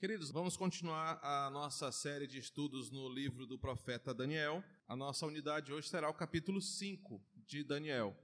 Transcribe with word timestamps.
Queridos, 0.00 0.30
vamos 0.30 0.56
continuar 0.56 1.20
a 1.22 1.50
nossa 1.50 1.92
série 1.92 2.26
de 2.26 2.38
estudos 2.38 2.90
no 2.90 3.06
livro 3.06 3.44
do 3.44 3.58
profeta 3.58 4.14
Daniel. 4.14 4.64
A 4.88 4.96
nossa 4.96 5.26
unidade 5.26 5.74
hoje 5.74 5.90
será 5.90 6.08
o 6.08 6.14
capítulo 6.14 6.58
5 6.58 7.22
de 7.46 7.62
Daniel. 7.62 8.16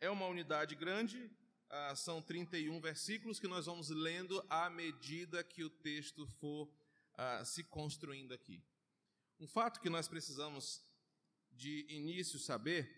É 0.00 0.08
uma 0.08 0.26
unidade 0.26 0.76
grande, 0.76 1.28
ah, 1.68 1.96
são 1.96 2.22
31 2.22 2.80
versículos 2.80 3.40
que 3.40 3.48
nós 3.48 3.66
vamos 3.66 3.88
lendo 3.90 4.40
à 4.48 4.70
medida 4.70 5.42
que 5.42 5.64
o 5.64 5.68
texto 5.68 6.28
for 6.38 6.72
ah, 7.14 7.44
se 7.44 7.64
construindo 7.64 8.32
aqui. 8.32 8.62
Um 9.40 9.48
fato 9.48 9.80
que 9.80 9.90
nós 9.90 10.06
precisamos 10.06 10.80
de 11.50 11.84
início 11.88 12.38
saber 12.38 12.88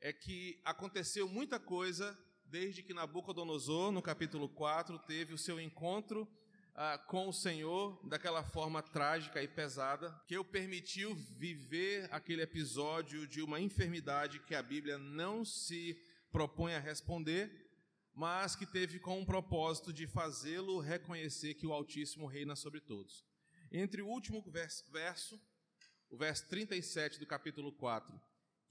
é 0.00 0.14
que 0.14 0.58
aconteceu 0.64 1.28
muita 1.28 1.60
coisa 1.60 2.18
desde 2.46 2.82
que 2.82 2.94
Nabucodonosor, 2.94 3.92
no 3.92 4.00
capítulo 4.00 4.48
4, 4.48 4.98
teve 5.00 5.34
o 5.34 5.38
seu 5.38 5.60
encontro 5.60 6.26
ah, 6.74 6.98
com 6.98 7.28
o 7.28 7.32
Senhor 7.32 8.00
daquela 8.06 8.42
forma 8.42 8.82
trágica 8.82 9.42
e 9.42 9.48
pesada, 9.48 10.10
que 10.26 10.38
o 10.38 10.44
permitiu 10.44 11.14
viver 11.14 12.08
aquele 12.12 12.42
episódio 12.42 13.26
de 13.26 13.42
uma 13.42 13.60
enfermidade 13.60 14.40
que 14.40 14.54
a 14.54 14.62
Bíblia 14.62 14.98
não 14.98 15.44
se 15.44 16.00
propõe 16.30 16.74
a 16.74 16.80
responder, 16.80 17.68
mas 18.14 18.56
que 18.56 18.66
teve 18.66 18.98
com 18.98 19.18
um 19.18 19.24
propósito 19.24 19.92
de 19.92 20.06
fazê-lo 20.06 20.80
reconhecer 20.80 21.54
que 21.54 21.66
o 21.66 21.72
Altíssimo 21.72 22.26
reina 22.26 22.56
sobre 22.56 22.80
todos. 22.80 23.24
Entre 23.72 24.02
o 24.02 24.08
último 24.08 24.42
verso, 24.50 25.40
o 26.08 26.16
verso 26.16 26.48
37 26.48 27.18
do 27.18 27.26
capítulo 27.26 27.72
4, 27.72 28.20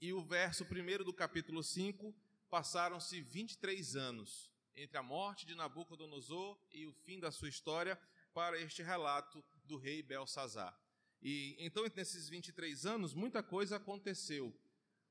e 0.00 0.12
o 0.12 0.22
verso 0.22 0.64
1 0.64 1.04
do 1.04 1.12
capítulo 1.12 1.62
5, 1.62 2.14
passaram-se 2.48 3.20
23 3.20 3.96
anos 3.96 4.49
entre 4.76 4.96
a 4.98 5.02
morte 5.02 5.46
de 5.46 5.54
Nabucodonosor 5.54 6.58
e 6.72 6.86
o 6.86 6.92
fim 6.92 7.18
da 7.18 7.30
sua 7.30 7.48
história 7.48 7.98
para 8.32 8.60
este 8.60 8.82
relato 8.82 9.44
do 9.64 9.76
rei 9.76 10.02
Belsazar. 10.02 10.78
E 11.22 11.56
então, 11.58 11.84
nesses 11.94 12.28
23 12.28 12.86
anos, 12.86 13.14
muita 13.14 13.42
coisa 13.42 13.76
aconteceu. 13.76 14.54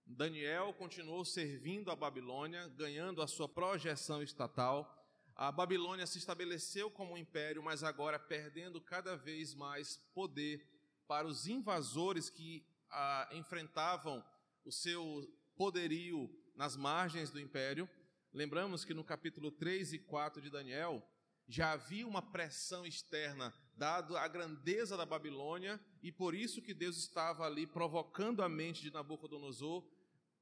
Daniel 0.06 0.74
continuou 0.74 1.24
servindo 1.24 1.92
a 1.92 1.96
Babilônia, 1.96 2.68
ganhando 2.70 3.22
a 3.22 3.28
sua 3.28 3.48
projeção 3.48 4.24
estatal. 4.24 4.96
A 5.36 5.52
Babilônia 5.52 6.08
se 6.08 6.18
estabeleceu 6.18 6.90
como 6.90 7.14
um 7.14 7.18
império, 7.18 7.62
mas 7.62 7.84
agora 7.84 8.18
perdendo 8.18 8.82
cada 8.82 9.16
vez 9.16 9.54
mais 9.54 9.98
poder 10.14 10.68
para 11.08 11.28
os 11.28 11.48
invasores 11.48 12.30
que 12.30 12.66
ah, 12.90 13.30
enfrentavam 13.34 14.26
o 14.66 14.72
seu 14.72 15.32
poderio 15.56 16.30
nas 16.56 16.76
margens 16.76 17.30
do 17.30 17.40
império. 17.40 17.88
Lembramos 18.32 18.86
que 18.86 18.94
no 18.94 19.04
capítulo 19.04 19.52
3 19.52 19.94
e 19.94 20.00
4 20.00 20.40
de 20.40 20.52
Daniel 20.52 21.04
já 21.48 21.72
havia 21.72 22.08
uma 22.08 22.22
pressão 22.22 22.86
externa 22.86 23.52
dado 23.76 24.16
a 24.16 24.28
grandeza 24.28 24.96
da 24.96 25.06
Babilônia 25.06 25.80
e 26.04 26.12
por 26.12 26.36
isso 26.36 26.62
que 26.62 26.74
Deus 26.74 26.96
estava 26.98 27.44
ali 27.46 27.66
provocando 27.66 28.44
a 28.44 28.50
mente 28.50 28.84
de 28.84 28.92
Nabucodonosor 28.92 29.84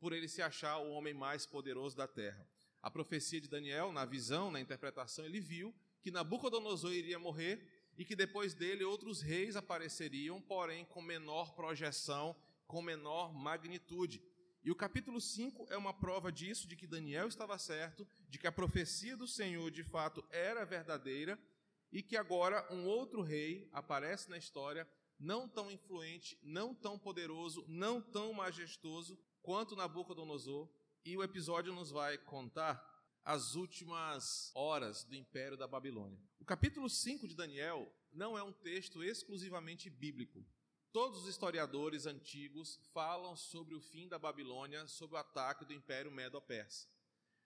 por 0.01 0.11
ele 0.11 0.27
se 0.27 0.41
achar 0.41 0.79
o 0.79 0.89
homem 0.89 1.13
mais 1.13 1.45
poderoso 1.45 1.95
da 1.95 2.07
terra. 2.07 2.45
A 2.81 2.91
profecia 2.91 3.39
de 3.39 3.47
Daniel, 3.47 3.93
na 3.93 4.03
visão, 4.03 4.51
na 4.51 4.59
interpretação, 4.59 5.23
ele 5.23 5.39
viu 5.39 5.73
que 6.01 6.11
Nabucodonosor 6.11 6.91
iria 6.91 7.17
morrer 7.17 7.91
e 7.97 8.03
que 8.03 8.17
depois 8.17 8.53
dele 8.53 8.83
outros 8.83 9.21
reis 9.21 9.55
apareceriam, 9.55 10.41
porém 10.41 10.83
com 10.83 11.01
menor 11.01 11.55
projeção, 11.55 12.35
com 12.67 12.81
menor 12.81 13.33
magnitude. 13.33 14.21
E 14.67 14.69
o 14.69 14.75
capítulo 14.75 15.21
5 15.21 15.67
é 15.69 15.77
uma 15.77 15.93
prova 15.93 16.29
disso, 16.29 16.67
de 16.67 16.75
que 16.75 16.85
Daniel 16.85 17.29
estava 17.29 17.57
certo, 17.57 18.05
de 18.27 18.37
que 18.37 18.47
a 18.47 18.51
profecia 18.51 19.15
do 19.15 19.25
Senhor 19.25 19.71
de 19.71 19.81
fato 19.81 20.21
era 20.29 20.65
verdadeira 20.65 21.39
e 21.89 22.03
que 22.03 22.17
agora 22.17 22.67
um 22.69 22.85
outro 22.85 23.21
rei 23.21 23.69
aparece 23.71 24.29
na 24.29 24.37
história, 24.37 24.85
não 25.17 25.47
tão 25.47 25.71
influente, 25.71 26.37
não 26.43 26.75
tão 26.75 26.99
poderoso, 26.99 27.63
não 27.65 28.01
tão 28.01 28.33
majestoso 28.33 29.17
quanto 29.41 29.73
Nabucodonosor. 29.73 30.69
E 31.05 31.15
o 31.15 31.23
episódio 31.23 31.71
nos 31.71 31.89
vai 31.89 32.17
contar 32.17 32.85
as 33.23 33.55
últimas 33.55 34.51
horas 34.53 35.05
do 35.05 35.15
império 35.15 35.55
da 35.55 35.65
Babilônia. 35.65 36.19
O 36.41 36.43
capítulo 36.43 36.89
5 36.89 37.25
de 37.25 37.37
Daniel 37.37 37.89
não 38.11 38.37
é 38.37 38.43
um 38.43 38.51
texto 38.51 39.01
exclusivamente 39.01 39.89
bíblico. 39.89 40.45
Todos 40.97 41.21
os 41.21 41.27
historiadores 41.27 42.07
antigos 42.07 42.79
falam 42.91 43.35
sobre 43.35 43.75
o 43.75 43.79
fim 43.79 44.07
da 44.07 44.17
Babilônia, 44.17 44.87
sobre 44.87 45.15
o 45.15 45.19
ataque 45.19 45.63
do 45.63 45.71
Império 45.71 46.09
Medo-Persa. 46.09 46.87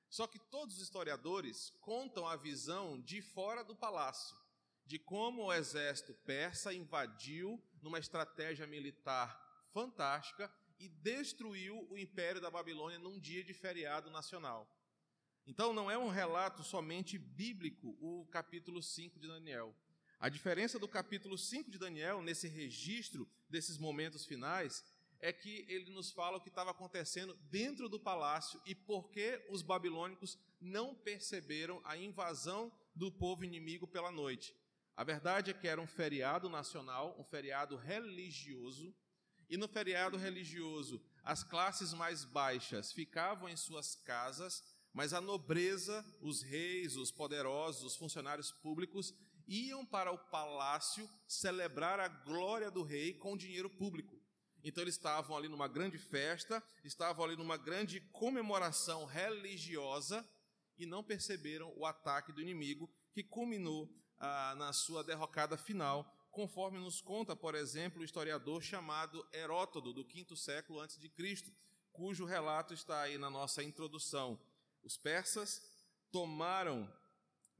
Só 0.09 0.25
que 0.25 0.39
todos 0.39 0.77
os 0.77 0.81
historiadores 0.81 1.73
contam 1.81 2.25
a 2.25 2.37
visão 2.37 3.01
de 3.01 3.21
fora 3.21 3.61
do 3.61 3.75
palácio, 3.75 4.37
de 4.85 4.97
como 4.97 5.43
o 5.43 5.53
exército 5.53 6.13
persa 6.25 6.73
invadiu 6.73 7.61
numa 7.81 7.99
estratégia 7.99 8.65
militar 8.65 9.37
fantástica 9.73 10.49
e 10.79 10.87
destruiu 10.87 11.85
o 11.91 11.97
Império 11.97 12.39
da 12.39 12.49
Babilônia 12.49 12.99
num 12.99 13.19
dia 13.19 13.43
de 13.43 13.53
feriado 13.53 14.09
nacional. 14.09 14.65
Então 15.45 15.73
não 15.73 15.91
é 15.91 15.97
um 15.97 16.07
relato 16.07 16.63
somente 16.63 17.17
bíblico 17.17 17.97
o 17.99 18.25
capítulo 18.27 18.81
5 18.81 19.19
de 19.19 19.27
Daniel. 19.27 19.75
A 20.21 20.29
diferença 20.29 20.79
do 20.79 20.87
capítulo 20.87 21.37
5 21.37 21.69
de 21.69 21.77
Daniel, 21.77 22.21
nesse 22.21 22.47
registro 22.47 23.27
desses 23.51 23.77
momentos 23.77 24.25
finais, 24.25 24.83
é 25.19 25.31
que 25.31 25.65
ele 25.69 25.91
nos 25.91 26.11
fala 26.11 26.37
o 26.37 26.41
que 26.41 26.49
estava 26.49 26.71
acontecendo 26.71 27.37
dentro 27.51 27.87
do 27.87 27.99
palácio 27.99 28.59
e 28.65 28.73
por 28.73 29.09
que 29.09 29.45
os 29.49 29.61
babilônicos 29.61 30.37
não 30.59 30.95
perceberam 30.95 31.79
a 31.83 31.95
invasão 31.95 32.71
do 32.95 33.11
povo 33.11 33.45
inimigo 33.45 33.87
pela 33.87 34.11
noite. 34.11 34.55
A 34.95 35.03
verdade 35.03 35.51
é 35.51 35.53
que 35.53 35.67
era 35.67 35.79
um 35.79 35.87
feriado 35.87 36.49
nacional, 36.49 37.15
um 37.19 37.23
feriado 37.23 37.75
religioso, 37.75 38.93
e 39.49 39.57
no 39.57 39.67
feriado 39.67 40.17
religioso 40.17 41.01
as 41.23 41.43
classes 41.43 41.93
mais 41.93 42.25
baixas 42.25 42.91
ficavam 42.91 43.47
em 43.47 43.55
suas 43.55 43.95
casas, 43.95 44.63
mas 44.93 45.13
a 45.13 45.21
nobreza, 45.21 46.03
os 46.19 46.41
reis, 46.41 46.95
os 46.95 47.11
poderosos, 47.11 47.83
os 47.83 47.95
funcionários 47.95 48.51
públicos 48.51 49.13
iam 49.51 49.85
para 49.85 50.11
o 50.11 50.17
palácio 50.17 51.09
celebrar 51.27 51.99
a 51.99 52.07
glória 52.07 52.71
do 52.71 52.83
rei 52.83 53.13
com 53.13 53.35
dinheiro 53.35 53.69
público. 53.69 54.17
Então 54.63 54.81
eles 54.81 54.95
estavam 54.95 55.35
ali 55.35 55.49
numa 55.49 55.67
grande 55.67 55.97
festa, 55.97 56.63
estavam 56.85 57.25
ali 57.25 57.35
numa 57.35 57.57
grande 57.57 57.99
comemoração 58.13 59.03
religiosa 59.05 60.25
e 60.77 60.85
não 60.85 61.03
perceberam 61.03 61.73
o 61.75 61.85
ataque 61.85 62.31
do 62.31 62.41
inimigo 62.41 62.89
que 63.11 63.23
culminou 63.23 63.93
ah, 64.19 64.55
na 64.55 64.71
sua 64.71 65.03
derrocada 65.03 65.57
final, 65.57 66.09
conforme 66.31 66.79
nos 66.79 67.01
conta, 67.01 67.35
por 67.35 67.53
exemplo, 67.53 68.01
o 68.01 68.05
historiador 68.05 68.63
chamado 68.63 69.27
Herótodo, 69.33 69.91
do 69.91 70.05
quinto 70.05 70.37
século 70.37 70.79
antes 70.79 70.97
de 70.97 71.09
Cristo, 71.09 71.51
cujo 71.91 72.23
relato 72.23 72.73
está 72.73 73.01
aí 73.01 73.17
na 73.17 73.29
nossa 73.29 73.61
introdução. 73.61 74.39
Os 74.81 74.95
persas 74.95 75.61
tomaram 76.09 76.89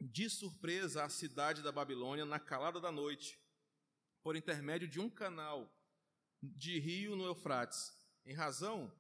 de 0.02 0.28
surpresa 0.28 1.04
a 1.04 1.10
cidade 1.10 1.62
da 1.62 1.72
Babilônia 1.72 2.26
na 2.26 2.40
calada 2.40 2.82
da 2.82 2.92
noite, 2.92 3.40
por 4.24 4.36
intermédio 4.36 4.88
de 4.88 5.00
um 5.00 5.08
canal 5.08 5.72
de 6.42 6.80
rio 6.80 7.16
no 7.16 7.24
Eufrates. 7.26 7.94
Em 8.26 8.34
razão 8.34 8.92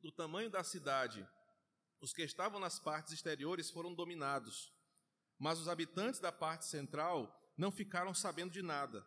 do 0.00 0.10
tamanho 0.10 0.48
da 0.48 0.64
cidade, 0.64 1.28
os 2.00 2.14
que 2.14 2.22
estavam 2.22 2.58
nas 2.58 2.80
partes 2.80 3.12
exteriores 3.12 3.70
foram 3.70 3.94
dominados, 3.94 4.72
mas 5.38 5.58
os 5.58 5.68
habitantes 5.68 6.18
da 6.18 6.32
parte 6.32 6.64
central 6.64 7.38
não 7.54 7.70
ficaram 7.70 8.14
sabendo 8.14 8.52
de 8.52 8.62
nada. 8.62 9.06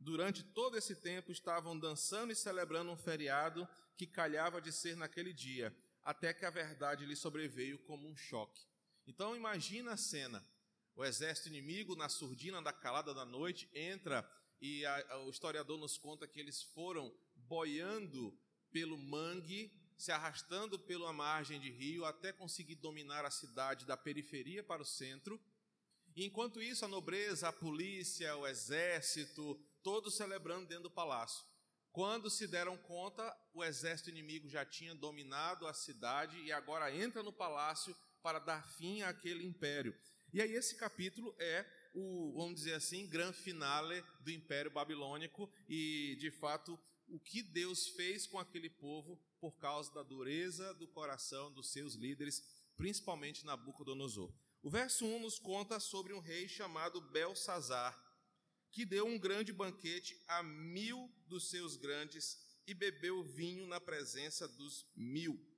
Durante 0.00 0.42
todo 0.42 0.76
esse 0.76 0.96
tempo 0.96 1.30
estavam 1.30 1.78
dançando 1.78 2.32
e 2.32 2.36
celebrando 2.36 2.90
um 2.90 2.96
feriado 2.96 3.66
que 3.96 4.08
calhava 4.08 4.60
de 4.60 4.72
ser 4.72 4.96
naquele 4.96 5.32
dia, 5.32 5.74
até 6.02 6.34
que 6.34 6.44
a 6.44 6.50
verdade 6.50 7.06
lhe 7.06 7.14
sobreveio 7.14 7.78
como 7.84 8.08
um 8.08 8.16
choque. 8.16 8.73
Então 9.06 9.36
imagina 9.36 9.92
a 9.92 9.96
cena: 9.96 10.44
o 10.94 11.04
exército 11.04 11.48
inimigo 11.48 11.96
na 11.96 12.08
surdina 12.08 12.62
da 12.62 12.72
calada 12.72 13.12
da 13.12 13.24
noite 13.24 13.68
entra 13.72 14.28
e 14.60 14.84
a, 14.86 15.14
a, 15.14 15.18
o 15.24 15.30
historiador 15.30 15.78
nos 15.78 15.98
conta 15.98 16.26
que 16.26 16.40
eles 16.40 16.62
foram 16.62 17.14
boiando 17.34 18.38
pelo 18.70 18.96
mangue, 18.96 19.72
se 19.96 20.10
arrastando 20.10 20.78
pela 20.78 21.12
margem 21.12 21.60
de 21.60 21.70
rio 21.70 22.04
até 22.04 22.32
conseguir 22.32 22.76
dominar 22.76 23.24
a 23.24 23.30
cidade 23.30 23.84
da 23.84 23.96
periferia 23.96 24.64
para 24.64 24.82
o 24.82 24.86
centro. 24.86 25.40
E 26.16 26.24
enquanto 26.24 26.62
isso, 26.62 26.84
a 26.84 26.88
nobreza, 26.88 27.48
a 27.48 27.52
polícia, 27.52 28.36
o 28.36 28.46
exército, 28.46 29.60
todos 29.82 30.16
celebrando 30.16 30.66
dentro 30.66 30.84
do 30.84 30.90
palácio. 30.90 31.44
Quando 31.92 32.30
se 32.30 32.46
deram 32.46 32.76
conta, 32.76 33.36
o 33.52 33.62
exército 33.62 34.10
inimigo 34.10 34.48
já 34.48 34.64
tinha 34.64 34.94
dominado 34.94 35.66
a 35.66 35.74
cidade 35.74 36.36
e 36.40 36.50
agora 36.50 36.94
entra 36.94 37.22
no 37.22 37.32
palácio 37.32 37.96
para 38.24 38.38
dar 38.38 38.66
fim 38.78 39.02
àquele 39.02 39.44
império. 39.44 39.94
E 40.32 40.40
aí 40.40 40.54
esse 40.54 40.76
capítulo 40.76 41.36
é 41.38 41.66
o, 41.92 42.32
vamos 42.34 42.54
dizer 42.54 42.72
assim, 42.72 43.06
grande 43.06 43.36
finale 43.36 44.02
do 44.20 44.30
Império 44.30 44.70
Babilônico 44.70 45.52
e, 45.68 46.16
de 46.18 46.30
fato, 46.30 46.80
o 47.06 47.20
que 47.20 47.42
Deus 47.42 47.88
fez 47.88 48.26
com 48.26 48.38
aquele 48.38 48.70
povo 48.70 49.20
por 49.38 49.58
causa 49.58 49.92
da 49.92 50.02
dureza 50.02 50.72
do 50.72 50.88
coração 50.88 51.52
dos 51.52 51.70
seus 51.70 51.96
líderes, 51.96 52.42
principalmente 52.78 53.44
Nabucodonosor. 53.44 54.32
O 54.62 54.70
verso 54.70 55.04
1 55.04 55.20
nos 55.20 55.38
conta 55.38 55.78
sobre 55.78 56.14
um 56.14 56.18
rei 56.18 56.48
chamado 56.48 57.02
Belsazar, 57.02 57.94
que 58.72 58.86
deu 58.86 59.06
um 59.06 59.18
grande 59.18 59.52
banquete 59.52 60.18
a 60.26 60.42
mil 60.42 61.12
dos 61.26 61.50
seus 61.50 61.76
grandes 61.76 62.38
e 62.66 62.72
bebeu 62.72 63.22
vinho 63.22 63.66
na 63.66 63.78
presença 63.78 64.48
dos 64.48 64.90
mil. 64.96 65.53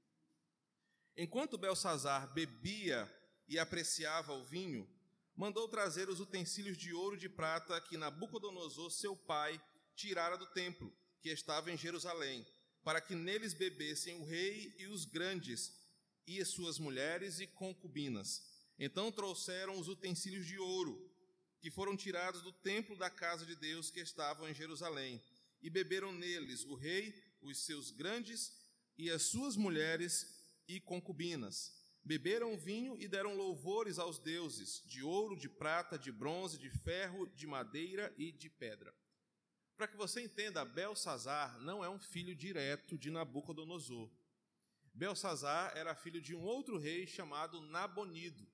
Enquanto 1.17 1.57
Belsazar 1.57 2.31
bebia 2.35 3.11
e 3.49 3.59
apreciava 3.59 4.35
o 4.35 4.45
vinho, 4.45 4.87
mandou 5.35 5.67
trazer 5.67 6.11
os 6.11 6.21
utensílios 6.21 6.77
de 6.77 6.93
ouro 6.93 7.17
e 7.17 7.19
de 7.19 7.29
prata 7.29 7.81
que 7.81 7.97
Nabucodonosor, 7.97 8.91
seu 8.91 9.17
pai, 9.17 9.59
tirara 9.95 10.37
do 10.37 10.47
templo, 10.47 10.93
que 11.23 11.31
estava 11.31 11.73
em 11.73 11.77
Jerusalém, 11.77 12.47
para 12.85 13.01
que 13.01 13.15
neles 13.15 13.55
bebessem 13.55 14.21
o 14.21 14.25
rei 14.25 14.75
e 14.79 14.87
os 14.87 15.07
grandes, 15.07 15.73
e 16.27 16.41
as 16.41 16.49
suas 16.49 16.79
mulheres 16.79 17.41
e 17.41 17.47
concubinas. 17.47 18.43
Então 18.79 19.11
trouxeram 19.11 19.79
os 19.79 19.89
utensílios 19.89 20.47
de 20.47 20.59
ouro, 20.59 21.11
que 21.61 21.71
foram 21.71 21.97
tirados 21.97 22.43
do 22.43 22.53
templo 22.53 22.95
da 22.95 23.09
casa 23.09 23.47
de 23.47 23.57
Deus 23.57 23.91
que 23.91 24.01
estavam 24.01 24.47
em 24.49 24.55
Jerusalém, 24.55 25.23
e 25.63 25.71
beberam 25.71 26.13
neles 26.13 26.63
o 26.65 26.75
rei, 26.75 27.15
os 27.41 27.65
seus 27.65 27.91
grandes 27.91 28.53
e 28.99 29.11
as 29.11 29.23
suas 29.23 29.57
mulheres 29.57 30.36
e 30.69 30.81
concubinas. 30.81 31.75
Beberam 32.05 32.57
vinho 32.57 32.97
e 33.01 33.09
deram 33.09 33.35
louvores 33.35 33.99
aos 33.99 34.19
deuses, 34.19 34.83
de 34.87 35.03
ouro, 35.03 35.37
de 35.37 35.49
prata, 35.49 35.99
de 35.99 36.13
bronze, 36.13 36.57
de 36.59 36.71
ferro, 36.71 37.27
de 37.35 37.47
madeira 37.47 38.15
e 38.17 38.31
de 38.31 38.49
pedra. 38.49 38.95
Para 39.77 39.89
que 39.89 39.97
você 39.97 40.23
entenda, 40.23 40.65
Belsazar 40.65 41.61
não 41.61 41.85
é 41.85 41.91
um 41.91 41.99
filho 41.99 42.35
direto 42.35 42.97
de 42.97 43.11
Nabucodonosor. 43.11 44.11
Belsazar 44.95 45.77
era 45.77 45.95
filho 45.95 46.23
de 46.23 46.35
um 46.35 46.43
outro 46.43 46.79
rei 46.79 47.07
chamado 47.07 47.61
Nabonido, 47.61 48.49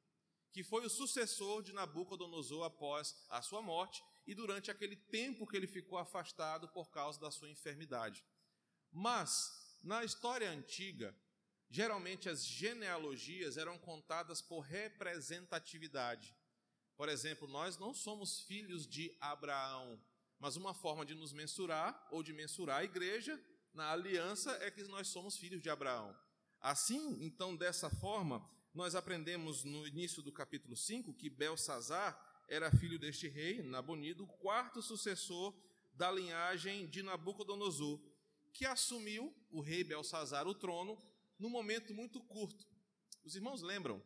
que 0.50 0.64
foi 0.64 0.85
o 0.85 0.91
sucessor 0.91 1.62
de 1.62 1.73
Nabucodonosor 1.73 2.64
após 2.64 3.14
a 3.29 3.41
sua 3.41 3.62
morte 3.62 4.03
e 4.26 4.35
durante 4.35 4.70
aquele 4.70 4.97
tempo 4.97 5.47
que 5.47 5.56
ele 5.56 5.67
ficou 5.67 5.99
afastado 5.99 6.69
por 6.69 6.91
causa 6.91 7.20
da 7.20 7.31
sua 7.31 7.49
enfermidade. 7.49 8.25
Mas, 8.91 9.79
na 9.82 10.05
história 10.05 10.50
antiga, 10.50 11.17
geralmente 11.72 12.28
as 12.28 12.44
genealogias 12.44 13.56
eram 13.56 13.78
contadas 13.78 14.42
por 14.42 14.60
representatividade. 14.60 16.36
Por 16.98 17.08
exemplo, 17.08 17.48
nós 17.48 17.78
não 17.78 17.94
somos 17.94 18.40
filhos 18.40 18.86
de 18.86 19.16
Abraão, 19.19 19.98
mas 20.38 20.54
uma 20.54 20.74
forma 20.74 21.06
de 21.06 21.14
nos 21.14 21.32
mensurar 21.32 22.06
ou 22.10 22.22
de 22.22 22.30
mensurar 22.34 22.80
a 22.80 22.84
igreja 22.84 23.42
na 23.72 23.90
aliança 23.90 24.52
é 24.60 24.70
que 24.70 24.82
nós 24.84 25.08
somos 25.08 25.38
filhos 25.38 25.62
de 25.62 25.70
Abraão. 25.70 26.14
Assim, 26.60 27.16
então, 27.24 27.56
dessa 27.56 27.88
forma, 27.88 28.46
nós 28.75 28.94
aprendemos 28.94 29.64
no 29.64 29.86
início 29.86 30.22
do 30.22 30.30
capítulo 30.30 30.76
5 30.76 31.14
que 31.14 31.30
Belsazar 31.30 32.44
era 32.50 32.70
filho 32.70 32.98
deste 32.98 33.28
rei, 33.28 33.62
Nabonido, 33.62 34.26
quarto 34.26 34.82
sucessor 34.82 35.58
da 35.94 36.12
linhagem 36.12 36.86
de 36.86 37.02
Nabucodonosor, 37.02 37.98
que 38.52 38.66
assumiu, 38.66 39.34
o 39.50 39.62
rei 39.62 39.82
Belsazar, 39.82 40.46
o 40.46 40.54
trono 40.54 40.98
num 41.42 41.50
momento 41.50 41.92
muito 41.92 42.20
curto. 42.20 42.64
Os 43.24 43.34
irmãos 43.34 43.62
lembram 43.62 44.00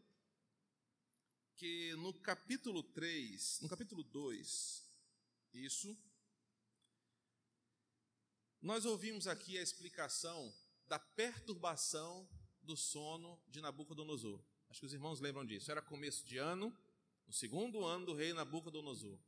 que 1.54 1.94
no 1.96 2.14
capítulo 2.14 2.82
3, 2.82 3.60
no 3.60 3.68
capítulo 3.68 4.02
2, 4.02 4.82
isso, 5.52 5.94
nós 8.62 8.86
ouvimos 8.86 9.26
aqui 9.26 9.58
a 9.58 9.62
explicação 9.62 10.50
da 10.86 10.98
perturbação 10.98 12.26
do 12.62 12.74
sono 12.74 13.38
de 13.48 13.60
Nabucodonosor. 13.60 14.42
Acho 14.70 14.80
que 14.80 14.86
os 14.86 14.94
irmãos 14.94 15.20
lembram 15.20 15.44
disso. 15.44 15.70
Era 15.70 15.82
começo 15.82 16.24
de 16.24 16.38
ano, 16.38 16.74
no 17.26 17.34
segundo 17.34 17.84
ano 17.84 18.06
do 18.06 18.14
rei 18.14 18.32
Nabucodonosor. 18.32 19.20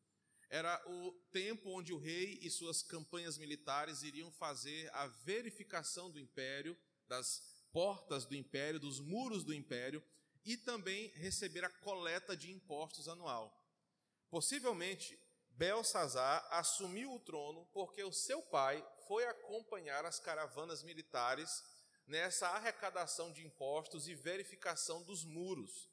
Era 0.48 0.82
o 0.88 1.12
tempo 1.30 1.68
onde 1.68 1.92
o 1.92 1.98
rei 1.98 2.38
e 2.40 2.50
suas 2.50 2.82
campanhas 2.82 3.36
militares 3.36 4.02
iriam 4.02 4.32
fazer 4.32 4.90
a 4.94 5.06
verificação 5.08 6.10
do 6.10 6.18
império, 6.18 6.74
das 7.06 7.47
portas 7.72 8.26
do 8.26 8.34
império, 8.34 8.80
dos 8.80 9.00
muros 9.00 9.44
do 9.44 9.54
império, 9.54 10.02
e 10.44 10.56
também 10.56 11.08
receber 11.14 11.64
a 11.64 11.70
coleta 11.70 12.36
de 12.36 12.50
impostos 12.50 13.08
anual. 13.08 13.54
Possivelmente, 14.30 15.18
Belsazar 15.50 16.46
assumiu 16.52 17.12
o 17.12 17.20
trono 17.20 17.66
porque 17.72 18.02
o 18.04 18.12
seu 18.12 18.40
pai 18.40 18.86
foi 19.06 19.26
acompanhar 19.26 20.04
as 20.04 20.20
caravanas 20.20 20.82
militares 20.82 21.64
nessa 22.06 22.48
arrecadação 22.48 23.32
de 23.32 23.44
impostos 23.44 24.08
e 24.08 24.14
verificação 24.14 25.02
dos 25.02 25.24
muros. 25.24 25.90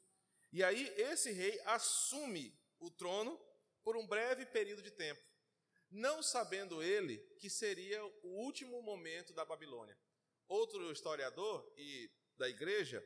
E 0.52 0.62
aí 0.62 0.88
esse 0.96 1.32
rei 1.32 1.60
assume 1.66 2.56
o 2.78 2.90
trono 2.90 3.38
por 3.82 3.96
um 3.96 4.06
breve 4.06 4.46
período 4.46 4.82
de 4.82 4.90
tempo, 4.90 5.20
não 5.90 6.22
sabendo 6.22 6.82
ele 6.82 7.18
que 7.38 7.50
seria 7.50 8.04
o 8.22 8.44
último 8.44 8.80
momento 8.82 9.34
da 9.34 9.44
Babilônia. 9.44 9.98
Outro 10.48 10.92
historiador 10.92 11.72
e 11.76 12.10
da 12.36 12.48
igreja 12.48 13.04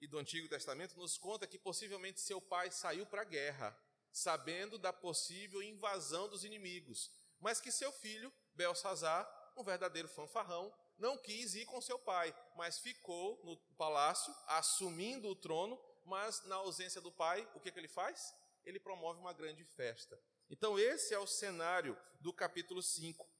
e 0.00 0.06
do 0.06 0.18
Antigo 0.18 0.48
Testamento 0.48 0.96
nos 0.96 1.16
conta 1.16 1.46
que 1.46 1.58
possivelmente 1.58 2.20
seu 2.20 2.40
pai 2.40 2.70
saiu 2.70 3.06
para 3.06 3.22
a 3.22 3.24
guerra, 3.24 3.78
sabendo 4.10 4.78
da 4.78 4.92
possível 4.92 5.62
invasão 5.62 6.28
dos 6.28 6.44
inimigos, 6.44 7.10
mas 7.40 7.60
que 7.60 7.70
seu 7.70 7.92
filho, 7.92 8.32
Belsazar, 8.54 9.28
um 9.56 9.62
verdadeiro 9.62 10.08
fanfarrão, 10.08 10.72
não 10.98 11.16
quis 11.18 11.54
ir 11.54 11.66
com 11.66 11.80
seu 11.80 11.98
pai, 11.98 12.34
mas 12.56 12.78
ficou 12.78 13.40
no 13.44 13.56
palácio, 13.76 14.34
assumindo 14.46 15.28
o 15.28 15.36
trono, 15.36 15.80
mas 16.04 16.44
na 16.46 16.56
ausência 16.56 17.00
do 17.00 17.10
pai, 17.10 17.48
o 17.54 17.60
que, 17.60 17.70
que 17.70 17.78
ele 17.78 17.88
faz? 17.88 18.34
Ele 18.64 18.78
promove 18.78 19.20
uma 19.20 19.32
grande 19.32 19.64
festa. 19.64 20.20
Então, 20.50 20.78
esse 20.78 21.14
é 21.14 21.18
o 21.18 21.26
cenário 21.26 21.96
do 22.20 22.32
capítulo 22.32 22.82
5. 22.82 23.33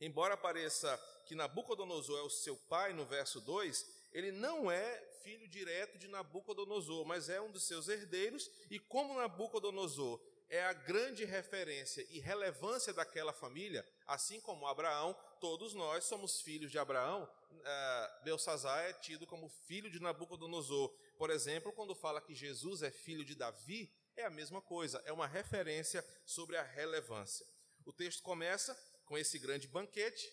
Embora 0.00 0.36
pareça 0.36 0.96
que 1.26 1.34
Nabucodonosor 1.34 2.18
é 2.18 2.22
o 2.22 2.30
seu 2.30 2.56
pai 2.56 2.92
no 2.92 3.04
verso 3.04 3.40
2, 3.40 3.86
ele 4.12 4.30
não 4.30 4.70
é 4.70 5.00
filho 5.22 5.48
direto 5.48 5.98
de 5.98 6.08
Nabucodonosor, 6.08 7.04
mas 7.04 7.28
é 7.28 7.40
um 7.40 7.50
dos 7.50 7.64
seus 7.64 7.88
herdeiros, 7.88 8.50
e 8.70 8.78
como 8.78 9.14
Nabucodonosor 9.14 10.20
é 10.48 10.62
a 10.64 10.72
grande 10.72 11.24
referência 11.24 12.06
e 12.10 12.20
relevância 12.20 12.92
daquela 12.92 13.32
família, 13.32 13.86
assim 14.06 14.40
como 14.40 14.66
Abraão, 14.66 15.16
todos 15.40 15.74
nós 15.74 16.04
somos 16.04 16.40
filhos 16.40 16.70
de 16.70 16.78
Abraão. 16.78 17.28
Uh, 17.50 18.24
Belsazar 18.24 18.84
é 18.84 18.92
tido 18.92 19.26
como 19.26 19.48
filho 19.48 19.90
de 19.90 20.00
Nabucodonosor. 20.00 20.94
Por 21.18 21.30
exemplo, 21.30 21.72
quando 21.72 21.94
fala 21.94 22.20
que 22.20 22.34
Jesus 22.34 22.82
é 22.82 22.90
filho 22.90 23.24
de 23.24 23.34
Davi, 23.34 23.92
é 24.16 24.24
a 24.24 24.30
mesma 24.30 24.62
coisa, 24.62 25.02
é 25.04 25.12
uma 25.12 25.26
referência 25.26 26.04
sobre 26.24 26.56
a 26.56 26.62
relevância. 26.62 27.46
O 27.84 27.92
texto 27.92 28.22
começa 28.22 28.76
com 29.06 29.16
esse 29.16 29.38
grande 29.38 29.66
banquete. 29.66 30.30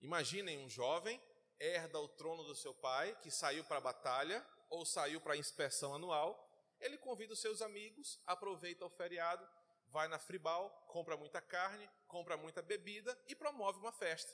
Imaginem 0.00 0.58
um 0.58 0.68
jovem 0.68 1.20
herda 1.58 1.98
o 1.98 2.08
trono 2.08 2.44
do 2.44 2.54
seu 2.54 2.74
pai, 2.74 3.16
que 3.22 3.30
saiu 3.30 3.64
para 3.64 3.78
a 3.78 3.80
batalha 3.80 4.46
ou 4.68 4.84
saiu 4.84 5.20
para 5.20 5.34
a 5.34 5.38
inspeção 5.38 5.94
anual. 5.94 6.42
Ele 6.80 6.98
convida 6.98 7.32
os 7.32 7.40
seus 7.40 7.62
amigos, 7.62 8.20
aproveita 8.26 8.84
o 8.84 8.90
feriado, 8.90 9.48
vai 9.88 10.08
na 10.08 10.18
Fribal, 10.18 10.68
compra 10.88 11.16
muita 11.16 11.40
carne, 11.40 11.88
compra 12.06 12.36
muita 12.36 12.60
bebida 12.60 13.18
e 13.26 13.34
promove 13.34 13.78
uma 13.78 13.92
festa. 13.92 14.30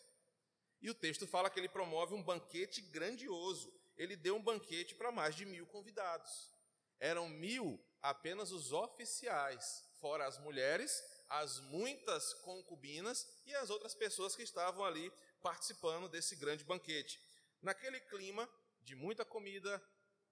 E 0.80 0.90
o 0.90 0.94
texto 0.94 1.26
fala 1.28 1.48
que 1.48 1.60
ele 1.60 1.68
promove 1.68 2.14
um 2.14 2.22
banquete 2.22 2.80
grandioso. 2.80 3.72
Ele 3.96 4.16
deu 4.16 4.34
um 4.34 4.42
banquete 4.42 4.96
para 4.96 5.12
mais 5.12 5.36
de 5.36 5.46
mil 5.46 5.66
convidados. 5.66 6.50
Eram 6.98 7.28
mil 7.28 7.80
apenas 8.00 8.50
os 8.50 8.72
oficiais, 8.72 9.84
fora 10.00 10.26
as 10.26 10.38
mulheres, 10.38 11.00
as 11.32 11.60
muitas 11.60 12.34
concubinas 12.34 13.26
e 13.46 13.54
as 13.54 13.70
outras 13.70 13.94
pessoas 13.94 14.36
que 14.36 14.42
estavam 14.42 14.84
ali 14.84 15.10
participando 15.42 16.08
desse 16.08 16.36
grande 16.36 16.62
banquete. 16.62 17.18
Naquele 17.62 17.98
clima 18.00 18.48
de 18.82 18.94
muita 18.94 19.24
comida, 19.24 19.82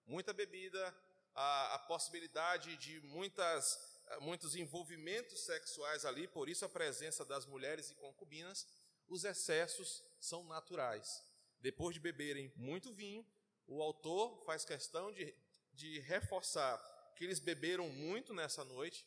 muita 0.07 0.33
bebida, 0.33 0.95
a, 1.35 1.75
a 1.75 1.79
possibilidade 1.81 2.77
de 2.77 3.01
muitas 3.01 3.79
eh, 4.09 4.19
muitos 4.21 4.55
envolvimentos 4.55 5.41
sexuais 5.41 6.05
ali, 6.05 6.29
por 6.29 6.49
isso 6.49 6.65
a 6.65 6.69
presença 6.69 7.25
das 7.25 7.47
mulheres 7.47 7.91
e 7.91 7.95
concubinas, 7.95 8.67
os 9.09 9.25
excessos 9.25 10.05
são 10.21 10.45
naturais. 10.45 11.23
Depois 11.61 11.95
de 11.95 12.01
beberem 12.01 12.53
muito 12.57 12.93
vinho, 12.93 13.25
o 13.67 13.83
autor 13.83 14.45
faz 14.45 14.65
questão 14.65 15.13
de, 15.13 15.35
de 15.73 16.01
reforçar 16.01 16.79
que 17.17 17.25
eles 17.25 17.39
beberam 17.39 17.89
muito 17.89 18.35
nessa 18.35 18.65
noite. 18.65 19.07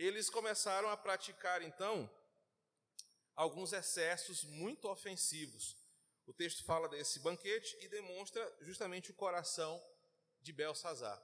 Eles 0.00 0.30
começaram 0.30 0.88
a 0.88 0.96
praticar, 0.96 1.60
então, 1.60 2.10
alguns 3.36 3.74
excessos 3.74 4.44
muito 4.44 4.88
ofensivos. 4.88 5.76
O 6.24 6.32
texto 6.32 6.64
fala 6.64 6.88
desse 6.88 7.20
banquete 7.20 7.76
e 7.82 7.88
demonstra 7.88 8.56
justamente 8.62 9.10
o 9.10 9.14
coração 9.14 9.78
de 10.40 10.54
Belsazar. 10.54 11.22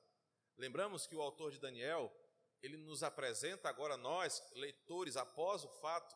Lembramos 0.58 1.06
que 1.06 1.16
o 1.16 1.22
autor 1.22 1.52
de 1.52 1.58
Daniel 1.58 2.14
ele 2.60 2.76
nos 2.76 3.02
apresenta 3.02 3.66
agora 3.70 3.96
nós, 3.96 4.42
leitores, 4.52 5.16
após 5.16 5.64
o 5.64 5.68
fato, 5.80 6.14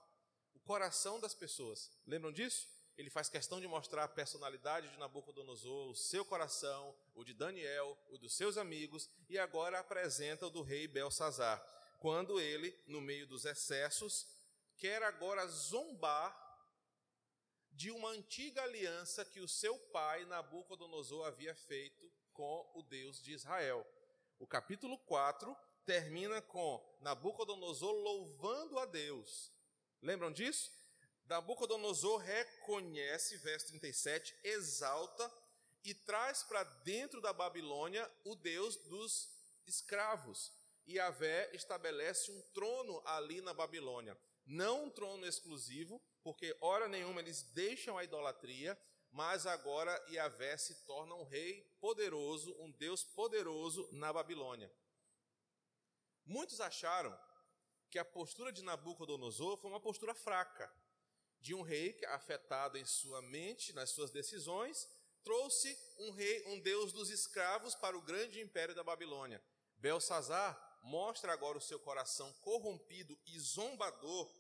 o 0.53 0.61
coração 0.61 1.19
das 1.19 1.35
pessoas. 1.35 1.91
Lembram 2.07 2.31
disso? 2.31 2.69
ele 3.01 3.09
faz 3.09 3.31
questão 3.31 3.59
de 3.59 3.67
mostrar 3.67 4.05
a 4.05 4.09
personalidade 4.09 4.91
de 4.91 4.99
Nabucodonosor, 4.99 5.89
o 5.89 5.97
seu 5.97 6.23
coração, 6.23 6.95
o 7.15 7.25
de 7.25 7.33
Daniel, 7.33 7.97
o 8.11 8.19
dos 8.19 8.37
seus 8.37 8.59
amigos, 8.59 9.09
e 9.27 9.39
agora 9.39 9.79
apresenta 9.79 10.47
o 10.47 10.51
do 10.51 10.61
rei 10.61 10.87
Belsazar, 10.87 11.59
quando 12.01 12.41
ele, 12.41 12.77
no 12.87 13.01
meio 13.01 13.27
dos 13.27 13.45
excessos, 13.45 14.27
quer 14.79 15.03
agora 15.03 15.47
zombar 15.47 16.35
de 17.71 17.91
uma 17.91 18.09
antiga 18.09 18.63
aliança 18.63 19.25
que 19.25 19.39
o 19.39 19.47
seu 19.47 19.79
pai 19.79 20.25
Nabucodonosor 20.25 21.27
havia 21.27 21.55
feito 21.55 22.11
com 22.33 22.71
o 22.75 22.83
Deus 22.83 23.23
de 23.23 23.33
Israel. 23.33 23.87
O 24.39 24.47
capítulo 24.47 24.97
4 25.01 25.55
termina 25.85 26.41
com 26.41 26.83
Nabucodonosor 27.03 27.93
louvando 27.93 28.79
a 28.79 28.87
Deus. 28.87 29.53
Lembram 30.01 30.33
disso? 30.33 30.73
Nabucodonosor 31.27 32.19
reconhece, 32.19 33.37
verso 33.37 33.69
37, 33.69 34.35
exalta 34.43 35.31
e 35.85 35.93
traz 35.93 36.43
para 36.43 36.65
dentro 36.65 37.21
da 37.21 37.35
Babilônia 37.35 38.11
o 38.25 38.35
Deus 38.35 38.77
dos 38.77 39.29
escravos. 39.67 40.60
Yahvé 40.97 41.51
estabelece 41.55 42.31
um 42.31 42.43
trono 42.53 43.03
ali 43.05 43.41
na 43.41 43.55
Babilônia. 43.55 44.17
Não 44.47 44.85
um 44.85 44.91
trono 44.91 45.27
exclusivo, 45.27 46.01
porque 46.23 46.57
hora 46.61 46.89
nenhuma 46.89 47.21
eles 47.21 47.43
deixam 47.53 47.97
a 47.97 48.05
idolatria, 48.05 48.79
mas 49.11 49.47
agora 49.47 49.93
Yahvé 50.09 50.57
se 50.57 50.85
torna 50.85 51.15
um 51.15 51.25
rei 51.25 51.63
poderoso, 51.81 52.55
um 52.61 52.71
Deus 52.71 53.05
poderoso 53.05 53.89
na 53.93 54.13
Babilônia. 54.13 54.73
Muitos 56.25 56.61
acharam 56.61 57.19
que 57.91 57.99
a 57.99 58.05
postura 58.05 58.53
de 58.53 58.63
Nabucodonosor 58.63 59.57
foi 59.57 59.71
uma 59.71 59.81
postura 59.81 60.15
fraca 60.15 60.73
de 61.41 61.55
um 61.55 61.63
rei 61.63 61.99
afetado 62.07 62.79
em 62.79 62.85
sua 62.85 63.21
mente, 63.23 63.73
nas 63.73 63.91
suas 63.91 64.11
decisões, 64.11 64.89
trouxe 65.23 65.77
um 65.99 66.11
rei, 66.11 66.45
um 66.49 66.61
deus 66.61 66.93
dos 66.93 67.11
escravos 67.11 67.75
para 67.75 67.97
o 67.97 68.03
grande 68.03 68.41
império 68.41 68.75
da 68.75 68.85
Babilônia. 68.85 69.43
Belsazar 69.79 70.70
mostra 70.83 71.33
agora 71.33 71.59
o 71.59 71.61
seu 71.61 71.79
coração 71.79 72.33
corrompido 72.41 73.19
e 73.27 73.39
zombador, 73.39 74.31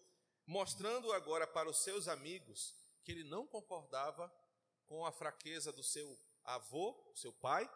mostrando 0.47 1.13
agora 1.13 1.47
para 1.47 1.69
os 1.69 1.79
seus 1.79 2.09
amigos 2.09 2.75
que 3.05 3.13
ele 3.13 3.25
não 3.25 3.47
concordava 3.47 4.33
com 4.87 5.05
a 5.07 5.13
fraqueza 5.13 5.73
do 5.73 5.83
seu 5.83 6.19
avô, 6.45 6.97
seu 7.15 7.33
pai, 7.33 7.71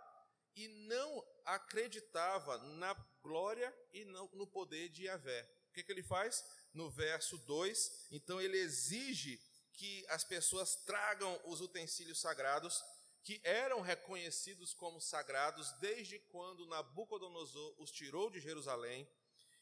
e 0.57 0.69
não 0.69 1.25
acreditava 1.45 2.59
na 2.59 2.95
glória 3.23 3.75
e 3.93 4.05
no 4.05 4.47
poder 4.47 4.89
de 4.89 5.05
Yahvé. 5.05 5.43
O 5.71 5.73
que, 5.75 5.83
que 5.83 5.91
ele 5.91 6.03
faz? 6.03 6.45
no 6.75 6.91
verso 6.91 7.39
2. 7.39 8.09
Então, 8.11 8.41
ele 8.41 8.59
exige 8.59 9.41
que 9.73 10.05
as 10.09 10.25
pessoas 10.25 10.75
tragam 10.85 11.41
os 11.47 11.61
utensílios 11.61 12.21
sagrados, 12.21 12.85
que 13.25 13.41
eram 13.43 13.81
reconhecidos 13.81 14.75
como 14.75 15.01
sagrados 15.01 15.73
desde 15.81 16.19
quando 16.19 16.67
Nabucodonosor 16.67 17.75
os 17.79 17.91
tirou 17.91 18.31
de 18.31 18.39
Jerusalém, 18.39 19.09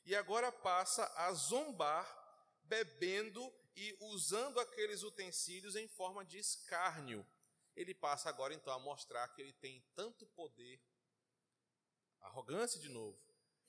e 0.05 0.17
agora 0.17 0.51
passa 0.51 1.07
a 1.17 1.33
zombar, 1.33 2.05
bebendo 2.65 3.41
e 3.77 3.97
usando 4.01 4.59
aqueles 4.59 5.05
utensílios 5.05 5.77
em 5.77 5.87
forma 5.87 6.25
de 6.25 6.39
escárnio. 6.39 7.25
Ele 7.77 7.95
passa 7.95 8.29
agora 8.29 8.53
então 8.53 8.73
a 8.73 8.81
mostrar 8.81 9.29
que 9.29 9.41
ele 9.41 9.53
tem 9.53 9.81
tanto 9.95 10.27
poder, 10.27 10.83
arrogância 12.21 12.81
de 12.81 12.89
novo, 12.89 13.19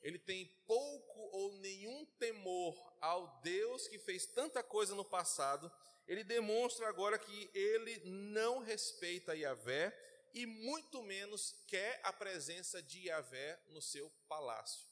ele 0.02 0.18
tem 0.20 0.46
pouco 0.66 1.20
ou 1.32 1.54
nenhum 1.60 2.06
temor 2.18 2.76
ao 3.00 3.40
Deus 3.42 3.88
que 3.88 4.00
fez 4.00 4.26
tanta 4.26 4.62
coisa 4.64 4.96
no 4.96 5.06
passado, 5.06 5.72
ele 6.08 6.24
demonstra 6.24 6.88
agora 6.88 7.18
que 7.18 7.50
ele 7.54 8.02
não 8.06 8.60
respeita 8.60 9.36
Yahvé 9.36 9.92
e 10.34 10.46
muito 10.46 11.02
menos 11.04 11.56
quer 11.68 12.00
a 12.04 12.12
presença 12.12 12.82
de 12.82 13.08
Yahvé 13.08 13.60
no 13.70 13.82
seu 13.82 14.10
palácio. 14.28 14.86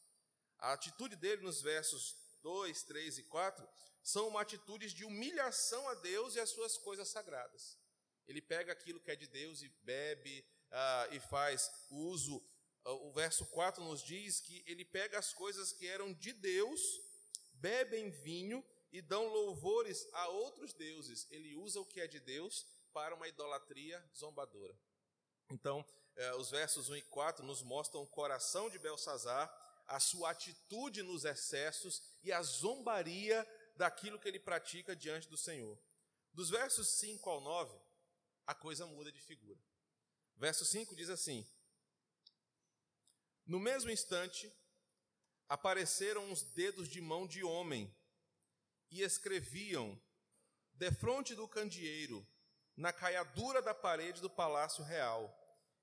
A 0.59 0.73
atitude 0.73 1.15
dele 1.15 1.41
nos 1.41 1.61
versos 1.61 2.15
2, 2.43 2.83
3 2.83 3.17
e 3.19 3.23
4 3.23 3.67
são 4.03 4.27
uma 4.27 4.41
atitudes 4.41 4.93
de 4.93 5.03
humilhação 5.03 5.87
a 5.89 5.95
Deus 5.95 6.35
e 6.35 6.39
às 6.39 6.49
suas 6.49 6.77
coisas 6.77 7.09
sagradas. 7.09 7.77
Ele 8.27 8.41
pega 8.41 8.71
aquilo 8.71 8.99
que 8.99 9.11
é 9.11 9.15
de 9.15 9.27
Deus 9.27 9.61
e 9.61 9.69
bebe 9.83 10.45
uh, 10.71 11.13
e 11.13 11.19
faz 11.19 11.69
uso 11.89 12.41
o 12.83 13.11
verso 13.11 13.45
4 13.47 13.83
nos 13.83 14.01
diz 14.03 14.39
que 14.39 14.63
ele 14.65 14.83
pega 14.83 15.19
as 15.19 15.33
coisas 15.33 15.71
que 15.71 15.87
eram 15.87 16.13
de 16.13 16.33
Deus, 16.33 16.81
bebem 17.53 18.09
vinho 18.09 18.65
e 18.91 19.01
dão 19.01 19.27
louvores 19.27 20.07
a 20.13 20.27
outros 20.29 20.73
deuses. 20.73 21.27
Ele 21.31 21.55
usa 21.55 21.79
o 21.79 21.85
que 21.85 22.01
é 22.01 22.07
de 22.07 22.19
Deus 22.19 22.65
para 22.93 23.15
uma 23.15 23.27
idolatria 23.27 24.03
zombadora. 24.15 24.77
Então, 25.49 25.85
eh, 26.15 26.33
os 26.35 26.49
versos 26.49 26.89
1 26.89 26.97
e 26.97 27.01
4 27.03 27.45
nos 27.45 27.61
mostram 27.61 28.01
o 28.01 28.07
coração 28.07 28.69
de 28.69 28.79
Belsazar, 28.79 29.49
a 29.87 29.99
sua 29.99 30.31
atitude 30.31 31.03
nos 31.03 31.25
excessos 31.25 32.01
e 32.23 32.31
a 32.31 32.41
zombaria 32.41 33.47
daquilo 33.75 34.19
que 34.19 34.27
ele 34.27 34.39
pratica 34.39 34.95
diante 34.95 35.29
do 35.29 35.37
Senhor. 35.37 35.77
Dos 36.33 36.49
versos 36.49 36.87
5 36.99 37.29
ao 37.29 37.41
9, 37.41 37.77
a 38.47 38.55
coisa 38.55 38.85
muda 38.85 39.11
de 39.11 39.21
figura. 39.21 39.59
Verso 40.37 40.65
5 40.65 40.95
diz 40.95 41.09
assim: 41.09 41.45
no 43.45 43.59
mesmo 43.59 43.89
instante, 43.91 44.49
apareceram 45.49 46.31
os 46.31 46.41
dedos 46.41 46.87
de 46.87 47.01
mão 47.01 47.27
de 47.27 47.43
homem 47.43 47.93
e 48.91 49.01
escreviam, 49.01 49.99
defronte 50.73 51.33
do 51.33 51.47
candeeiro, 51.47 52.27
na 52.75 52.91
caiadura 52.91 53.61
da 53.61 53.73
parede 53.73 54.21
do 54.21 54.29
palácio 54.29 54.83
real, 54.83 55.37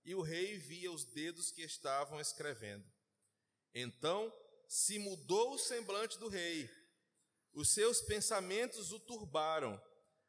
e 0.05 0.15
o 0.15 0.23
rei 0.23 0.59
via 0.59 0.93
os 0.93 1.05
dedos 1.05 1.51
que 1.51 1.63
estavam 1.63 2.21
escrevendo. 2.21 2.85
Então 3.75 4.33
se 4.69 4.99
mudou 4.99 5.55
o 5.55 5.59
semblante 5.59 6.19
do 6.19 6.29
rei, 6.29 6.71
os 7.53 7.73
seus 7.73 8.01
pensamentos 8.03 8.93
o 8.93 9.01
turbaram, 9.01 9.83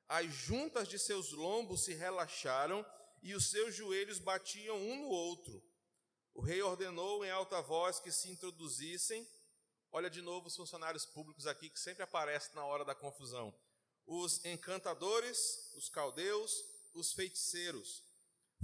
as 0.08 0.34
juntas 0.34 0.88
de 0.88 0.98
seus 0.98 1.32
lombos 1.32 1.84
se 1.84 1.94
relaxaram 1.94 2.86
e 3.22 3.36
os 3.36 3.50
seus 3.50 3.76
joelhos 3.76 4.18
batiam 4.18 4.78
um 4.78 5.02
no 5.02 5.10
outro. 5.10 5.64
O 6.34 6.42
rei 6.42 6.62
ordenou 6.62 7.24
em 7.26 7.30
alta 7.30 7.62
voz 7.62 8.00
que 8.00 8.12
se 8.12 8.30
introduzissem. 8.30 9.28
Olha 9.92 10.10
de 10.10 10.22
novo 10.22 10.48
os 10.48 10.56
funcionários 10.56 11.06
públicos 11.06 11.48
aqui 11.48 11.68
que 11.68 11.80
sempre 11.80 12.04
aparecem 12.04 12.54
na 12.54 12.64
hora 12.64 12.86
da 12.86 12.94
confusão. 12.94 13.54
Os 14.06 14.46
encantadores, 14.46 15.72
os 15.76 15.90
caldeus, 15.90 16.64
os 16.94 17.12
feiticeiros. 17.14 18.04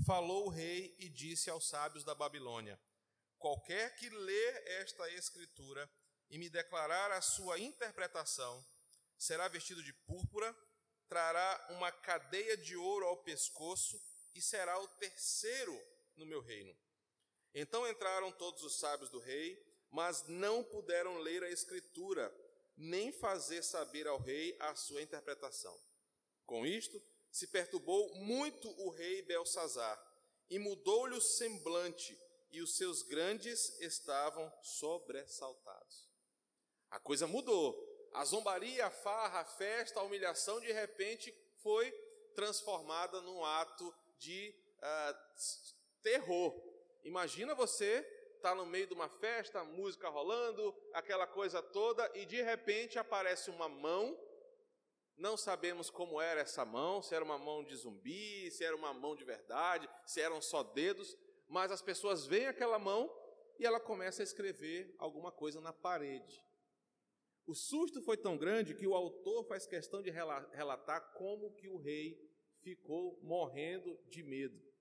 Falou 0.05 0.46
o 0.46 0.50
rei 0.50 0.96
e 1.00 1.10
disse 1.10 1.50
aos 1.50 1.67
sábios 1.67 2.03
da 2.03 2.13
Babilônia: 2.13 2.79
Qualquer 3.39 3.96
que 3.96 4.08
ler 4.10 4.67
esta 4.82 5.10
escritura 5.10 5.89
e 6.29 6.38
me 6.38 6.50
declarar 6.50 7.12
a 7.12 7.22
sua 7.22 7.60
interpretação, 7.60 8.63
será 9.17 9.48
vestido 9.48 9.82
de 9.82 9.94
púrpura, 9.94 10.55
trará 11.08 11.67
uma 11.72 11.91
cadeia 11.91 12.55
de 12.55 12.75
ouro 12.75 13.05
ao 13.08 13.17
pescoço 13.24 14.00
e 14.36 14.41
será 14.41 14.77
o 14.79 14.88
terceiro 15.00 15.82
no 16.15 16.25
meu 16.25 16.41
reino. 16.41 16.75
Então 17.53 17.88
entraram 17.88 18.32
todos 18.34 18.62
os 18.63 18.77
sábios 18.77 19.10
do 19.10 19.20
rei, 19.20 19.75
mas 19.96 20.28
não 20.28 20.62
puderam 20.62 21.20
ler 21.20 21.42
a 21.42 21.50
escritura, 21.50 22.30
nem 22.75 23.14
fazer 23.14 23.64
saber 23.64 24.06
ao 24.08 24.20
rei 24.20 24.54
a 24.60 24.75
sua 24.75 25.02
interpretação. 25.02 25.74
Com 26.46 26.66
isto, 26.66 27.02
se 27.32 27.48
perturbou 27.48 28.14
muito 28.16 28.70
o 28.82 28.90
rei 28.90 29.22
Belsazar, 29.22 29.98
e 30.50 30.60
mudou-lhe 30.60 31.16
o 31.16 31.22
semblante, 31.22 32.20
e 32.52 32.62
os 32.62 32.75
seus 32.75 33.04
grandes 33.04 33.80
estavam 33.80 34.52
sobressaltados. 34.62 36.10
A 36.92 37.00
coisa 37.00 37.25
mudou. 37.25 37.74
A 38.14 38.25
zombaria, 38.25 38.86
a 38.86 38.92
farra, 38.92 39.40
a 39.40 39.46
festa, 39.46 40.02
a 40.02 40.04
humilhação, 40.04 40.60
de 40.60 40.74
repente 40.74 41.34
foi 41.64 41.90
transformada 42.36 43.22
num 43.22 43.46
ato 43.46 43.96
de 44.20 44.54
uh, 44.78 46.02
terror. 46.02 46.54
Imagina 47.06 47.56
você 47.56 48.14
estar 48.46 48.56
tá 48.56 48.64
no 48.64 48.66
meio 48.68 48.86
de 48.86 48.94
uma 48.94 49.10
festa, 49.10 49.64
música 49.64 50.08
rolando, 50.08 50.72
aquela 50.94 51.25
coisa 51.25 51.64
toda, 51.64 52.12
e 52.14 52.28
de 52.28 52.44
repente 52.44 53.00
aparece 53.00 53.50
uma 53.50 53.68
mão. 53.68 54.16
Não 55.18 55.36
sabemos 55.36 55.90
como 55.90 56.22
era 56.22 56.42
essa 56.42 56.64
mão, 56.64 57.02
se 57.02 57.16
era 57.16 57.25
uma 57.25 57.40
mão 57.40 57.64
de 57.64 57.75
zumbi, 57.75 58.52
se 58.52 58.64
era 58.64 58.75
uma 58.75 58.94
mão 58.94 59.16
de 59.16 59.24
verdade, 59.24 59.90
se 60.06 60.22
eram 60.22 60.40
só 60.42 60.62
dedos, 60.62 61.18
mas 61.48 61.72
as 61.72 61.82
pessoas 61.82 62.28
veem 62.28 62.46
aquela 62.46 62.78
mão 62.78 63.12
e 63.58 63.66
ela 63.66 63.80
começa 63.80 64.22
a 64.22 64.24
escrever 64.24 64.94
alguma 65.00 65.32
coisa 65.32 65.60
na 65.60 65.74
parede. 65.74 66.44
O 67.48 67.56
susto 67.56 68.00
foi 68.04 68.18
tão 68.18 68.38
grande 68.38 68.75
que 68.75 68.86
o 68.86 68.94
autor 68.94 69.44
faz 69.46 69.66
questão 69.66 70.04
de 70.04 70.12
relatar 70.12 71.14
como 71.14 71.56
que 71.56 71.68
o 71.68 71.78
rei 71.78 72.16
ficou 72.62 73.20
morrendo 73.24 73.98
de 74.08 74.22
medo 74.22 74.75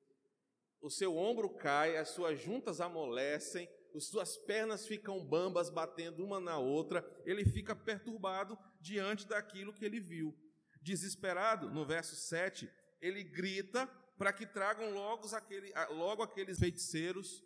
o 0.84 0.90
seu 0.90 1.16
ombro 1.16 1.48
cai, 1.48 1.96
as 1.96 2.10
suas 2.10 2.38
juntas 2.38 2.78
amolecem, 2.78 3.66
as 3.94 4.04
suas 4.04 4.36
pernas 4.36 4.86
ficam 4.86 5.24
bambas 5.24 5.70
batendo 5.70 6.22
uma 6.22 6.38
na 6.38 6.58
outra, 6.58 7.02
ele 7.24 7.42
fica 7.42 7.74
perturbado 7.74 8.58
diante 8.82 9.26
daquilo 9.26 9.72
que 9.72 9.82
ele 9.82 9.98
viu. 9.98 10.38
Desesperado, 10.82 11.70
no 11.70 11.86
verso 11.86 12.14
7, 12.14 12.70
ele 13.00 13.24
grita 13.24 13.86
para 14.18 14.30
que 14.30 14.44
tragam 14.44 14.92
logo, 14.92 15.26
aquele, 15.34 15.72
logo 15.88 16.22
aqueles 16.22 16.58
feiticeiros. 16.58 17.42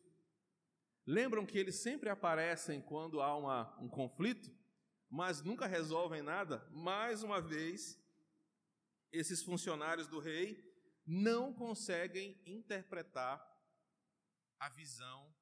Lembram 1.06 1.46
que 1.46 1.56
eles 1.56 1.76
sempre 1.76 2.08
aparecem 2.08 2.80
quando 2.80 3.22
há 3.22 3.36
uma, 3.36 3.78
um 3.80 3.88
conflito, 3.88 4.50
mas 5.08 5.42
nunca 5.42 5.68
resolvem 5.68 6.22
nada? 6.22 6.66
Mais 6.72 7.22
uma 7.22 7.40
vez, 7.40 8.02
esses 9.12 9.44
funcionários 9.44 10.08
do 10.08 10.18
rei 10.18 10.67
não 11.08 11.54
conseguem 11.54 12.38
interpretar 12.44 13.42
a 14.60 14.68
visão, 14.68 15.34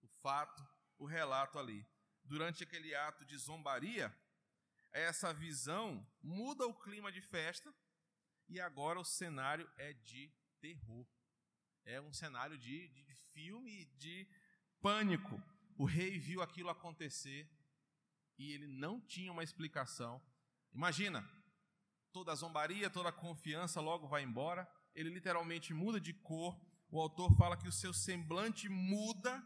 o 0.00 0.06
fato, 0.06 0.64
o 0.96 1.04
relato 1.04 1.58
ali. 1.58 1.84
Durante 2.22 2.62
aquele 2.62 2.94
ato 2.94 3.24
de 3.24 3.36
zombaria, 3.36 4.16
essa 4.92 5.34
visão 5.34 6.08
muda 6.22 6.64
o 6.68 6.78
clima 6.78 7.10
de 7.10 7.20
festa 7.20 7.74
e 8.48 8.60
agora 8.60 9.00
o 9.00 9.04
cenário 9.04 9.68
é 9.76 9.92
de 9.92 10.32
terror. 10.60 11.04
É 11.84 12.00
um 12.00 12.12
cenário 12.12 12.56
de, 12.56 12.86
de 12.86 13.14
filme 13.32 13.86
de 13.96 14.30
pânico. 14.80 15.42
O 15.76 15.84
rei 15.84 16.16
viu 16.16 16.40
aquilo 16.40 16.70
acontecer 16.70 17.50
e 18.38 18.52
ele 18.52 18.68
não 18.68 19.00
tinha 19.00 19.32
uma 19.32 19.42
explicação. 19.42 20.22
Imagina, 20.72 21.28
toda 22.12 22.30
a 22.30 22.36
zombaria, 22.36 22.88
toda 22.88 23.08
a 23.08 23.12
confiança 23.12 23.80
logo 23.80 24.06
vai 24.06 24.22
embora. 24.22 24.70
Ele 24.94 25.10
literalmente 25.10 25.72
muda 25.72 26.00
de 26.00 26.12
cor. 26.12 26.58
O 26.90 27.00
autor 27.00 27.34
fala 27.36 27.56
que 27.56 27.68
o 27.68 27.72
seu 27.72 27.92
semblante 27.92 28.68
muda 28.68 29.44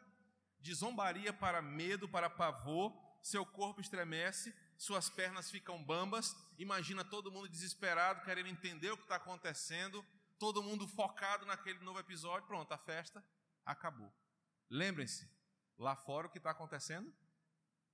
de 0.60 0.74
zombaria 0.74 1.32
para 1.32 1.62
medo, 1.62 2.08
para 2.08 2.28
pavor. 2.28 2.92
Seu 3.22 3.44
corpo 3.44 3.80
estremece 3.80 4.54
suas 4.78 5.08
pernas 5.08 5.50
ficam 5.50 5.82
bambas, 5.82 6.36
imagina 6.58 7.04
todo 7.04 7.32
mundo 7.32 7.48
desesperado, 7.48 8.22
querendo 8.24 8.48
entender 8.48 8.90
o 8.90 8.96
que 8.96 9.04
está 9.04 9.16
acontecendo, 9.16 10.04
todo 10.38 10.62
mundo 10.62 10.86
focado 10.86 11.46
naquele 11.46 11.78
novo 11.80 11.98
episódio, 11.98 12.46
pronto, 12.46 12.72
a 12.72 12.78
festa 12.78 13.24
acabou. 13.64 14.12
Lembrem-se, 14.68 15.28
lá 15.78 15.96
fora 15.96 16.26
o 16.26 16.30
que 16.30 16.38
está 16.38 16.50
acontecendo? 16.50 17.12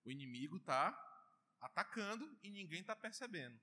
O 0.04 0.11
inimigo 0.11 0.56
está 0.56 0.90
atacando 1.61 2.28
e 2.42 2.50
ninguém 2.50 2.80
está 2.80 2.97
percebendo. 2.97 3.59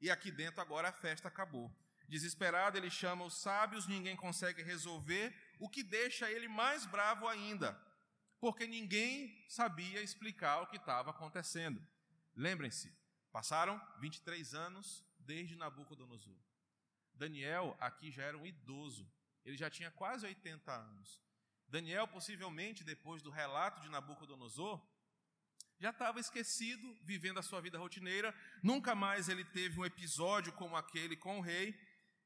E 0.00 0.10
aqui 0.10 0.30
dentro 0.30 0.60
agora 0.60 0.90
a 0.90 0.92
festa 0.92 1.28
acabou. 1.28 1.74
Desesperado, 2.08 2.78
ele 2.78 2.90
chama 2.90 3.24
os 3.24 3.34
sábios, 3.34 3.86
ninguém 3.86 4.16
consegue 4.16 4.62
resolver, 4.62 5.34
o 5.58 5.68
que 5.68 5.82
deixa 5.82 6.30
ele 6.30 6.48
mais 6.48 6.86
bravo 6.86 7.28
ainda, 7.28 7.78
porque 8.40 8.66
ninguém 8.66 9.44
sabia 9.48 10.00
explicar 10.00 10.62
o 10.62 10.66
que 10.66 10.76
estava 10.76 11.10
acontecendo. 11.10 11.86
Lembrem-se, 12.34 12.96
passaram 13.30 13.78
23 14.00 14.54
anos 14.54 15.04
desde 15.18 15.54
Nabucodonosor. 15.54 16.38
Daniel 17.12 17.76
aqui 17.78 18.10
já 18.10 18.22
era 18.22 18.38
um 18.38 18.46
idoso, 18.46 19.10
ele 19.44 19.56
já 19.56 19.68
tinha 19.68 19.90
quase 19.90 20.24
80 20.24 20.72
anos. 20.72 21.20
Daniel, 21.68 22.08
possivelmente, 22.08 22.82
depois 22.82 23.20
do 23.20 23.30
relato 23.30 23.82
de 23.82 23.90
Nabucodonosor, 23.90 24.80
já 25.80 25.90
estava 25.90 26.18
esquecido, 26.18 26.96
vivendo 27.02 27.38
a 27.38 27.42
sua 27.42 27.60
vida 27.60 27.78
rotineira, 27.78 28.34
nunca 28.62 28.94
mais 28.94 29.28
ele 29.28 29.44
teve 29.44 29.78
um 29.78 29.84
episódio 29.84 30.52
como 30.54 30.76
aquele 30.76 31.16
com 31.16 31.38
o 31.38 31.42
rei. 31.42 31.78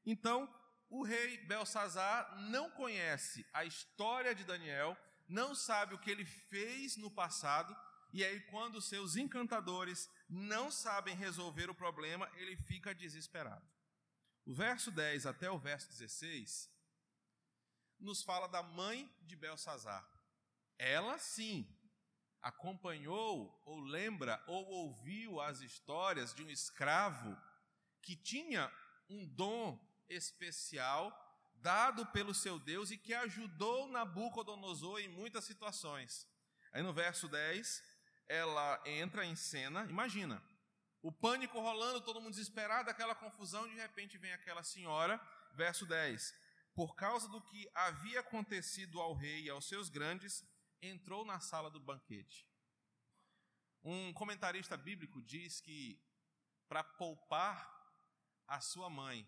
Então, 0.05 0.53
o 0.89 1.03
rei 1.03 1.37
Belsazar 1.45 2.39
não 2.49 2.69
conhece 2.69 3.45
a 3.53 3.65
história 3.65 4.35
de 4.35 4.43
Daniel, 4.43 4.97
não 5.27 5.55
sabe 5.55 5.95
o 5.95 5.99
que 5.99 6.11
ele 6.11 6.25
fez 6.25 6.97
no 6.97 7.09
passado, 7.09 7.75
e 8.13 8.23
aí, 8.23 8.39
quando 8.41 8.79
seus 8.79 9.15
encantadores 9.15 10.07
não 10.29 10.69
sabem 10.69 11.15
resolver 11.15 11.67
o 11.69 11.75
problema, 11.75 12.29
ele 12.35 12.55
fica 12.55 12.93
desesperado. 12.93 13.67
O 14.45 14.53
verso 14.53 14.91
10 14.91 15.25
até 15.25 15.49
o 15.49 15.57
verso 15.57 15.89
16 15.89 16.69
nos 17.99 18.21
fala 18.21 18.47
da 18.47 18.61
mãe 18.61 19.11
de 19.23 19.35
Belsazar. 19.35 20.07
Ela 20.77 21.17
sim 21.17 21.67
acompanhou, 22.39 23.59
ou 23.65 23.79
lembra, 23.79 24.43
ou 24.45 24.63
ouviu 24.65 25.39
as 25.39 25.61
histórias 25.61 26.35
de 26.35 26.43
um 26.43 26.49
escravo 26.49 27.35
que 28.01 28.15
tinha 28.15 28.71
um 29.09 29.25
dom 29.25 29.79
especial 30.09 31.11
dado 31.55 32.05
pelo 32.07 32.33
seu 32.33 32.59
Deus 32.59 32.91
e 32.91 32.97
que 32.97 33.13
ajudou 33.13 33.87
Nabucodonosor 33.87 34.99
em 34.99 35.07
muitas 35.07 35.45
situações. 35.45 36.27
Aí 36.73 36.83
no 36.83 36.93
verso 36.93 37.27
10, 37.29 37.83
ela 38.27 38.81
entra 38.85 39.25
em 39.25 39.35
cena, 39.35 39.85
imagina, 39.89 40.43
o 41.01 41.11
pânico 41.11 41.59
rolando, 41.59 42.01
todo 42.01 42.19
mundo 42.19 42.31
desesperado, 42.31 42.89
aquela 42.89 43.15
confusão, 43.15 43.67
de 43.67 43.75
repente 43.75 44.17
vem 44.17 44.33
aquela 44.33 44.63
senhora, 44.63 45.19
verso 45.53 45.85
10. 45.85 46.33
Por 46.73 46.95
causa 46.95 47.27
do 47.29 47.41
que 47.41 47.69
havia 47.73 48.21
acontecido 48.21 48.99
ao 48.99 49.13
rei 49.13 49.43
e 49.43 49.49
aos 49.49 49.67
seus 49.67 49.89
grandes, 49.89 50.43
entrou 50.81 51.23
na 51.25 51.39
sala 51.39 51.69
do 51.69 51.79
banquete. 51.79 52.47
Um 53.83 54.13
comentarista 54.13 54.75
bíblico 54.75 55.21
diz 55.21 55.59
que 55.59 56.01
para 56.67 56.83
poupar 56.83 57.69
a 58.47 58.59
sua 58.61 58.89
mãe 58.89 59.27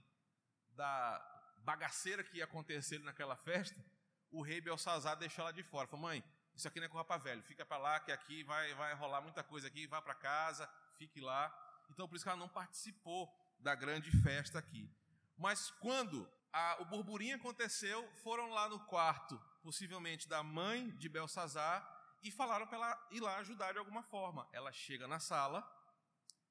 da 0.76 1.22
bagaceira 1.60 2.24
que 2.24 2.38
ia 2.38 2.46
acontecer 2.46 3.00
naquela 3.00 3.36
festa, 3.36 3.84
o 4.32 4.42
rei 4.42 4.62
Belsazar 4.62 5.16
deixou 5.16 5.44
ela 5.44 5.54
de 5.54 5.64
fora. 5.64 5.88
Falou, 5.88 6.04
mãe, 6.04 6.24
isso 6.56 6.68
aqui 6.68 6.80
não 6.80 6.86
é 6.86 6.90
com 6.90 7.04
para 7.04 7.18
velho, 7.18 7.44
fica 7.44 7.66
para 7.66 7.78
lá, 7.78 8.00
que 8.00 8.12
aqui 8.12 8.44
vai, 8.44 8.74
vai 8.76 8.94
rolar 8.94 9.22
muita 9.22 9.44
coisa 9.44 9.68
aqui, 9.68 9.88
vá 9.88 10.02
para 10.02 10.14
casa, 10.14 10.70
fique 10.98 11.20
lá. 11.20 11.54
Então, 11.90 12.08
por 12.08 12.16
isso 12.16 12.24
que 12.24 12.30
ela 12.30 12.40
não 12.40 12.50
participou 12.50 13.30
da 13.60 13.76
grande 13.76 14.12
festa 14.22 14.60
aqui. 14.60 14.90
Mas 15.38 15.72
quando 15.72 16.30
a, 16.54 16.78
o 16.82 16.86
burburinho 16.86 17.36
aconteceu, 17.36 18.08
foram 18.24 18.50
lá 18.50 18.70
no 18.70 18.80
quarto, 18.86 19.40
possivelmente 19.62 20.28
da 20.28 20.44
mãe 20.44 20.90
de 20.92 21.10
Belsazar, 21.10 21.92
e 22.24 22.32
falaram 22.32 22.66
para 22.66 22.78
ela 22.78 23.08
ir 23.12 23.20
lá 23.20 23.38
ajudar 23.38 23.74
de 23.74 23.80
alguma 23.80 24.02
forma. 24.02 24.48
Ela 24.52 24.72
chega 24.72 25.08
na 25.08 25.20
sala, 25.20 25.64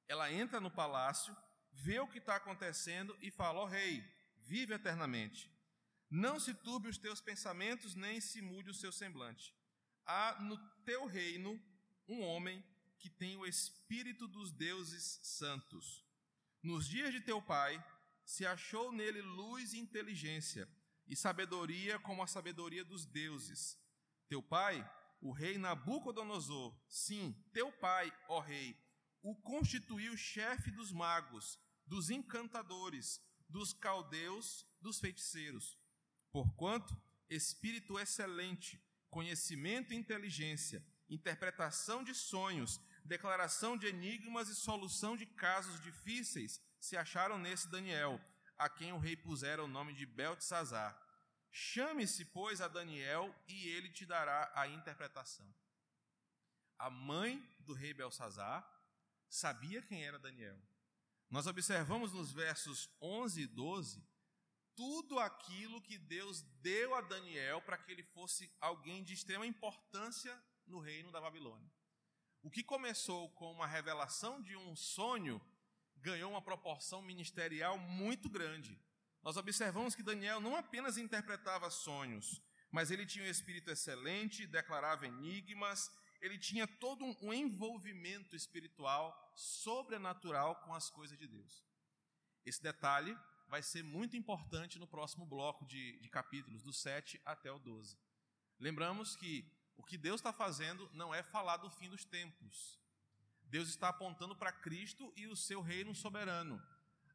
ela 0.07 0.31
entra 0.31 0.61
no 0.61 0.71
palácio, 0.71 1.35
vê 1.75 2.01
o 2.01 2.09
que 2.09 2.19
está 2.19 2.37
acontecendo 2.37 3.17
e 3.21 3.31
fala: 3.31 3.61
Ó 3.61 3.65
oh, 3.65 3.67
rei, 3.67 4.03
vive 4.39 4.75
eternamente. 4.75 5.51
Não 6.11 6.39
se 6.39 6.55
turbe 6.55 6.89
os 6.89 6.99
teus 6.99 7.21
pensamentos, 7.21 7.95
nem 7.95 8.21
se 8.21 8.41
mude 8.41 8.71
o 8.71 8.75
seu 8.75 8.93
semblante 8.93 9.55
há 10.07 10.41
no 10.41 10.57
teu 10.85 11.07
reino 11.07 11.61
um 12.09 12.23
homem 12.23 12.63
que 12.99 13.09
tem 13.09 13.37
o 13.37 13.47
espírito 13.47 14.27
dos 14.27 14.53
deuses 14.53 15.21
santos. 15.23 16.05
Nos 16.63 16.89
dias 16.89 17.13
de 17.13 17.21
teu 17.21 17.41
pai, 17.43 17.83
se 18.25 18.47
achou 18.47 18.91
nele 18.91 19.21
luz 19.21 19.73
e 19.73 19.79
inteligência, 19.79 20.69
e 21.07 21.15
sabedoria 21.15 21.99
como 21.99 22.23
a 22.23 22.27
sabedoria 22.27 22.85
dos 22.85 23.05
deuses. 23.05 23.79
Teu 24.29 24.43
pai, 24.43 24.89
o 25.21 25.33
rei 25.33 25.59
Nabucodonosor, 25.59 26.75
sim, 26.89 27.33
teu 27.53 27.71
pai, 27.73 28.11
ó 28.29 28.41
rei, 28.41 28.75
o 29.23 29.35
constituiu 29.35 30.17
chefe 30.17 30.71
dos 30.71 30.91
magos, 30.93 31.59
dos 31.87 32.11
encantadores, 32.11 33.21
dos 33.49 33.73
caldeus, 33.73 34.67
dos 34.81 34.99
feiticeiros. 34.99 35.79
Porquanto, 36.31 36.97
espírito 37.29 37.99
excelente, 37.99 38.83
conhecimento 39.11 39.93
e 39.93 39.97
inteligência, 39.97 40.85
interpretação 41.09 42.03
de 42.03 42.15
sonhos, 42.15 42.81
declaração 43.05 43.77
de 43.77 43.87
enigmas 43.87 44.49
e 44.49 44.55
solução 44.55 45.17
de 45.17 45.27
casos 45.27 45.81
difíceis 45.81 46.61
se 46.81 46.97
acharam 46.97 47.39
nesse 47.39 47.69
Daniel, 47.69 48.21
a 48.57 48.69
quem 48.69 48.93
o 48.93 48.99
rei 48.99 49.17
pusera 49.17 49.63
o 49.63 49.69
nome 49.69 49.93
de 49.95 50.07
Beltesazar. 50.07 51.01
Chame-se, 51.51 52.25
pois, 52.25 52.61
a 52.61 52.67
Daniel 52.67 53.33
e 53.47 53.69
ele 53.69 53.89
te 53.89 54.05
dará 54.05 54.51
a 54.57 54.67
interpretação. 54.67 55.47
A 56.77 56.91
mãe 56.91 57.41
do 57.61 57.73
rei 57.73 57.95
Belsazar 57.95 58.69
sabia 59.29 59.81
quem 59.81 60.05
era 60.05 60.19
Daniel. 60.19 60.61
Nós 61.31 61.47
observamos 61.47 62.13
nos 62.13 62.33
versos 62.33 62.89
11 63.01 63.43
e 63.43 63.47
12 63.47 64.15
tudo 64.77 65.19
aquilo 65.19 65.81
que 65.81 65.97
Deus 65.97 66.43
deu 66.61 66.95
a 66.95 67.01
Daniel 67.01 67.63
para 67.63 67.79
que 67.79 67.91
ele 67.93 68.03
fosse 68.03 68.53
alguém 68.61 69.03
de 69.03 69.15
extrema 69.15 69.47
importância 69.47 70.37
no 70.67 70.81
reino 70.81 71.13
da 71.13 71.21
Babilônia. 71.21 71.71
O 72.43 72.51
que 72.51 72.63
começou 72.63 73.31
com 73.31 73.53
uma 73.53 73.67
revelação 73.67 74.43
de 74.43 74.57
um 74.57 74.77
sonho 74.77 75.41
ganhou 75.97 76.31
uma 76.31 76.43
proporção 76.43 77.01
ministerial 77.01 77.79
muito 77.79 78.29
grande. 78.29 78.79
Nós 79.23 79.37
observamos 79.37 79.95
que 79.95 80.03
Daniel 80.03 80.41
não 80.41 80.55
apenas 80.55 80.99
interpretava 80.99 81.71
sonhos, 81.71 82.43
mas 82.71 82.91
ele 82.91 83.07
tinha 83.07 83.25
um 83.25 83.31
espírito 83.31 83.71
excelente, 83.71 84.47
declarava 84.47 85.07
enigmas, 85.07 85.91
ele 86.25 86.39
tinha 86.39 86.67
todo 86.67 87.05
um 87.21 87.35
envolvimento 87.35 88.35
espiritual 88.35 89.15
sobrenatural 89.37 90.57
com 90.57 90.73
as 90.73 90.89
coisas 90.89 91.19
de 91.19 91.27
Deus. 91.27 91.63
Esse 92.47 92.63
detalhe 92.63 93.15
vai 93.47 93.63
ser 93.63 93.85
muito 93.85 94.17
importante 94.17 94.79
no 94.79 94.87
próximo 94.87 95.27
bloco 95.27 95.67
de, 95.67 96.01
de 96.01 96.09
capítulos, 96.09 96.63
do 96.63 96.73
7 96.73 97.21
até 97.27 97.53
o 97.53 97.59
12. 97.59 97.99
Lembramos 98.59 99.15
que 99.17 99.45
o 99.77 99.83
que 99.83 99.99
Deus 99.99 100.19
está 100.19 100.33
fazendo 100.33 100.89
não 100.95 101.15
é 101.15 101.23
falar 101.23 101.59
do 101.59 101.69
fim 101.69 101.91
dos 101.91 102.07
tempos. 102.07 102.81
Deus 103.43 103.69
está 103.69 103.91
apontando 103.91 104.35
para 104.35 104.51
Cristo 104.51 105.13
e 105.15 105.27
o 105.27 105.37
seu 105.37 105.61
reino 105.61 105.95
soberano. 105.95 106.59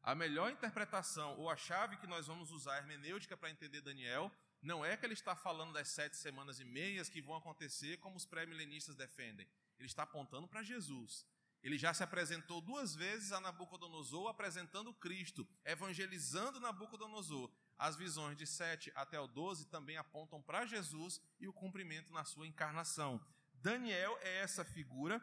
A 0.04 0.14
melhor 0.14 0.52
interpretação, 0.52 1.36
ou 1.36 1.50
a 1.50 1.56
chave 1.56 1.96
que 1.96 2.06
nós 2.06 2.28
vamos 2.28 2.52
usar 2.52 2.78
hermenêutica 2.78 3.36
para 3.36 3.50
entender 3.50 3.80
Daniel, 3.80 4.30
não 4.62 4.84
é 4.84 4.96
que 4.96 5.06
ele 5.06 5.14
está 5.14 5.34
falando 5.34 5.72
das 5.72 5.88
sete 5.88 6.16
semanas 6.16 6.60
e 6.60 6.64
meias 6.64 7.08
que 7.08 7.22
vão 7.22 7.36
acontecer 7.36 7.96
como 7.98 8.16
os 8.16 8.26
pré-milenistas 8.26 8.94
defendem. 8.94 9.48
Ele 9.78 9.86
está 9.86 10.02
apontando 10.02 10.46
para 10.46 10.62
Jesus. 10.62 11.26
Ele 11.62 11.78
já 11.78 11.92
se 11.92 12.02
apresentou 12.02 12.60
duas 12.60 12.94
vezes 12.94 13.32
a 13.32 13.40
Nabucodonosor, 13.40 14.28
apresentando 14.28 14.94
Cristo, 14.94 15.46
evangelizando 15.64 16.60
Nabucodonosor. 16.60 17.50
As 17.78 17.96
visões 17.96 18.36
de 18.36 18.46
7 18.46 18.92
até 18.94 19.18
o 19.18 19.26
12 19.26 19.66
também 19.68 19.96
apontam 19.96 20.42
para 20.42 20.66
Jesus 20.66 21.20
e 21.38 21.48
o 21.48 21.52
cumprimento 21.52 22.12
na 22.12 22.24
sua 22.24 22.46
encarnação. 22.46 23.20
Daniel 23.54 24.18
é 24.22 24.38
essa 24.38 24.64
figura 24.64 25.20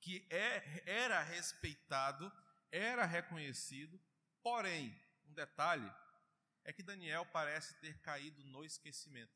que 0.00 0.26
é, 0.30 0.82
era 0.84 1.22
respeitado, 1.22 2.30
era 2.70 3.06
reconhecido, 3.06 3.98
porém, 4.42 4.94
um 5.26 5.32
detalhe 5.32 5.90
é 6.64 6.72
que 6.72 6.82
Daniel 6.82 7.26
parece 7.26 7.74
ter 7.74 7.98
caído 8.00 8.42
no 8.44 8.64
esquecimento. 8.64 9.32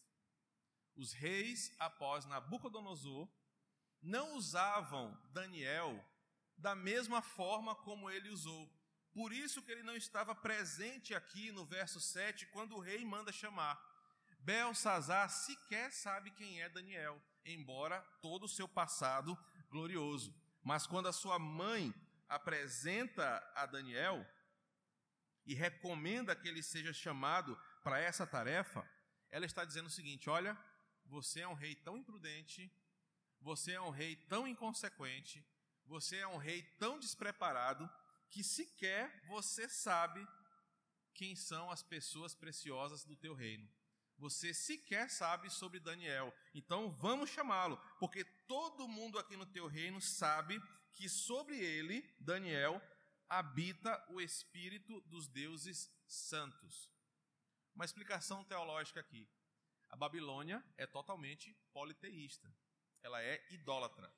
Os 0.96 1.12
reis, 1.12 1.72
após 1.78 2.24
Nabucodonosor, 2.24 3.28
não 4.02 4.36
usavam 4.36 5.16
Daniel 5.32 6.04
da 6.56 6.74
mesma 6.74 7.22
forma 7.22 7.74
como 7.74 8.10
ele 8.10 8.30
usou. 8.30 8.68
Por 9.12 9.32
isso 9.32 9.62
que 9.62 9.70
ele 9.70 9.82
não 9.82 9.96
estava 9.96 10.34
presente 10.34 11.14
aqui 11.14 11.52
no 11.52 11.64
verso 11.64 12.00
7, 12.00 12.46
quando 12.46 12.76
o 12.76 12.80
rei 12.80 13.04
manda 13.04 13.32
chamar. 13.32 13.80
Belsazar 14.40 15.30
sequer 15.30 15.92
sabe 15.92 16.30
quem 16.30 16.62
é 16.62 16.68
Daniel, 16.68 17.20
embora 17.44 18.00
todo 18.22 18.44
o 18.44 18.48
seu 18.48 18.68
passado 18.68 19.38
glorioso. 19.70 20.34
Mas 20.62 20.86
quando 20.86 21.08
a 21.08 21.12
sua 21.12 21.38
mãe 21.38 21.94
apresenta 22.28 23.42
a 23.54 23.66
Daniel 23.66 24.26
e 25.48 25.54
recomenda 25.54 26.36
que 26.36 26.46
ele 26.46 26.62
seja 26.62 26.92
chamado 26.92 27.58
para 27.82 27.98
essa 27.98 28.24
tarefa, 28.24 28.88
ela 29.30 29.44
está 29.44 29.64
dizendo 29.64 29.86
o 29.86 29.90
seguinte: 29.90 30.30
Olha, 30.30 30.56
você 31.04 31.40
é 31.40 31.48
um 31.48 31.54
rei 31.54 31.74
tão 31.74 31.98
imprudente 31.98 32.70
você 33.40 33.72
é 33.72 33.80
um 33.80 33.90
rei 33.90 34.16
tão 34.28 34.46
inconsequente, 34.46 35.44
você 35.86 36.16
é 36.16 36.26
um 36.26 36.36
rei 36.36 36.62
tão 36.78 36.98
despreparado, 36.98 37.88
que 38.30 38.44
sequer 38.44 39.24
você 39.26 39.68
sabe 39.68 40.26
quem 41.14 41.34
são 41.34 41.70
as 41.70 41.82
pessoas 41.82 42.34
preciosas 42.34 43.04
do 43.04 43.16
teu 43.16 43.34
reino. 43.34 43.68
Você 44.18 44.52
sequer 44.52 45.08
sabe 45.08 45.48
sobre 45.48 45.78
Daniel. 45.78 46.34
Então 46.52 46.90
vamos 46.90 47.30
chamá-lo, 47.30 47.80
porque 47.98 48.24
todo 48.24 48.88
mundo 48.88 49.18
aqui 49.18 49.36
no 49.36 49.46
teu 49.46 49.66
reino 49.66 50.00
sabe 50.00 50.60
que 50.92 51.08
sobre 51.08 51.56
ele, 51.56 52.02
Daniel, 52.18 52.82
habita 53.28 54.04
o 54.10 54.20
espírito 54.20 55.00
dos 55.02 55.28
deuses 55.28 55.90
santos. 56.06 56.90
Uma 57.74 57.84
explicação 57.84 58.44
teológica 58.44 59.00
aqui. 59.00 59.28
A 59.88 59.96
Babilônia 59.96 60.64
é 60.76 60.86
totalmente 60.86 61.54
politeísta 61.72 62.52
ela 63.02 63.22
é 63.22 63.44
idólatra. 63.50 64.12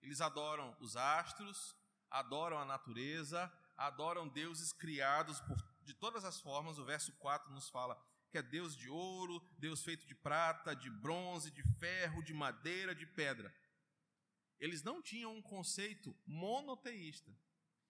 Eles 0.00 0.20
adoram 0.20 0.76
os 0.80 0.96
astros, 0.96 1.76
adoram 2.10 2.58
a 2.58 2.64
natureza, 2.64 3.52
adoram 3.76 4.28
deuses 4.28 4.72
criados 4.72 5.40
por, 5.40 5.56
de 5.82 5.94
todas 5.94 6.24
as 6.24 6.40
formas. 6.40 6.78
O 6.78 6.84
verso 6.84 7.12
4 7.18 7.52
nos 7.52 7.68
fala 7.68 8.00
que 8.30 8.38
é 8.38 8.42
Deus 8.42 8.74
de 8.74 8.88
ouro, 8.88 9.40
Deus 9.58 9.82
feito 9.82 10.06
de 10.06 10.14
prata, 10.14 10.74
de 10.74 10.90
bronze, 10.90 11.50
de 11.50 11.62
ferro, 11.78 12.22
de 12.22 12.32
madeira, 12.32 12.94
de 12.94 13.06
pedra. 13.06 13.54
Eles 14.58 14.82
não 14.82 15.02
tinham 15.02 15.34
um 15.34 15.42
conceito 15.42 16.16
monoteísta. 16.26 17.32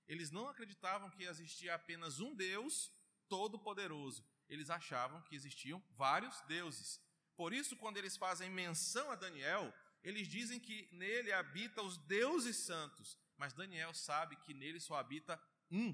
Eles 0.09 0.31
não 0.31 0.49
acreditavam 0.49 1.11
que 1.11 1.25
existia 1.25 1.75
apenas 1.75 2.21
um 2.21 2.35
Deus 2.35 2.93
todo-poderoso. 3.29 4.25
Eles 4.49 4.69
achavam 4.71 5.23
que 5.23 5.35
existiam 5.35 5.83
vários 5.97 6.41
deuses. 6.43 7.01
Por 7.37 7.53
isso, 7.53 7.77
quando 7.77 7.97
eles 7.97 8.17
fazem 8.17 8.51
menção 8.51 9.11
a 9.11 9.17
Daniel, 9.17 9.73
eles 10.03 10.29
dizem 10.29 10.59
que 10.61 10.89
nele 10.93 11.33
habita 11.33 11.83
os 11.83 11.97
deuses 11.97 12.57
santos, 12.57 13.19
mas 13.37 13.55
Daniel 13.55 13.95
sabe 13.95 14.37
que 14.37 14.53
nele 14.53 14.81
só 14.81 14.97
habita 14.97 15.41
um, 15.71 15.93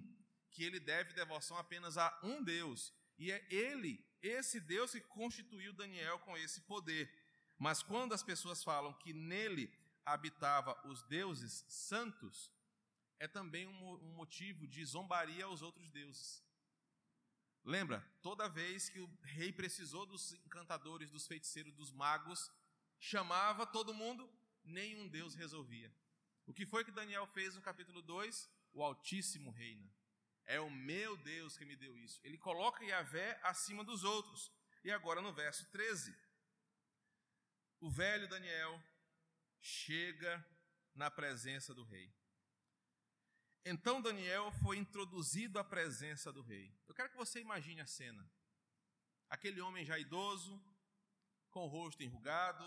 que 0.51 0.65
ele 0.65 0.81
deve 0.81 1.13
devoção 1.13 1.57
apenas 1.57 1.97
a 1.97 2.19
um 2.23 2.43
Deus. 2.43 2.93
E 3.19 3.31
é 3.31 3.47
ele, 3.51 4.05
esse 4.23 4.59
Deus, 4.61 4.93
que 4.93 5.01
constituiu 5.01 5.73
Daniel 5.73 6.19
com 6.21 6.37
esse 6.37 6.63
poder. 6.63 7.09
Mas 7.59 7.83
quando 7.83 8.15
as 8.15 8.23
pessoas 8.23 8.65
falam 8.65 8.93
que 8.95 9.13
nele 9.13 9.73
habitava 10.05 10.79
os 10.87 11.03
deuses 11.05 11.65
santos, 11.69 12.51
é 13.19 13.27
também 13.27 13.67
um, 13.67 14.13
motivo 14.15 14.67
de 14.67 14.85
zombaria 14.85 15.45
aos 15.45 15.63
outros 15.63 15.89
deuses. 15.91 16.45
Lembra? 17.65 18.01
Toda 18.23 18.49
vez 18.49 18.89
que 18.89 19.01
o 19.01 19.19
rei 19.23 19.53
precisou 19.53 20.07
dos 20.07 20.33
encantadores, 20.47 21.11
dos 21.11 21.27
feiticeiros, 21.27 21.75
dos 21.75 21.93
magos, 21.93 22.51
chamava 22.99 23.67
todo 23.67 23.93
mundo, 23.95 24.31
nenhum 24.65 25.09
Deus 25.09 25.35
resolvia. 25.35 25.93
O 26.47 26.55
que 26.55 26.65
foi 26.65 26.85
que 26.85 26.91
Daniel 26.91 27.27
fez 27.27 27.55
no 27.55 27.61
capítulo 27.61 28.01
2? 28.01 28.49
O 28.73 28.83
Altíssimo 28.83 29.51
reina. 29.51 29.93
É 30.45 30.59
o 30.61 30.71
meu 30.71 31.17
Deus 31.19 31.59
que 31.59 31.65
me 31.65 31.77
deu 31.77 31.97
isso. 31.99 32.21
Ele 32.25 32.39
coloca 32.39 32.85
Yahvé 32.85 33.39
acima 33.43 33.85
dos 33.85 34.03
outros. 34.03 34.51
E 34.83 34.91
agora 34.91 35.21
no 35.21 35.33
verso 35.33 35.69
13, 35.71 36.17
o 37.81 37.91
velho 37.91 38.29
Daniel 38.29 38.83
chega 39.61 40.45
na 40.95 41.11
presença 41.11 41.75
do 41.75 41.85
rei. 41.85 42.11
Então 43.71 44.01
Daniel 44.01 44.51
foi 44.63 44.79
introduzido 44.79 45.59
à 45.59 45.65
presença 45.65 46.33
do 46.33 46.41
rei. 46.41 46.75
Eu 46.89 46.95
quero 46.95 47.11
que 47.11 47.17
você 47.19 47.39
imagine 47.39 47.83
a 47.83 47.87
cena. 47.87 48.27
Aquele 49.29 49.61
homem 49.61 49.85
já 49.85 49.99
idoso, 49.99 50.59
com 51.51 51.67
o 51.67 51.69
rosto 51.69 52.03
enrugado, 52.03 52.65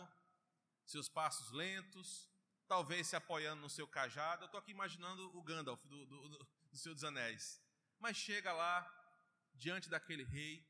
seus 0.85 1.09
passos 1.09 1.49
lentos, 1.49 2.29
talvez 2.67 3.07
se 3.07 3.15
apoiando 3.15 3.63
no 3.63 3.69
seu 3.69 3.87
cajado. 3.87 4.43
Eu 4.43 4.45
estou 4.45 4.59
aqui 4.59 4.69
imaginando 4.69 5.35
o 5.35 5.41
Gandalf 5.41 5.83
do, 5.85 6.05
do, 6.05 6.29
do 6.71 6.77
Senhor 6.77 6.93
dos 6.93 7.03
Anéis. 7.03 7.59
Mas 7.97 8.15
chega 8.15 8.53
lá, 8.53 8.87
diante 9.55 9.89
daquele 9.89 10.23
rei, 10.23 10.63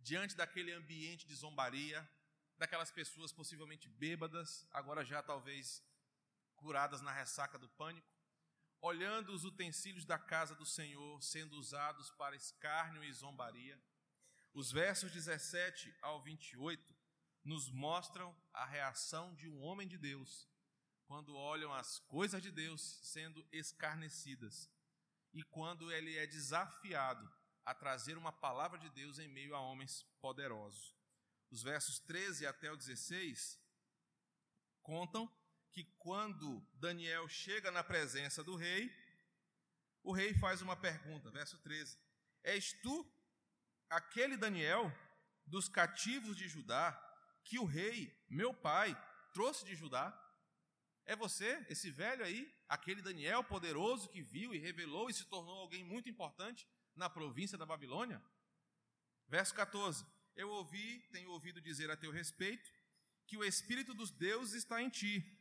diante 0.00 0.34
daquele 0.34 0.72
ambiente 0.72 1.28
de 1.28 1.34
zombaria, 1.36 2.10
daquelas 2.58 2.90
pessoas 2.90 3.32
possivelmente 3.32 3.88
bêbadas, 3.88 4.66
agora 4.72 5.04
já 5.04 5.22
talvez 5.22 5.80
curadas 6.56 7.00
na 7.02 7.12
ressaca 7.12 7.56
do 7.56 7.68
pânico, 7.68 8.19
olhando 8.80 9.32
os 9.32 9.44
utensílios 9.44 10.04
da 10.04 10.18
casa 10.18 10.54
do 10.54 10.64
Senhor 10.64 11.22
sendo 11.22 11.56
usados 11.56 12.10
para 12.10 12.36
escárnio 12.36 13.04
e 13.04 13.12
zombaria. 13.12 13.80
Os 14.52 14.72
versos 14.72 15.12
17 15.12 15.94
ao 16.00 16.22
28 16.22 16.94
nos 17.44 17.70
mostram 17.70 18.36
a 18.52 18.64
reação 18.64 19.34
de 19.34 19.48
um 19.48 19.62
homem 19.62 19.86
de 19.86 19.98
Deus 19.98 20.48
quando 21.06 21.36
olham 21.36 21.72
as 21.72 21.98
coisas 21.98 22.40
de 22.40 22.50
Deus 22.50 22.80
sendo 23.02 23.46
escarnecidas 23.50 24.70
e 25.32 25.42
quando 25.42 25.90
ele 25.92 26.16
é 26.16 26.26
desafiado 26.26 27.30
a 27.64 27.74
trazer 27.74 28.16
uma 28.16 28.32
palavra 28.32 28.78
de 28.78 28.88
Deus 28.90 29.18
em 29.18 29.28
meio 29.28 29.54
a 29.54 29.60
homens 29.60 30.02
poderosos. 30.20 30.94
Os 31.50 31.62
versos 31.62 31.98
13 32.00 32.46
até 32.46 32.70
o 32.70 32.76
16 32.76 33.60
contam 34.82 35.30
que 35.72 35.84
quando 35.98 36.60
Daniel 36.74 37.28
chega 37.28 37.70
na 37.70 37.84
presença 37.84 38.42
do 38.42 38.56
rei, 38.56 38.92
o 40.02 40.12
rei 40.12 40.34
faz 40.34 40.62
uma 40.62 40.76
pergunta, 40.76 41.30
verso 41.30 41.58
13: 41.58 41.98
És 42.42 42.72
tu 42.82 43.10
aquele 43.88 44.36
Daniel 44.36 44.92
dos 45.46 45.68
cativos 45.68 46.36
de 46.36 46.48
Judá 46.48 46.98
que 47.44 47.58
o 47.58 47.64
rei, 47.64 48.16
meu 48.28 48.54
pai, 48.54 48.96
trouxe 49.32 49.64
de 49.64 49.74
Judá? 49.74 50.16
É 51.04 51.16
você, 51.16 51.64
esse 51.68 51.90
velho 51.90 52.24
aí, 52.24 52.52
aquele 52.68 53.02
Daniel 53.02 53.42
poderoso 53.42 54.08
que 54.08 54.22
viu 54.22 54.54
e 54.54 54.58
revelou 54.58 55.10
e 55.10 55.14
se 55.14 55.24
tornou 55.24 55.58
alguém 55.58 55.82
muito 55.82 56.08
importante 56.08 56.68
na 56.94 57.10
província 57.10 57.58
da 57.58 57.66
Babilônia? 57.66 58.22
Verso 59.28 59.54
14: 59.54 60.06
Eu 60.36 60.48
ouvi, 60.50 61.00
tenho 61.10 61.30
ouvido 61.30 61.60
dizer 61.60 61.90
a 61.90 61.96
teu 61.96 62.10
respeito, 62.10 62.70
que 63.26 63.36
o 63.36 63.44
Espírito 63.44 63.94
dos 63.94 64.10
deuses 64.10 64.54
está 64.54 64.82
em 64.82 64.88
ti, 64.88 65.39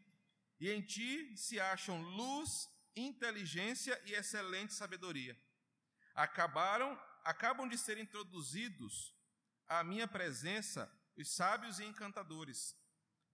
e 0.59 0.69
em 0.69 0.81
ti 0.81 1.35
se 1.37 1.59
acham 1.59 2.01
luz, 2.01 2.67
inteligência 2.95 3.99
e 4.05 4.13
excelente 4.13 4.73
sabedoria. 4.73 5.37
Acabaram, 6.13 6.99
acabam 7.23 7.67
de 7.67 7.77
ser 7.77 7.97
introduzidos 7.97 9.15
à 9.67 9.83
minha 9.83 10.07
presença 10.07 10.91
os 11.15 11.31
sábios 11.31 11.79
e 11.79 11.85
encantadores, 11.85 12.75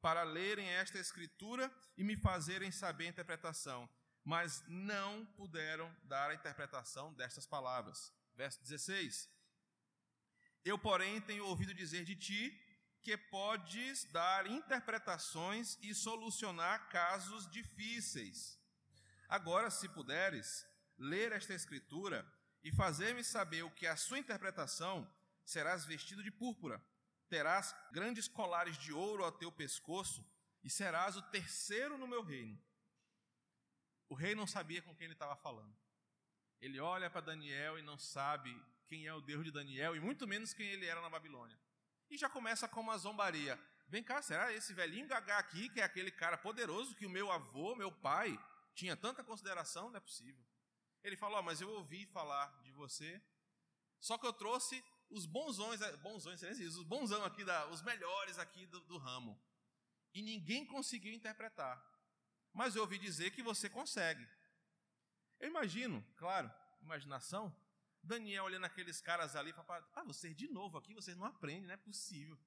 para 0.02 0.24
lerem 0.24 0.68
esta 0.68 0.98
escritura 0.98 1.72
e 1.98 2.04
me 2.04 2.16
fazerem 2.18 2.72
saber 2.72 3.06
a 3.06 3.10
interpretação, 3.10 3.90
mas 4.24 4.64
não 4.68 5.26
puderam 5.38 5.96
dar 6.04 6.32
a 6.32 6.34
interpretação 6.34 7.14
destas 7.14 7.46
palavras. 7.46 8.12
Verso 8.36 8.62
16: 8.62 9.30
Eu, 10.64 10.78
porém, 10.80 11.22
tenho 11.22 11.46
ouvido 11.46 11.74
dizer 11.74 12.04
de 12.04 12.16
ti 12.16 12.65
que 13.06 13.16
podes 13.16 14.04
dar 14.06 14.48
interpretações 14.48 15.78
e 15.80 15.94
solucionar 15.94 16.90
casos 16.90 17.48
difíceis. 17.52 18.60
Agora, 19.30 19.70
se 19.70 19.88
puderes, 19.88 20.66
ler 20.98 21.32
esta 21.32 21.54
escritura 21.54 22.26
e 22.64 22.72
fazer-me 22.72 23.24
saber 23.24 23.62
o 23.62 23.70
que 23.70 23.86
é 23.86 23.92
a 23.92 23.96
sua 23.96 24.18
interpretação, 24.18 25.08
serás 25.46 25.86
vestido 25.86 26.24
de 26.24 26.32
púrpura, 26.32 26.84
terás 27.30 27.76
grandes 27.92 28.28
colares 28.28 28.76
de 28.80 28.92
ouro 28.92 29.24
ao 29.24 29.32
teu 29.32 29.52
pescoço 29.52 30.28
e 30.64 30.70
serás 30.70 31.16
o 31.16 31.22
terceiro 31.22 32.00
no 32.00 32.08
meu 32.08 32.24
reino. 32.24 32.60
O 34.10 34.16
rei 34.16 34.34
não 34.34 34.48
sabia 34.48 34.82
com 34.82 34.96
quem 34.96 35.06
ele 35.06 35.14
estava 35.14 35.36
falando. 35.36 35.78
Ele 36.60 36.80
olha 36.80 37.08
para 37.08 37.22
Daniel 37.22 37.78
e 37.78 37.84
não 37.84 38.00
sabe 38.00 38.50
quem 38.88 39.06
é 39.06 39.14
o 39.14 39.22
Deus 39.22 39.46
de 39.46 39.52
Daniel 39.52 39.96
e 39.96 40.00
muito 40.00 40.28
menos 40.28 40.56
quem 40.56 40.66
ele 40.66 40.88
era 40.88 41.02
na 41.02 41.10
Babilônia. 41.10 41.60
E 42.10 42.18
já 42.18 42.30
começa 42.30 42.68
com 42.68 42.82
uma 42.82 42.98
zombaria. 42.98 43.60
Vem 43.88 44.04
cá, 44.04 44.22
será 44.22 44.52
esse 44.52 44.74
velhinho 44.74 45.08
gagá 45.08 45.38
aqui, 45.38 45.70
que 45.70 45.80
é 45.80 45.84
aquele 45.84 46.12
cara 46.12 46.38
poderoso 46.38 46.96
que 46.96 47.06
o 47.06 47.10
meu 47.10 47.32
avô, 47.32 47.76
meu 47.76 47.92
pai, 47.92 48.38
tinha 48.74 48.96
tanta 48.96 49.24
consideração? 49.24 49.90
Não 49.90 49.98
é 49.98 50.00
possível. 50.00 50.44
Ele 51.04 51.16
falou: 51.16 51.40
oh, 51.40 51.44
Mas 51.44 51.62
eu 51.62 51.70
ouvi 51.70 52.06
falar 52.08 52.48
de 52.64 52.72
você, 52.72 53.22
só 54.00 54.18
que 54.18 54.26
eu 54.26 54.34
trouxe 54.34 54.84
os 55.10 55.26
bonzões, 55.26 55.82
é, 55.82 55.96
bonzões, 55.98 56.42
os 56.42 56.84
bonzão 56.84 57.24
aqui, 57.24 57.44
da, 57.44 57.68
os 57.68 57.82
melhores 57.82 58.40
aqui 58.40 58.66
do, 58.66 58.80
do 58.82 58.98
ramo. 58.98 59.40
E 60.14 60.22
ninguém 60.22 60.66
conseguiu 60.66 61.14
interpretar. 61.14 61.84
Mas 62.54 62.76
eu 62.76 62.82
ouvi 62.82 62.98
dizer 62.98 63.32
que 63.32 63.44
você 63.44 63.70
consegue. 63.70 64.28
Eu 65.40 65.50
imagino, 65.50 66.04
claro, 66.18 66.52
imaginação, 66.82 67.56
Daniel 68.06 68.46
olhando 68.46 68.66
aqueles 68.66 69.02
caras 69.02 69.36
ali 69.36 69.50
e 69.50 69.54
fala: 69.54 69.88
Ah, 69.94 70.04
vocês 70.04 70.36
de 70.36 70.48
novo 70.48 70.78
aqui, 70.78 70.94
vocês 70.94 71.18
não 71.18 71.26
aprendem, 71.26 71.68
não 71.68 71.74
é 71.74 71.78
possível. 71.78 72.38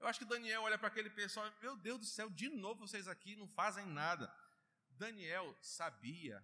Eu 0.00 0.08
acho 0.08 0.18
que 0.18 0.24
Daniel 0.24 0.62
olha 0.62 0.78
para 0.78 0.88
aquele 0.88 1.10
pessoal, 1.10 1.48
meu 1.60 1.76
Deus 1.76 2.00
do 2.00 2.04
céu, 2.04 2.28
de 2.28 2.48
novo 2.48 2.86
vocês 2.86 3.06
aqui 3.06 3.36
não 3.36 3.46
fazem 3.46 3.86
nada. 3.86 4.34
Daniel 4.90 5.56
sabia 5.60 6.42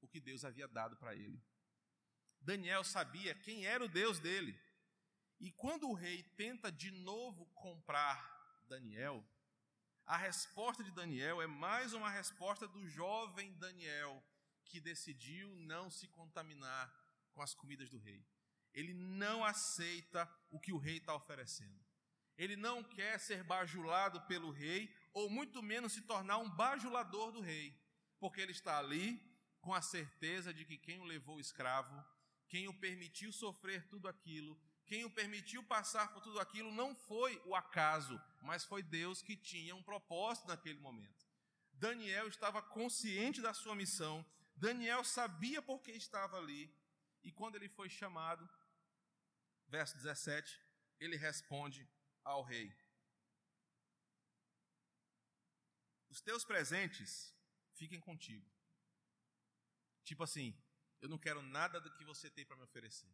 o 0.00 0.06
que 0.06 0.20
Deus 0.20 0.44
havia 0.44 0.68
dado 0.68 0.96
para 0.96 1.14
ele. 1.14 1.42
Daniel 2.40 2.84
sabia 2.84 3.34
quem 3.34 3.66
era 3.66 3.84
o 3.84 3.88
Deus 3.88 4.20
dele. 4.20 4.56
E 5.40 5.50
quando 5.50 5.88
o 5.88 5.94
rei 5.94 6.22
tenta 6.36 6.70
de 6.70 6.90
novo 6.90 7.46
comprar 7.46 8.64
Daniel, 8.68 9.24
a 10.06 10.16
resposta 10.16 10.84
de 10.84 10.92
Daniel 10.92 11.42
é 11.42 11.46
mais 11.46 11.92
uma 11.92 12.08
resposta 12.08 12.68
do 12.68 12.86
jovem 12.86 13.52
Daniel, 13.54 14.22
que 14.64 14.80
decidiu 14.80 15.54
não 15.56 15.90
se 15.90 16.06
contaminar 16.08 17.05
com 17.36 17.42
as 17.42 17.54
comidas 17.54 17.90
do 17.90 17.98
rei. 17.98 18.26
Ele 18.72 18.94
não 18.94 19.44
aceita 19.44 20.28
o 20.50 20.58
que 20.58 20.72
o 20.72 20.78
rei 20.78 20.96
está 20.96 21.14
oferecendo. 21.14 21.84
Ele 22.36 22.56
não 22.56 22.82
quer 22.82 23.20
ser 23.20 23.44
bajulado 23.44 24.22
pelo 24.22 24.50
rei, 24.50 24.92
ou 25.12 25.28
muito 25.28 25.62
menos 25.62 25.92
se 25.92 26.02
tornar 26.02 26.38
um 26.38 26.48
bajulador 26.48 27.30
do 27.30 27.40
rei, 27.40 27.78
porque 28.18 28.40
ele 28.40 28.52
está 28.52 28.78
ali 28.78 29.22
com 29.60 29.74
a 29.74 29.82
certeza 29.82 30.52
de 30.52 30.64
que 30.64 30.78
quem 30.78 30.98
o 30.98 31.04
levou 31.04 31.38
escravo, 31.38 32.02
quem 32.48 32.68
o 32.68 32.74
permitiu 32.74 33.32
sofrer 33.32 33.86
tudo 33.88 34.08
aquilo, 34.08 34.58
quem 34.86 35.04
o 35.04 35.10
permitiu 35.10 35.62
passar 35.64 36.12
por 36.12 36.22
tudo 36.22 36.40
aquilo 36.40 36.72
não 36.72 36.94
foi 36.94 37.40
o 37.44 37.54
acaso, 37.54 38.20
mas 38.40 38.64
foi 38.64 38.82
Deus 38.82 39.20
que 39.20 39.36
tinha 39.36 39.74
um 39.74 39.82
propósito 39.82 40.48
naquele 40.48 40.78
momento. 40.78 41.26
Daniel 41.72 42.28
estava 42.28 42.62
consciente 42.62 43.42
da 43.42 43.52
sua 43.52 43.74
missão, 43.74 44.24
Daniel 44.54 45.04
sabia 45.04 45.60
por 45.60 45.82
que 45.82 45.92
estava 45.92 46.38
ali, 46.38 46.72
e 47.26 47.32
quando 47.32 47.56
ele 47.56 47.68
foi 47.68 47.88
chamado, 47.90 48.48
verso 49.66 49.96
17, 49.96 50.60
ele 51.00 51.16
responde 51.16 51.86
ao 52.22 52.44
rei: 52.44 52.72
Os 56.08 56.20
teus 56.20 56.44
presentes 56.44 57.34
fiquem 57.74 58.00
contigo. 58.00 58.48
Tipo 60.04 60.22
assim, 60.22 60.56
eu 61.00 61.08
não 61.08 61.18
quero 61.18 61.42
nada 61.42 61.80
do 61.80 61.90
que 61.96 62.04
você 62.04 62.30
tem 62.30 62.46
para 62.46 62.56
me 62.56 62.62
oferecer. 62.62 63.12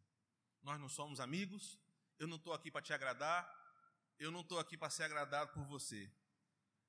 Nós 0.61 0.79
não 0.79 0.87
somos 0.87 1.19
amigos, 1.19 1.79
eu 2.19 2.27
não 2.27 2.37
estou 2.37 2.53
aqui 2.53 2.69
para 2.69 2.83
te 2.83 2.93
agradar, 2.93 3.43
eu 4.19 4.29
não 4.29 4.41
estou 4.41 4.59
aqui 4.59 4.77
para 4.77 4.91
ser 4.91 5.05
agradado 5.05 5.51
por 5.53 5.65
você. 5.65 6.07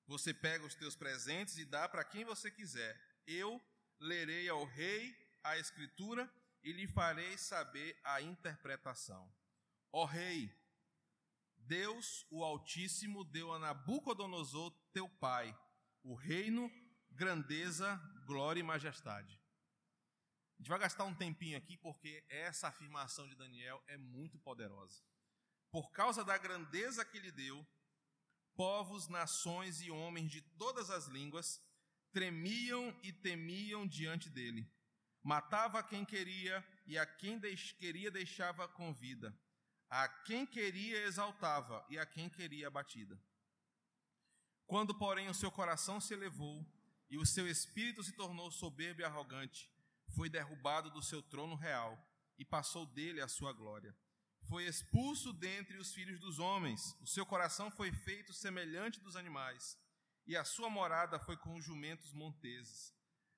Você 0.07 0.35
pega 0.35 0.67
os 0.67 0.75
teus 0.75 0.95
presentes 0.95 1.57
e 1.57 1.65
dá 1.65 1.89
para 1.89 2.05
quem 2.05 2.23
você 2.23 2.51
quiser. 2.51 2.95
Eu 3.27 3.59
lerei 3.99 4.47
ao 4.47 4.67
rei 4.67 5.17
a 5.43 5.57
escritura 5.57 6.31
e 6.65 6.73
lhe 6.73 6.87
farei 6.87 7.37
saber 7.37 7.97
a 8.03 8.23
interpretação. 8.23 9.31
Ó 9.93 10.07
rei, 10.07 10.51
Deus, 11.59 12.27
o 12.31 12.43
Altíssimo, 12.43 13.23
deu 13.25 13.53
a 13.53 13.59
Nabucodonosor, 13.59 14.73
teu 14.93 15.09
pai, 15.09 15.57
o 16.03 16.15
reino, 16.15 16.71
grandeza, 17.11 17.97
glória 18.27 18.61
e 18.61 18.65
majestade. 18.65 19.41
A 20.55 20.63
gente 20.63 20.69
vai 20.69 20.79
gastar 20.79 21.05
um 21.05 21.15
tempinho 21.15 21.59
aqui 21.59 21.77
porque 21.77 22.25
essa 22.29 22.69
afirmação 22.69 23.29
de 23.29 23.35
Daniel 23.35 23.83
é 23.87 23.97
muito 23.97 24.39
poderosa. 24.39 25.03
Por 25.71 25.91
causa 25.91 26.25
da 26.25 26.39
grandeza 26.39 27.05
que 27.05 27.19
lhe 27.19 27.31
deu, 27.31 27.67
povos, 28.55 29.09
nações 29.09 29.81
e 29.83 29.91
homens 29.91 30.31
de 30.31 30.41
todas 30.41 30.91
as 30.91 31.07
línguas 31.09 31.61
tremiam 32.13 32.97
e 33.03 33.13
temiam 33.13 33.87
diante 33.87 34.31
dele. 34.31 34.73
Matava 35.25 35.83
quem 35.83 36.05
queria 36.05 36.65
e 36.87 36.97
a 36.97 37.05
quem 37.05 37.41
queria 37.81 38.13
deixava 38.13 38.69
com 38.69 38.95
vida 38.95 39.37
a 39.97 40.09
quem 40.09 40.45
queria 40.45 41.05
exaltava 41.05 41.85
e 41.89 41.99
a 41.99 42.05
quem 42.05 42.29
queria 42.29 42.67
abatida. 42.67 43.17
Quando, 44.67 44.93
porém, 44.93 45.29
o 45.29 45.35
seu 45.35 45.51
coração 45.51 46.01
se 46.01 46.15
elevou 46.15 46.67
e 47.09 47.17
o 47.17 47.27
seu 47.27 47.47
espírito 47.47 48.03
se 48.03 48.13
tornou 48.13 48.51
soberbo 48.51 49.03
e 49.03 49.05
arrogante, 49.05 49.71
foi 50.17 50.29
derrubado 50.29 50.91
do 50.91 51.03
seu 51.03 51.23
trono 51.23 51.55
real 51.55 51.97
e 52.39 52.45
passou 52.45 52.87
dele 52.87 53.21
a 53.21 53.29
sua 53.29 53.53
glória. 53.53 53.97
Foi 54.49 54.65
expulso 54.65 55.33
dentre 55.33 55.79
os 55.79 55.93
filhos 55.93 56.19
dos 56.19 56.39
homens, 56.39 56.97
o 57.01 57.07
seu 57.07 57.25
coração 57.25 57.71
foi 57.71 57.93
feito 57.93 58.33
semelhante 58.33 59.01
dos 59.01 59.17
animais, 59.17 59.79
e 60.27 60.37
a 60.37 60.45
sua 60.45 60.69
morada 60.69 61.19
foi 61.19 61.37
com 61.37 61.55
os 61.55 61.65
jumentos 61.65 62.13
monteses. 62.13 62.94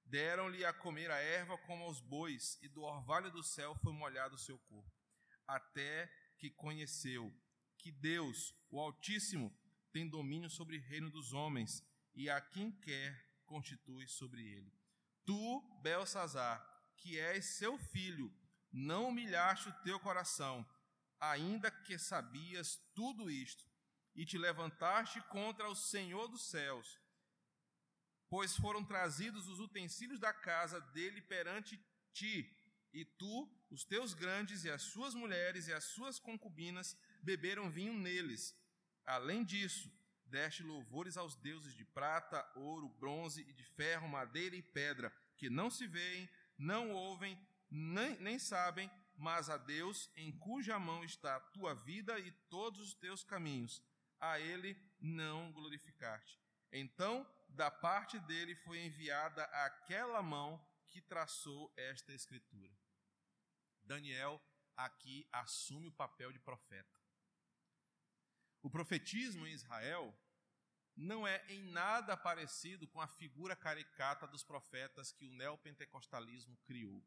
Deram-lhe 0.07 0.65
a 0.65 0.73
comer 0.73 1.11
a 1.11 1.19
erva 1.19 1.59
como 1.59 1.85
aos 1.85 2.01
bois, 2.01 2.59
e 2.63 2.69
do 2.69 2.83
orvalho 2.83 3.31
do 3.31 3.43
céu 3.43 3.75
foi 3.83 3.93
molhado 3.93 4.37
o 4.37 4.39
seu 4.39 4.59
corpo, 4.61 4.91
até 5.47 6.07
que 6.39 6.51
conheceu 6.51 7.35
que 7.77 7.91
Deus, 7.91 8.55
o 8.71 8.81
Altíssimo, 8.81 9.53
tem 9.93 10.09
domínio 10.09 10.49
sobre 10.49 10.77
o 10.77 10.83
reino 10.83 11.11
dos 11.11 11.33
homens 11.33 11.85
e 12.15 12.31
a 12.31 12.41
quem 12.41 12.71
quer 12.71 13.27
constitui 13.47 14.07
sobre 14.07 14.43
ele. 14.43 14.73
Tu, 15.25 15.81
Belsazar, 15.83 16.65
que 16.97 17.19
és 17.19 17.45
seu 17.57 17.79
filho, 17.79 18.33
não 18.73 19.09
humilhaste 19.09 19.69
o 19.69 19.83
teu 19.83 19.99
coração, 19.99 20.67
ainda 21.19 21.71
que 21.71 21.99
sabias 21.99 22.77
tudo 22.95 23.31
isto, 23.31 23.65
e 24.15 24.25
te 24.25 24.39
levantaste 24.39 25.21
contra 25.29 25.69
o 25.69 25.75
Senhor 25.75 26.29
dos 26.29 26.49
céus, 26.49 26.99
pois 28.29 28.57
foram 28.57 28.85
trazidos 28.85 29.49
os 29.49 29.61
utensílios 29.61 30.19
da 30.19 30.33
casa 30.33 30.81
dele 30.81 31.21
perante 31.21 31.81
ti, 32.13 32.53
e 32.93 33.05
tu, 33.05 33.49
os 33.71 33.85
teus 33.85 34.15
grandes 34.15 34.65
e 34.65 34.71
as 34.71 34.83
suas 34.83 35.15
mulheres 35.15 35.69
e 35.69 35.73
as 35.73 35.85
suas 35.85 36.19
concubinas 36.19 36.97
beberam 37.23 37.71
vinho 37.71 37.93
neles. 37.93 38.55
Além 39.05 39.45
disso, 39.45 39.93
deste 40.25 40.63
louvores 40.63 41.17
aos 41.17 41.37
deuses 41.37 41.75
de 41.75 41.85
prata, 41.85 42.45
ouro, 42.57 42.89
bronze 42.89 43.43
e 43.43 43.53
de 43.53 43.65
ferro, 43.65 44.09
madeira 44.09 44.57
e 44.57 44.63
pedra, 44.63 45.13
que 45.37 45.51
não 45.51 45.71
se 45.71 45.87
veem, 45.87 46.29
não 46.57 46.91
ouvem, 46.91 47.39
nem, 47.71 48.19
nem 48.19 48.39
sabem, 48.39 48.91
mas 49.15 49.49
a 49.49 49.57
Deus, 49.57 50.11
em 50.17 50.33
cuja 50.39 50.79
mão 50.79 51.05
está 51.05 51.37
a 51.37 51.41
tua 51.41 51.75
vida 51.75 52.19
e 52.19 52.31
todos 52.49 52.81
os 52.81 52.95
teus 52.95 53.23
caminhos, 53.23 53.83
a 54.21 54.41
ele 54.41 54.77
não 55.01 55.53
glorificaste. 55.53 56.41
Então, 56.73 57.27
da 57.57 57.71
parte 57.71 58.19
dele 58.21 58.55
foi 58.55 58.85
enviada 58.85 59.43
aquela 59.45 60.23
mão 60.23 60.63
que 60.89 61.01
traçou 61.01 61.73
esta 61.77 62.13
escritura. 62.13 62.77
Daniel 63.83 64.41
aqui 64.77 65.27
assume 65.33 65.89
o 65.89 65.93
papel 65.93 66.31
de 66.33 66.39
profeta. 66.39 67.01
O 68.63 68.69
profetismo 68.69 69.47
em 69.47 69.53
Israel 69.53 70.15
não 70.95 71.27
é 71.27 71.45
em 71.49 71.63
nada 71.63 72.15
parecido 72.17 72.87
com 72.89 73.01
a 73.01 73.09
figura 73.09 73.57
caricata 73.57 74.27
dos 74.27 74.43
profetas 74.43 75.11
que 75.11 75.25
o 75.25 75.33
neopentecostalismo 75.33 76.57
criou. 76.59 77.03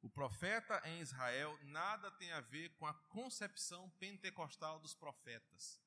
O 0.00 0.10
profeta 0.10 0.82
em 0.84 1.00
Israel 1.00 1.56
nada 1.62 2.10
tem 2.10 2.32
a 2.32 2.40
ver 2.40 2.70
com 2.70 2.86
a 2.86 2.94
concepção 2.94 3.88
pentecostal 3.90 4.80
dos 4.80 4.94
profetas. 4.94 5.80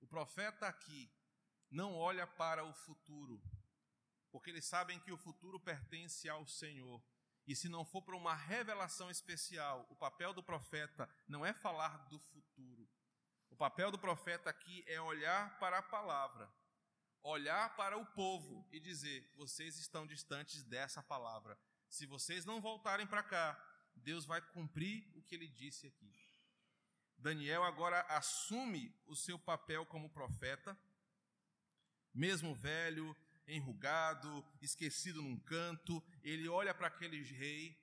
O 0.00 0.06
profeta 0.08 0.66
aqui 0.66 1.08
não 1.72 1.96
olha 1.96 2.26
para 2.26 2.64
o 2.64 2.72
futuro, 2.72 3.42
porque 4.30 4.50
eles 4.50 4.64
sabem 4.64 5.00
que 5.00 5.10
o 5.10 5.16
futuro 5.16 5.58
pertence 5.58 6.28
ao 6.28 6.46
Senhor 6.46 7.02
e 7.46 7.56
se 7.56 7.68
não 7.68 7.84
for 7.84 8.02
para 8.02 8.16
uma 8.16 8.34
revelação 8.34 9.10
especial, 9.10 9.86
o 9.90 9.96
papel 9.96 10.32
do 10.32 10.42
profeta 10.42 11.08
não 11.26 11.44
é 11.44 11.52
falar 11.52 12.08
do 12.08 12.18
futuro. 12.20 12.88
O 13.50 13.56
papel 13.56 13.90
do 13.90 13.98
profeta 13.98 14.48
aqui 14.48 14.84
é 14.86 15.00
olhar 15.00 15.58
para 15.58 15.78
a 15.78 15.82
palavra, 15.82 16.48
olhar 17.22 17.74
para 17.76 17.98
o 17.98 18.06
povo 18.06 18.66
e 18.70 18.78
dizer: 18.78 19.28
vocês 19.34 19.76
estão 19.76 20.06
distantes 20.06 20.62
dessa 20.62 21.02
palavra. 21.02 21.58
Se 21.88 22.06
vocês 22.06 22.44
não 22.44 22.60
voltarem 22.60 23.06
para 23.06 23.22
cá, 23.22 23.60
Deus 23.96 24.24
vai 24.24 24.40
cumprir 24.40 25.10
o 25.14 25.22
que 25.22 25.34
ele 25.34 25.48
disse 25.48 25.86
aqui. 25.86 26.14
Daniel 27.18 27.62
agora 27.62 28.00
assume 28.02 28.94
o 29.06 29.14
seu 29.14 29.38
papel 29.38 29.84
como 29.86 30.10
profeta, 30.10 30.78
mesmo 32.14 32.54
velho, 32.54 33.16
enrugado, 33.46 34.44
esquecido 34.60 35.22
num 35.22 35.38
canto, 35.38 36.02
ele 36.22 36.48
olha 36.48 36.74
para 36.74 36.86
aquele 36.86 37.22
rei, 37.22 37.78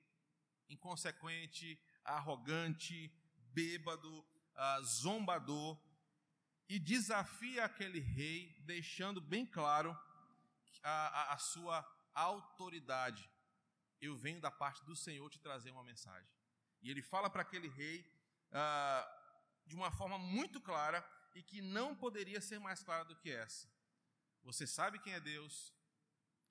inconsequente, 0.68 1.78
arrogante, 2.04 3.12
bêbado, 3.52 4.24
ah, 4.54 4.80
zombador, 4.82 5.78
e 6.68 6.78
desafia 6.78 7.64
aquele 7.64 7.98
rei, 7.98 8.56
deixando 8.60 9.20
bem 9.20 9.44
claro 9.44 9.90
a, 10.82 10.90
a, 10.90 11.34
a 11.34 11.38
sua 11.38 11.84
autoridade. 12.14 13.28
Eu 14.00 14.16
venho 14.16 14.40
da 14.40 14.50
parte 14.50 14.84
do 14.84 14.94
Senhor 14.94 15.28
te 15.28 15.40
trazer 15.40 15.72
uma 15.72 15.82
mensagem. 15.82 16.30
E 16.80 16.90
ele 16.90 17.02
fala 17.02 17.28
para 17.28 17.42
aquele 17.42 17.68
rei 17.68 18.06
ah, 18.52 19.04
de 19.66 19.74
uma 19.74 19.90
forma 19.90 20.18
muito 20.18 20.60
clara 20.60 21.04
e 21.34 21.42
que 21.42 21.60
não 21.60 21.94
poderia 21.94 22.40
ser 22.40 22.58
mais 22.58 22.82
clara 22.82 23.04
do 23.04 23.16
que 23.16 23.30
essa. 23.30 23.68
Você 24.42 24.66
sabe 24.66 24.98
quem 24.98 25.12
é 25.12 25.20
Deus, 25.20 25.72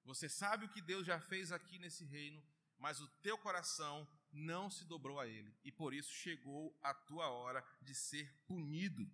você 0.05 0.29
sabe 0.29 0.65
o 0.65 0.69
que 0.69 0.81
Deus 0.81 1.05
já 1.05 1.19
fez 1.19 1.51
aqui 1.51 1.77
nesse 1.79 2.05
reino, 2.05 2.43
mas 2.77 3.01
o 3.01 3.07
teu 3.21 3.37
coração 3.37 4.07
não 4.31 4.69
se 4.69 4.85
dobrou 4.85 5.19
a 5.19 5.27
ele, 5.27 5.53
e 5.63 5.71
por 5.71 5.93
isso 5.93 6.11
chegou 6.11 6.77
a 6.81 6.93
tua 6.93 7.29
hora 7.29 7.65
de 7.81 7.93
ser 7.93 8.31
punido 8.47 9.09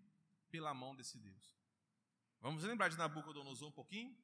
pela 0.50 0.74
mão 0.74 0.96
desse 0.96 1.18
Deus. 1.18 1.56
Vamos 2.40 2.64
lembrar 2.64 2.90
de 2.90 2.98
Nabucodonosor 2.98 3.70
um 3.70 3.72
pouquinho? 3.72 4.16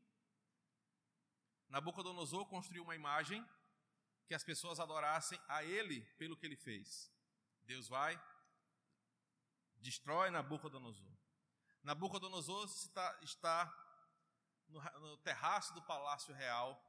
Nabucodonosor 1.69 2.45
construiu 2.45 2.83
uma 2.83 2.95
imagem 2.95 3.45
que 4.27 4.35
as 4.35 4.43
pessoas 4.43 4.79
adorassem 4.79 5.39
a 5.47 5.63
ele 5.63 6.01
pelo 6.17 6.37
que 6.37 6.45
ele 6.45 6.55
fez. 6.55 7.11
Deus 7.63 7.87
vai, 7.87 8.21
destrói 9.77 10.29
Nabucodonosor. 10.29 11.11
Nabucodonosor 11.83 12.65
está, 12.65 13.19
está 13.23 13.90
no, 14.71 14.81
no 14.99 15.17
terraço 15.17 15.73
do 15.73 15.81
palácio 15.81 16.33
real, 16.33 16.81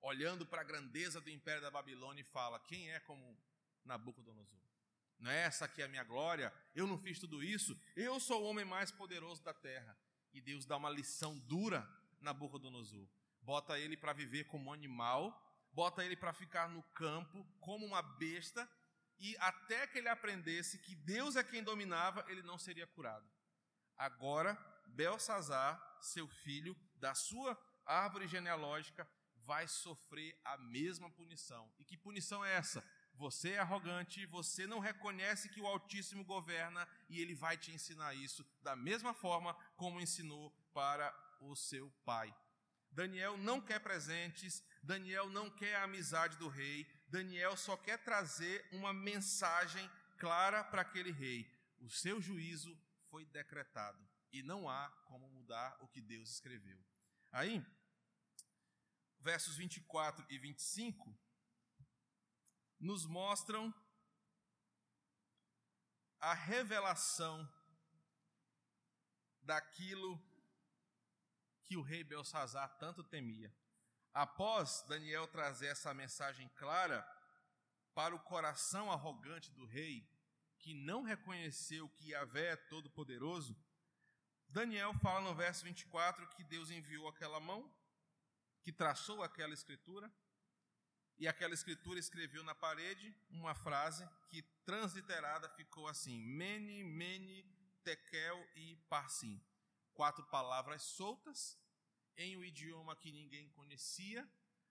olhando 0.00 0.44
para 0.44 0.60
a 0.60 0.64
grandeza 0.64 1.20
do 1.20 1.30
império 1.30 1.62
da 1.62 1.70
Babilônia 1.70 2.20
e 2.20 2.24
fala: 2.24 2.60
Quem 2.60 2.90
é 2.92 3.00
como 3.00 3.38
Nabucodonosor? 3.84 4.60
Não 5.18 5.30
é 5.30 5.42
essa 5.44 5.64
aqui 5.64 5.82
a 5.82 5.88
minha 5.88 6.04
glória? 6.04 6.52
Eu 6.74 6.86
não 6.86 6.98
fiz 6.98 7.18
tudo 7.18 7.42
isso? 7.42 7.80
Eu 7.96 8.20
sou 8.20 8.42
o 8.42 8.46
homem 8.46 8.64
mais 8.64 8.90
poderoso 8.90 9.42
da 9.42 9.54
terra. 9.54 9.96
E 10.32 10.40
Deus 10.40 10.66
dá 10.66 10.76
uma 10.76 10.90
lição 10.90 11.38
dura 11.38 11.80
na 12.20 12.32
Nabucodonosor. 12.32 13.08
Bota 13.40 13.78
ele 13.78 13.96
para 13.96 14.12
viver 14.12 14.44
como 14.44 14.72
animal, 14.72 15.40
bota 15.72 16.04
ele 16.04 16.16
para 16.16 16.32
ficar 16.32 16.68
no 16.68 16.82
campo 16.94 17.46
como 17.60 17.86
uma 17.86 18.02
besta, 18.02 18.68
e 19.18 19.36
até 19.38 19.86
que 19.86 19.98
ele 19.98 20.08
aprendesse 20.08 20.78
que 20.78 20.94
Deus 20.94 21.36
é 21.36 21.44
quem 21.44 21.62
dominava, 21.62 22.24
ele 22.28 22.42
não 22.42 22.58
seria 22.58 22.86
curado. 22.86 23.28
Agora, 23.96 24.58
Belsazar, 24.86 25.80
seu 26.00 26.28
filho, 26.28 26.76
da 26.96 27.14
sua 27.14 27.58
árvore 27.84 28.26
genealógica, 28.26 29.08
vai 29.44 29.68
sofrer 29.68 30.38
a 30.44 30.56
mesma 30.56 31.10
punição. 31.10 31.70
E 31.78 31.84
que 31.84 31.96
punição 31.96 32.44
é 32.44 32.54
essa? 32.54 32.82
Você 33.14 33.50
é 33.50 33.58
arrogante, 33.58 34.26
você 34.26 34.66
não 34.66 34.80
reconhece 34.80 35.48
que 35.48 35.60
o 35.60 35.66
Altíssimo 35.66 36.24
governa 36.24 36.88
e 37.08 37.20
ele 37.20 37.34
vai 37.34 37.56
te 37.56 37.70
ensinar 37.70 38.14
isso 38.14 38.44
da 38.62 38.74
mesma 38.74 39.14
forma 39.14 39.54
como 39.76 40.00
ensinou 40.00 40.50
para 40.72 41.14
o 41.40 41.54
seu 41.54 41.90
pai. 42.04 42.34
Daniel 42.90 43.36
não 43.36 43.60
quer 43.60 43.80
presentes, 43.80 44.62
Daniel 44.82 45.28
não 45.28 45.50
quer 45.50 45.76
a 45.76 45.84
amizade 45.84 46.36
do 46.38 46.48
rei, 46.48 46.86
Daniel 47.08 47.56
só 47.56 47.76
quer 47.76 47.98
trazer 47.98 48.66
uma 48.72 48.92
mensagem 48.92 49.88
clara 50.18 50.64
para 50.64 50.82
aquele 50.82 51.10
rei. 51.10 51.48
O 51.80 51.90
seu 51.90 52.20
juízo 52.20 52.76
foi 53.10 53.24
decretado 53.26 54.13
e 54.34 54.42
não 54.42 54.68
há 54.68 54.90
como 55.06 55.28
mudar 55.28 55.76
o 55.80 55.86
que 55.86 56.00
Deus 56.00 56.28
escreveu. 56.28 56.84
Aí, 57.30 57.64
versos 59.20 59.54
24 59.54 60.26
e 60.28 60.36
25 60.36 61.16
nos 62.80 63.06
mostram 63.06 63.72
a 66.20 66.34
revelação 66.34 67.48
daquilo 69.40 70.20
que 71.62 71.76
o 71.76 71.82
rei 71.82 72.02
Belsazar 72.02 72.76
tanto 72.76 73.04
temia. 73.04 73.54
Após 74.12 74.82
Daniel 74.88 75.28
trazer 75.28 75.68
essa 75.68 75.94
mensagem 75.94 76.48
clara 76.56 77.06
para 77.94 78.16
o 78.16 78.20
coração 78.20 78.90
arrogante 78.90 79.52
do 79.52 79.64
rei, 79.64 80.04
que 80.58 80.74
não 80.74 81.02
reconheceu 81.02 81.88
que 81.90 82.10
Yahvé 82.10 82.52
é 82.52 82.56
todo-poderoso, 82.56 83.56
Daniel 84.54 84.94
fala 85.00 85.20
no 85.20 85.34
verso 85.34 85.64
24 85.64 86.28
que 86.28 86.44
Deus 86.44 86.70
enviou 86.70 87.08
aquela 87.08 87.40
mão, 87.40 87.68
que 88.62 88.72
traçou 88.72 89.20
aquela 89.20 89.52
escritura, 89.52 90.08
e 91.18 91.26
aquela 91.26 91.54
escritura 91.54 91.98
escreveu 91.98 92.44
na 92.44 92.54
parede 92.54 93.12
uma 93.30 93.52
frase 93.52 94.08
que 94.28 94.42
transliterada 94.64 95.48
ficou 95.56 95.88
assim: 95.88 96.20
Mene, 96.20 96.84
Mene, 96.84 97.42
Tekel 97.82 98.48
e 98.54 98.76
Parsim. 98.88 99.44
Quatro 99.92 100.24
palavras 100.26 100.82
soltas 100.82 101.58
em 102.16 102.36
um 102.36 102.44
idioma 102.44 102.94
que 102.94 103.10
ninguém 103.10 103.48
conhecia, 103.50 104.24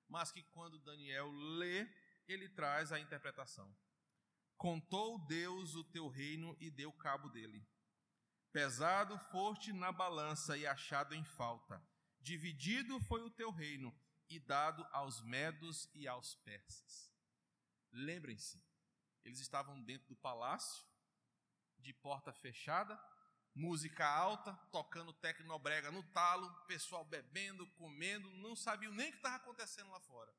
mas 0.08 0.32
que 0.32 0.44
quando 0.44 0.80
Daniel 0.80 1.30
lê, 1.30 1.86
ele 2.26 2.48
traz 2.48 2.94
a 2.94 3.00
interpretação. 3.02 3.70
Contou 4.56 5.20
Deus 5.28 5.76
o 5.76 5.84
teu 5.84 6.08
reino 6.08 6.56
e 6.58 6.72
deu 6.72 6.90
cabo 6.94 7.28
dele. 7.28 7.68
Pesado 8.54 9.18
foste 9.32 9.74
na 9.74 9.92
balança 9.92 10.56
e 10.56 10.68
achado 10.68 11.16
em 11.16 11.24
falta. 11.26 11.84
Dividido 12.22 13.00
foi 13.00 13.24
o 13.24 13.30
teu 13.32 13.50
reino 13.50 13.92
e 14.30 14.40
dado 14.40 14.88
aos 14.92 15.24
medos 15.24 15.90
e 15.92 16.08
aos 16.08 16.36
persas. 16.36 17.12
Lembrem-se, 17.92 18.64
eles 19.26 19.40
estavam 19.40 19.82
dentro 19.82 20.08
do 20.08 20.16
palácio, 20.16 20.86
de 21.80 21.92
porta 21.94 22.32
fechada, 22.32 22.96
música 23.56 24.08
alta, 24.08 24.54
tocando 24.72 25.12
tecnobrega 25.14 25.92
no 25.92 26.04
talo, 26.12 26.48
pessoal 26.68 27.04
bebendo, 27.04 27.66
comendo, 27.72 28.30
não 28.34 28.56
sabiam 28.56 28.94
nem 28.94 29.10
o 29.10 29.12
que 29.12 29.18
estava 29.18 29.38
acontecendo 29.38 29.90
lá 29.90 30.00
fora. 30.00 30.32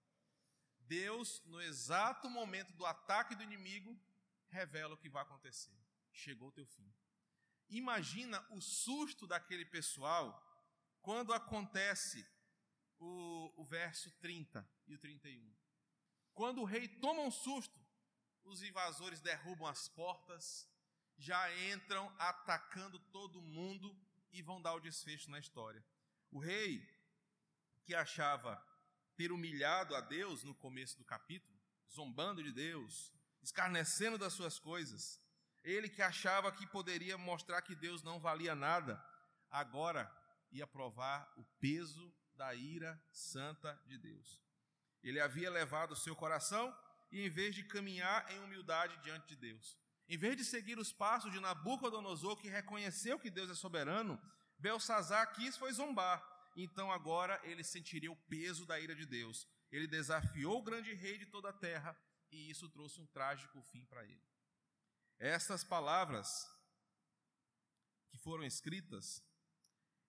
Deus, 0.78 1.42
no 1.46 1.60
exato 1.60 2.30
momento 2.30 2.72
do 2.74 2.86
ataque 2.86 3.34
do 3.34 3.42
inimigo, 3.42 4.00
revela 4.46 4.94
o 4.94 4.98
que 4.98 5.08
vai 5.08 5.22
acontecer. 5.22 5.76
Chegou 6.12 6.50
o 6.50 6.52
teu 6.52 6.64
fim. 6.64 6.94
Imagina 7.74 8.40
o 8.50 8.60
susto 8.60 9.26
daquele 9.26 9.64
pessoal 9.64 10.40
quando 11.02 11.32
acontece 11.32 12.24
o, 13.00 13.52
o 13.56 13.64
verso 13.64 14.12
30 14.20 14.64
e 14.86 14.94
o 14.94 14.98
31. 14.98 15.52
Quando 16.32 16.60
o 16.60 16.64
rei 16.64 16.86
toma 16.86 17.22
um 17.22 17.32
susto, 17.32 17.84
os 18.44 18.62
invasores 18.62 19.20
derrubam 19.20 19.66
as 19.66 19.88
portas, 19.88 20.68
já 21.18 21.52
entram 21.72 22.14
atacando 22.16 23.00
todo 23.10 23.42
mundo 23.42 23.92
e 24.30 24.40
vão 24.40 24.62
dar 24.62 24.74
o 24.74 24.80
desfecho 24.80 25.28
na 25.28 25.40
história. 25.40 25.84
O 26.30 26.38
rei, 26.38 26.80
que 27.82 27.92
achava 27.92 28.64
ter 29.16 29.32
humilhado 29.32 29.96
a 29.96 30.00
Deus 30.00 30.44
no 30.44 30.54
começo 30.54 30.96
do 30.96 31.04
capítulo, 31.04 31.60
zombando 31.92 32.40
de 32.40 32.52
Deus, 32.52 33.12
escarnecendo 33.42 34.16
das 34.16 34.32
suas 34.32 34.60
coisas, 34.60 35.23
ele 35.64 35.88
que 35.88 36.02
achava 36.02 36.52
que 36.52 36.66
poderia 36.66 37.16
mostrar 37.16 37.62
que 37.62 37.74
Deus 37.74 38.02
não 38.02 38.20
valia 38.20 38.54
nada, 38.54 39.02
agora 39.50 40.10
ia 40.52 40.66
provar 40.66 41.32
o 41.36 41.44
peso 41.58 42.14
da 42.36 42.54
ira 42.54 43.02
santa 43.10 43.74
de 43.86 43.96
Deus. 43.98 44.42
Ele 45.02 45.20
havia 45.20 45.50
levado 45.50 45.92
o 45.92 45.96
seu 45.96 46.14
coração 46.14 46.74
e, 47.10 47.26
em 47.26 47.30
vez 47.30 47.54
de 47.54 47.64
caminhar 47.64 48.30
em 48.30 48.38
humildade 48.40 48.96
diante 48.98 49.28
de 49.28 49.36
Deus, 49.36 49.78
em 50.08 50.18
vez 50.18 50.36
de 50.36 50.44
seguir 50.44 50.78
os 50.78 50.92
passos 50.92 51.32
de 51.32 51.40
Nabucodonosor, 51.40 52.36
que 52.36 52.48
reconheceu 52.48 53.18
que 53.18 53.30
Deus 53.30 53.50
é 53.50 53.54
soberano, 53.54 54.20
Belsazar 54.58 55.32
quis 55.32 55.56
foi 55.56 55.72
zombar. 55.72 56.22
Então 56.56 56.92
agora 56.92 57.40
ele 57.42 57.64
sentiria 57.64 58.12
o 58.12 58.16
peso 58.28 58.66
da 58.66 58.78
ira 58.78 58.94
de 58.94 59.06
Deus. 59.06 59.48
Ele 59.72 59.86
desafiou 59.86 60.58
o 60.58 60.62
grande 60.62 60.92
rei 60.94 61.18
de 61.18 61.26
toda 61.26 61.48
a 61.48 61.52
terra 61.52 61.96
e 62.30 62.50
isso 62.50 62.68
trouxe 62.68 63.00
um 63.00 63.06
trágico 63.06 63.60
fim 63.62 63.84
para 63.86 64.04
ele. 64.04 64.33
Estas 65.18 65.64
palavras 65.64 66.48
que 68.08 68.18
foram 68.18 68.44
escritas, 68.44 69.22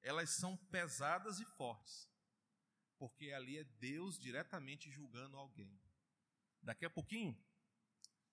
elas 0.01 0.29
são 0.31 0.57
pesadas 0.57 1.39
e 1.39 1.45
fortes 1.45 2.07
porque 2.97 3.31
ali 3.31 3.57
é 3.57 3.63
Deus 3.63 4.17
diretamente 4.17 4.89
julgando 4.89 5.37
alguém. 5.37 5.79
Daqui 6.61 6.85
a 6.85 6.89
pouquinho, 6.89 7.37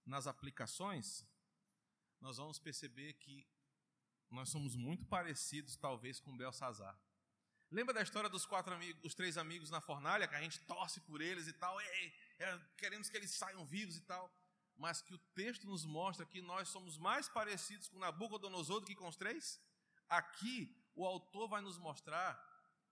nas 0.05 0.27
aplicações, 0.27 1.27
nós 2.21 2.37
vamos 2.37 2.59
perceber 2.59 3.15
que 3.15 3.47
nós 4.31 4.49
somos 4.49 4.75
muito 4.75 5.05
parecidos, 5.07 5.77
talvez, 5.77 6.19
com 6.21 6.37
Belsazar. 6.37 6.99
Lembra 7.71 7.95
da 7.95 8.03
história 8.03 8.29
dos 8.29 8.47
quatro 8.47 8.73
amigos, 8.73 9.03
os 9.05 9.15
três 9.15 9.37
amigos 9.37 9.71
na 9.71 9.81
fornalha, 9.81 10.29
que 10.29 10.35
a 10.35 10.41
gente 10.41 10.61
torce 10.61 11.01
por 11.03 11.21
eles 11.21 11.47
e 11.47 11.53
tal, 11.53 11.79
ei, 11.81 12.15
é, 12.39 12.59
queremos 12.77 13.09
que 13.09 13.17
eles 13.17 13.31
saiam 13.33 13.65
vivos 13.67 13.97
e 13.97 14.03
tal. 14.03 14.31
Mas 14.83 15.01
que 15.01 15.15
o 15.15 15.19
texto 15.33 15.65
nos 15.65 15.85
mostra 15.85 16.27
que 16.27 16.43
nós 16.43 16.69
somos 16.69 16.99
mais 16.99 17.29
parecidos 17.29 17.87
com 17.87 18.01
Nabucodonosor 18.01 18.81
do 18.81 18.87
que 18.87 18.97
com 18.97 19.07
os 19.07 19.15
três? 19.15 19.61
Aqui, 20.09 20.77
o 20.97 21.07
autor 21.07 21.49
vai 21.49 21.63
nos 21.63 21.79
mostrar 21.79 22.35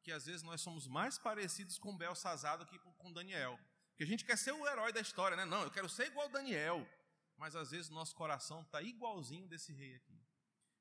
que 0.01 0.13
às 0.13 0.25
vezes 0.25 0.45
nós 0.45 0.61
somos 0.61 0.87
mais 0.87 1.19
parecidos 1.19 1.79
com 1.79 1.99
Belsazar 1.99 2.59
do 2.59 2.65
que 2.65 2.79
com 2.79 3.13
Daniel. 3.13 3.59
Que 3.97 4.05
a 4.05 4.07
gente 4.07 4.25
quer 4.25 4.39
ser 4.39 4.53
o 4.53 4.69
herói 4.69 4.93
da 4.93 5.01
história, 5.01 5.37
né? 5.37 5.45
Não, 5.45 5.65
eu 5.65 5.71
quero 5.73 5.89
ser 5.89 6.07
igual 6.07 6.29
Daniel. 6.29 6.89
Mas 7.37 7.57
às 7.57 7.73
vezes 7.73 7.91
nosso 7.91 8.15
coração 8.15 8.63
está 8.63 8.81
igualzinho 8.81 9.49
desse 9.49 9.73
rei 9.73 9.97
aqui. 9.97 10.25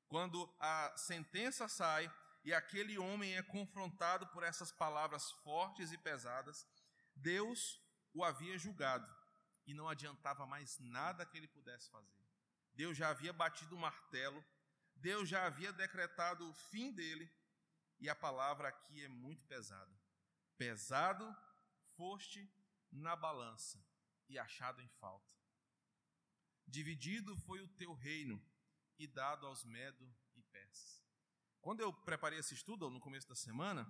Quando 0.06 0.48
a 0.60 0.96
sentença 0.96 1.66
sai 1.66 2.08
e 2.44 2.54
aquele 2.54 2.96
homem 2.98 3.36
é 3.36 3.42
confrontado 3.42 4.28
por 4.28 4.44
essas 4.44 4.70
palavras 4.70 5.28
fortes 5.42 5.90
e 5.90 5.98
pesadas, 5.98 6.64
Deus 7.16 7.80
o 8.14 8.22
havia 8.22 8.56
julgado 8.56 9.19
e 9.70 9.74
não 9.74 9.88
adiantava 9.88 10.44
mais 10.44 10.80
nada 10.80 11.24
que 11.24 11.38
ele 11.38 11.46
pudesse 11.46 11.88
fazer. 11.90 12.20
Deus 12.74 12.96
já 12.96 13.10
havia 13.10 13.32
batido 13.32 13.76
o 13.76 13.78
martelo, 13.78 14.44
Deus 14.96 15.28
já 15.28 15.46
havia 15.46 15.72
decretado 15.72 16.48
o 16.48 16.52
fim 16.52 16.90
dele, 16.90 17.32
e 18.00 18.08
a 18.08 18.16
palavra 18.16 18.66
aqui 18.68 19.04
é 19.04 19.08
muito 19.08 19.44
pesada. 19.46 19.96
Pesado 20.58 21.24
foste 21.96 22.52
na 22.90 23.14
balança 23.14 23.80
e 24.28 24.40
achado 24.40 24.82
em 24.82 24.88
falta. 24.88 25.32
Dividido 26.66 27.36
foi 27.36 27.60
o 27.60 27.68
teu 27.68 27.94
reino 27.94 28.42
e 28.98 29.06
dado 29.06 29.46
aos 29.46 29.64
Medo 29.64 30.12
e 30.34 30.42
Persas. 30.42 31.00
Quando 31.60 31.80
eu 31.80 31.92
preparei 31.92 32.40
esse 32.40 32.54
estudo, 32.54 32.90
no 32.90 32.98
começo 32.98 33.28
da 33.28 33.36
semana, 33.36 33.86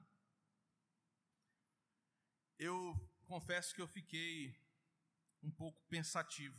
eu 2.59 2.95
confesso 3.25 3.75
que 3.75 3.81
eu 3.81 3.89
fiquei 3.89 4.55
um 5.43 5.51
pouco 5.51 5.81
pensativo, 5.89 6.59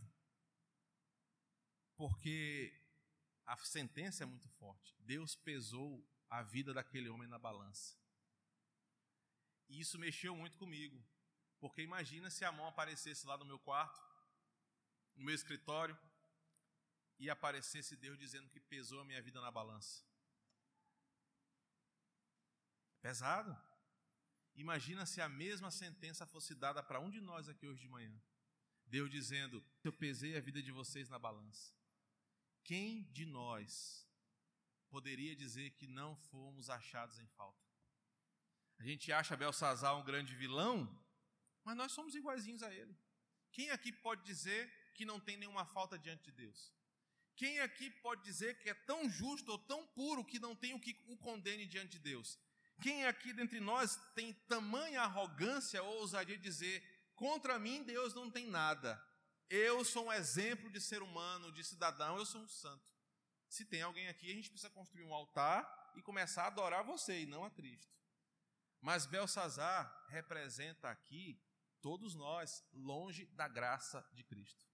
porque 1.95 2.73
a 3.45 3.57
sentença 3.57 4.23
é 4.23 4.25
muito 4.25 4.47
forte. 4.49 4.95
Deus 4.99 5.35
pesou 5.35 6.07
a 6.29 6.41
vida 6.41 6.73
daquele 6.73 7.09
homem 7.09 7.27
na 7.27 7.37
balança. 7.37 7.97
E 9.67 9.79
isso 9.79 9.99
mexeu 9.99 10.35
muito 10.35 10.57
comigo, 10.57 11.03
porque 11.59 11.81
imagina 11.81 12.29
se 12.29 12.43
a 12.43 12.51
mão 12.51 12.67
aparecesse 12.67 13.25
lá 13.25 13.37
no 13.37 13.45
meu 13.45 13.59
quarto, 13.59 14.01
no 15.15 15.23
meu 15.23 15.35
escritório, 15.35 15.97
e 17.19 17.29
aparecesse 17.29 17.95
Deus 17.95 18.17
dizendo 18.17 18.49
que 18.49 18.59
pesou 18.59 19.01
a 19.01 19.05
minha 19.05 19.21
vida 19.21 19.39
na 19.39 19.51
balança. 19.51 20.03
Pesado. 23.01 23.55
Imagina 24.55 25.05
se 25.05 25.21
a 25.21 25.29
mesma 25.29 25.71
sentença 25.71 26.25
fosse 26.25 26.53
dada 26.55 26.83
para 26.83 26.99
um 26.99 27.09
de 27.09 27.21
nós 27.21 27.47
aqui 27.47 27.67
hoje 27.67 27.81
de 27.81 27.87
manhã. 27.87 28.19
Deus 28.91 29.09
dizendo: 29.09 29.63
Eu 29.83 29.93
pesei 29.93 30.35
a 30.35 30.41
vida 30.41 30.61
de 30.61 30.71
vocês 30.71 31.07
na 31.07 31.17
balança. 31.17 31.73
Quem 32.61 33.03
de 33.13 33.25
nós 33.25 34.05
poderia 34.89 35.33
dizer 35.33 35.71
que 35.71 35.87
não 35.87 36.15
fomos 36.29 36.69
achados 36.69 37.17
em 37.17 37.27
falta? 37.27 37.65
A 38.79 38.83
gente 38.83 39.11
acha 39.11 39.37
Belsazar 39.37 39.97
um 39.97 40.03
grande 40.03 40.35
vilão, 40.35 40.75
mas 41.63 41.77
nós 41.77 41.93
somos 41.93 42.15
iguaizinhos 42.15 42.63
a 42.63 42.73
ele. 42.73 42.93
Quem 43.53 43.71
aqui 43.71 43.93
pode 43.93 44.23
dizer 44.25 44.69
que 44.93 45.05
não 45.05 45.19
tem 45.19 45.37
nenhuma 45.37 45.65
falta 45.65 45.97
diante 45.97 46.23
de 46.25 46.31
Deus? 46.33 46.73
Quem 47.37 47.61
aqui 47.61 47.89
pode 47.89 48.21
dizer 48.23 48.59
que 48.59 48.69
é 48.69 48.73
tão 48.73 49.09
justo 49.09 49.53
ou 49.53 49.57
tão 49.57 49.87
puro 49.87 50.25
que 50.25 50.37
não 50.37 50.53
tem 50.53 50.73
o 50.73 50.79
que 50.79 50.95
o 51.07 51.17
condene 51.17 51.65
diante 51.65 51.93
de 51.93 51.99
Deus? 51.99 52.37
Quem 52.81 53.05
aqui 53.05 53.31
dentre 53.31 53.59
nós 53.59 53.95
tem 54.15 54.33
tamanha 54.49 55.03
arrogância 55.03 55.81
ou 55.81 55.99
ousadia 55.99 56.37
dizer: 56.37 56.83
contra 57.21 57.59
mim 57.59 57.83
Deus 57.83 58.15
não 58.15 58.31
tem 58.31 58.47
nada? 58.47 58.99
Eu 59.47 59.85
sou 59.85 60.07
um 60.07 60.11
exemplo 60.11 60.71
de 60.71 60.81
ser 60.81 61.03
humano, 61.03 61.51
de 61.51 61.63
cidadão, 61.63 62.17
eu 62.17 62.25
sou 62.25 62.41
um 62.41 62.47
santo. 62.47 62.83
Se 63.47 63.63
tem 63.63 63.83
alguém 63.83 64.07
aqui, 64.07 64.31
a 64.31 64.33
gente 64.33 64.49
precisa 64.49 64.73
construir 64.73 65.03
um 65.03 65.13
altar 65.13 65.91
e 65.95 66.01
começar 66.01 66.45
a 66.45 66.47
adorar 66.47 66.83
você 66.83 67.21
e 67.21 67.25
não 67.27 67.45
a 67.45 67.51
Cristo. 67.51 67.95
Mas 68.81 69.05
Belsazar 69.05 70.07
representa 70.07 70.89
aqui 70.89 71.39
todos 71.79 72.15
nós 72.15 72.65
longe 72.73 73.27
da 73.27 73.47
graça 73.47 74.03
de 74.13 74.23
Cristo. 74.23 74.65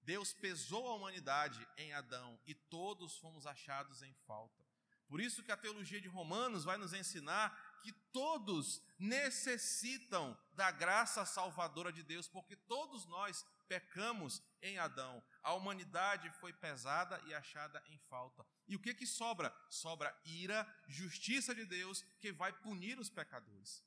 Deus 0.00 0.32
pesou 0.32 0.88
a 0.88 0.94
humanidade 0.94 1.68
em 1.76 1.92
Adão 1.92 2.40
e 2.46 2.54
todos 2.54 3.18
fomos 3.18 3.46
achados 3.46 4.02
em 4.02 4.14
falta. 4.14 4.64
Por 5.06 5.20
isso 5.20 5.42
que 5.42 5.52
a 5.52 5.56
teologia 5.56 6.00
de 6.00 6.08
Romanos 6.08 6.64
vai 6.64 6.78
nos 6.78 6.94
ensinar 6.94 7.69
que 7.82 7.92
todos 8.12 8.82
necessitam 8.98 10.36
da 10.52 10.70
graça 10.70 11.24
salvadora 11.24 11.92
de 11.92 12.02
Deus, 12.02 12.28
porque 12.28 12.54
todos 12.54 13.06
nós 13.06 13.44
pecamos 13.66 14.42
em 14.60 14.78
Adão. 14.78 15.22
A 15.42 15.54
humanidade 15.54 16.30
foi 16.40 16.52
pesada 16.52 17.20
e 17.26 17.32
achada 17.32 17.82
em 17.88 17.98
falta. 17.98 18.44
E 18.66 18.76
o 18.76 18.80
que 18.80 18.92
que 18.92 19.06
sobra? 19.06 19.54
Sobra 19.68 20.14
ira, 20.24 20.66
justiça 20.88 21.54
de 21.54 21.64
Deus 21.64 22.02
que 22.18 22.32
vai 22.32 22.52
punir 22.52 22.98
os 22.98 23.08
pecadores. 23.08 23.84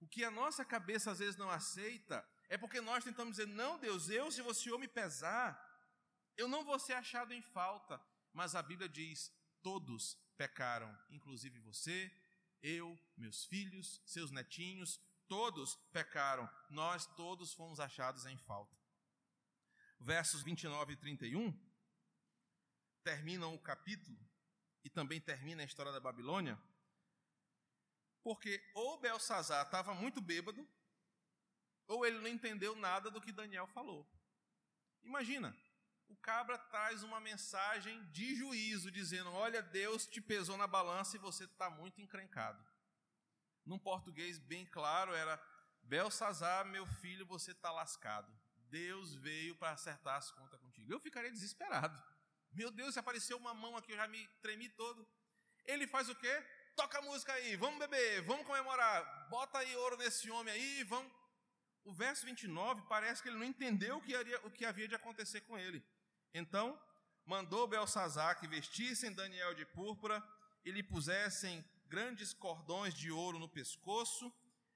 O 0.00 0.06
que 0.06 0.22
a 0.22 0.30
nossa 0.30 0.64
cabeça 0.64 1.10
às 1.10 1.18
vezes 1.18 1.36
não 1.36 1.50
aceita 1.50 2.26
é 2.48 2.58
porque 2.58 2.80
nós 2.80 3.02
tentamos 3.02 3.36
dizer: 3.36 3.48
"Não, 3.48 3.78
Deus, 3.78 4.08
eu 4.08 4.30
se 4.30 4.42
você 4.42 4.70
me 4.78 4.86
pesar, 4.86 5.48
eu 6.36 6.46
não 6.46 6.64
vou 6.64 6.78
ser 6.78 6.92
achado 6.92 7.32
em 7.32 7.42
falta". 7.42 8.00
Mas 8.32 8.54
a 8.54 8.62
Bíblia 8.62 8.88
diz: 8.88 9.32
"Todos 9.62 10.16
pecaram, 10.36 10.96
inclusive 11.10 11.58
você, 11.60 12.12
eu, 12.62 12.98
meus 13.16 13.44
filhos, 13.44 14.02
seus 14.04 14.30
netinhos, 14.30 15.00
todos 15.28 15.76
pecaram, 15.92 16.48
nós 16.70 17.06
todos 17.14 17.52
fomos 17.52 17.80
achados 17.80 18.26
em 18.26 18.36
falta. 18.38 18.76
Versos 19.98 20.42
29 20.42 20.92
e 20.92 20.96
31 20.96 21.66
terminam 23.02 23.54
o 23.54 23.58
capítulo 23.58 24.18
e 24.84 24.90
também 24.90 25.20
termina 25.20 25.62
a 25.62 25.64
história 25.64 25.92
da 25.92 26.00
Babilônia, 26.00 26.60
porque 28.22 28.60
ou 28.74 29.00
Belsazar 29.00 29.64
estava 29.64 29.94
muito 29.94 30.20
bêbado, 30.20 30.68
ou 31.86 32.04
ele 32.04 32.18
não 32.18 32.28
entendeu 32.28 32.74
nada 32.74 33.10
do 33.10 33.20
que 33.20 33.32
Daniel 33.32 33.66
falou. 33.68 34.08
Imagina, 35.02 35.56
o 36.08 36.16
cabra 36.16 36.58
traz 36.58 37.02
uma 37.02 37.20
mensagem 37.20 38.02
de 38.10 38.34
juízo, 38.36 38.90
dizendo: 38.90 39.32
Olha, 39.32 39.62
Deus 39.62 40.06
te 40.06 40.20
pesou 40.20 40.56
na 40.56 40.66
balança 40.66 41.16
e 41.16 41.20
você 41.20 41.44
está 41.44 41.68
muito 41.70 42.00
encrencado. 42.00 42.64
Num 43.64 43.78
português 43.78 44.38
bem 44.38 44.64
claro, 44.66 45.14
era: 45.14 45.40
Belsazar, 45.82 46.64
meu 46.66 46.86
filho, 46.86 47.26
você 47.26 47.52
está 47.52 47.70
lascado. 47.70 48.32
Deus 48.68 49.14
veio 49.14 49.54
para 49.56 49.72
acertar 49.72 50.16
as 50.16 50.30
contas 50.30 50.60
contigo. 50.60 50.92
Eu 50.92 51.00
ficaria 51.00 51.30
desesperado. 51.30 52.00
Meu 52.52 52.70
Deus, 52.70 52.94
se 52.94 52.98
apareceu 52.98 53.36
uma 53.36 53.54
mão 53.54 53.76
aqui, 53.76 53.92
eu 53.92 53.96
já 53.96 54.08
me 54.08 54.26
tremi 54.40 54.68
todo. 54.70 55.06
Ele 55.64 55.86
faz 55.86 56.08
o 56.08 56.14
quê? 56.14 56.44
Toca 56.74 56.98
a 56.98 57.02
música 57.02 57.32
aí, 57.32 57.56
vamos 57.56 57.78
beber, 57.78 58.22
vamos 58.22 58.46
comemorar, 58.46 59.28
bota 59.30 59.58
aí 59.58 59.74
ouro 59.76 59.96
nesse 59.96 60.30
homem 60.30 60.52
aí, 60.52 60.84
vamos. 60.84 61.10
O 61.84 61.92
verso 61.92 62.26
29 62.26 62.82
parece 62.88 63.22
que 63.22 63.28
ele 63.28 63.38
não 63.38 63.44
entendeu 63.44 63.96
o 63.96 64.02
que, 64.02 64.14
haria, 64.14 64.38
o 64.46 64.50
que 64.50 64.64
havia 64.64 64.88
de 64.88 64.94
acontecer 64.94 65.40
com 65.42 65.56
ele. 65.56 65.82
Então, 66.36 66.78
mandou 67.24 67.66
Belsazar 67.66 68.38
que 68.38 68.46
vestissem 68.46 69.10
Daniel 69.10 69.54
de 69.54 69.64
púrpura 69.64 70.22
e 70.66 70.70
lhe 70.70 70.82
pusessem 70.82 71.64
grandes 71.88 72.34
cordões 72.34 72.92
de 72.92 73.10
ouro 73.10 73.38
no 73.38 73.48
pescoço 73.48 74.30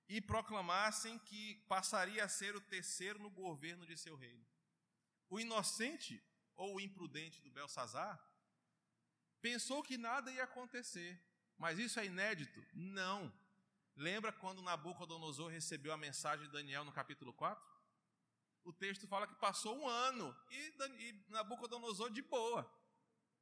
e 0.08 0.22
proclamassem 0.22 1.18
que 1.18 1.56
passaria 1.68 2.24
a 2.24 2.28
ser 2.30 2.56
o 2.56 2.62
terceiro 2.62 3.18
no 3.18 3.28
governo 3.28 3.84
de 3.84 3.94
seu 3.94 4.16
reino. 4.16 4.44
O 5.28 5.38
inocente 5.38 6.22
ou 6.56 6.76
o 6.76 6.80
imprudente 6.80 7.42
do 7.42 7.50
Belsazar 7.50 8.18
pensou 9.42 9.82
que 9.82 9.98
nada 9.98 10.32
ia 10.32 10.44
acontecer, 10.44 11.22
mas 11.58 11.78
isso 11.78 12.00
é 12.00 12.06
inédito? 12.06 12.64
Não. 12.72 13.30
Lembra 13.94 14.32
quando 14.32 14.62
Nabucodonosor 14.62 15.50
recebeu 15.50 15.92
a 15.92 15.98
mensagem 15.98 16.46
de 16.46 16.52
Daniel 16.52 16.86
no 16.86 16.92
capítulo 16.92 17.34
4? 17.34 17.69
O 18.64 18.72
texto 18.72 19.06
fala 19.06 19.26
que 19.26 19.34
passou 19.36 19.78
um 19.78 19.88
ano 19.88 20.36
e, 20.50 21.24
Nabucodonosor 21.28 22.10
de 22.10 22.22
boa, 22.22 22.70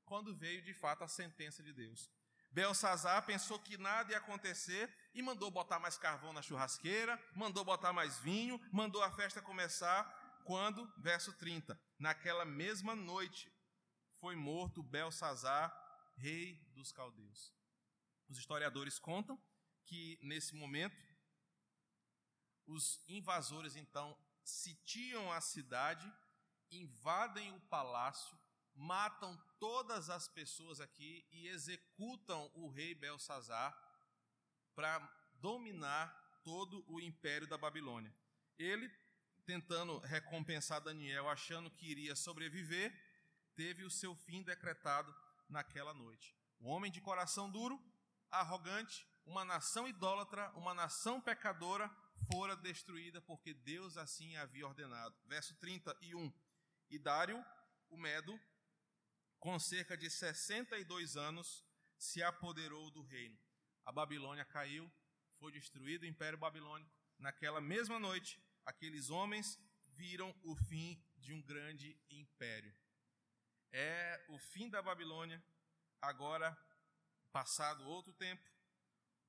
quando 0.04 0.34
veio 0.34 0.62
de 0.62 0.72
fato 0.72 1.04
a 1.04 1.08
sentença 1.08 1.62
de 1.62 1.72
Deus. 1.72 2.10
Belsazar 2.50 3.24
pensou 3.26 3.58
que 3.58 3.76
nada 3.76 4.12
ia 4.12 4.18
acontecer 4.18 4.92
e 5.14 5.20
mandou 5.20 5.50
botar 5.50 5.78
mais 5.78 5.98
carvão 5.98 6.32
na 6.32 6.40
churrasqueira, 6.40 7.22
mandou 7.34 7.64
botar 7.64 7.92
mais 7.92 8.18
vinho, 8.20 8.58
mandou 8.72 9.02
a 9.02 9.12
festa 9.12 9.42
começar. 9.42 10.04
Quando, 10.44 10.90
verso 10.96 11.32
30, 11.34 11.78
naquela 11.98 12.44
mesma 12.46 12.96
noite 12.96 13.52
foi 14.18 14.34
morto 14.34 14.82
Belsazar, 14.82 15.70
rei 16.16 16.54
dos 16.72 16.90
caldeus. 16.90 17.52
Os 18.28 18.38
historiadores 18.38 18.98
contam 18.98 19.38
que 19.84 20.18
nesse 20.22 20.54
momento 20.54 20.96
os 22.66 23.02
invasores 23.08 23.76
então 23.76 24.16
sitiam 24.48 25.30
a 25.32 25.40
cidade, 25.40 26.10
invadem 26.70 27.52
o 27.52 27.60
palácio, 27.62 28.36
matam 28.74 29.36
todas 29.58 30.08
as 30.08 30.28
pessoas 30.28 30.80
aqui 30.80 31.26
e 31.30 31.48
executam 31.48 32.50
o 32.54 32.68
rei 32.68 32.94
Belsazar 32.94 33.76
para 34.74 34.98
dominar 35.34 36.08
todo 36.42 36.84
o 36.88 37.00
império 37.00 37.46
da 37.46 37.58
Babilônia. 37.58 38.14
Ele 38.58 38.88
tentando 39.44 39.98
recompensar 40.00 40.80
Daniel, 40.80 41.28
achando 41.28 41.70
que 41.70 41.90
iria 41.90 42.14
sobreviver, 42.14 42.92
teve 43.56 43.82
o 43.82 43.90
seu 43.90 44.14
fim 44.14 44.42
decretado 44.42 45.14
naquela 45.48 45.94
noite. 45.94 46.36
O 46.60 46.68
homem 46.68 46.92
de 46.92 47.00
coração 47.00 47.50
duro, 47.50 47.80
arrogante, 48.30 49.06
uma 49.24 49.44
nação 49.44 49.88
idólatra, 49.88 50.50
uma 50.54 50.74
nação 50.74 51.20
pecadora, 51.20 51.90
fora 52.26 52.56
destruída 52.56 53.20
porque 53.22 53.54
Deus 53.54 53.96
assim 53.96 54.36
havia 54.36 54.66
ordenado. 54.66 55.16
Verso 55.26 55.54
31. 55.56 56.32
E 56.90 56.98
Dário, 56.98 57.44
o 57.88 57.96
Medo, 57.96 58.38
com 59.38 59.58
cerca 59.58 59.96
de 59.96 60.10
62 60.10 61.16
anos, 61.16 61.64
se 61.96 62.22
apoderou 62.22 62.90
do 62.90 63.02
reino. 63.02 63.38
A 63.84 63.92
Babilônia 63.92 64.44
caiu, 64.44 64.90
foi 65.38 65.52
destruído 65.52 66.02
o 66.02 66.06
Império 66.06 66.38
Babilônico. 66.38 66.90
Naquela 67.18 67.60
mesma 67.60 67.98
noite, 67.98 68.40
aqueles 68.64 69.10
homens 69.10 69.58
viram 69.86 70.34
o 70.42 70.54
fim 70.54 71.02
de 71.18 71.32
um 71.32 71.42
grande 71.42 71.98
império. 72.10 72.74
É 73.72 74.26
o 74.28 74.38
fim 74.38 74.68
da 74.68 74.80
Babilônia, 74.80 75.42
agora, 76.00 76.56
passado 77.32 77.84
outro 77.84 78.12
tempo, 78.12 78.42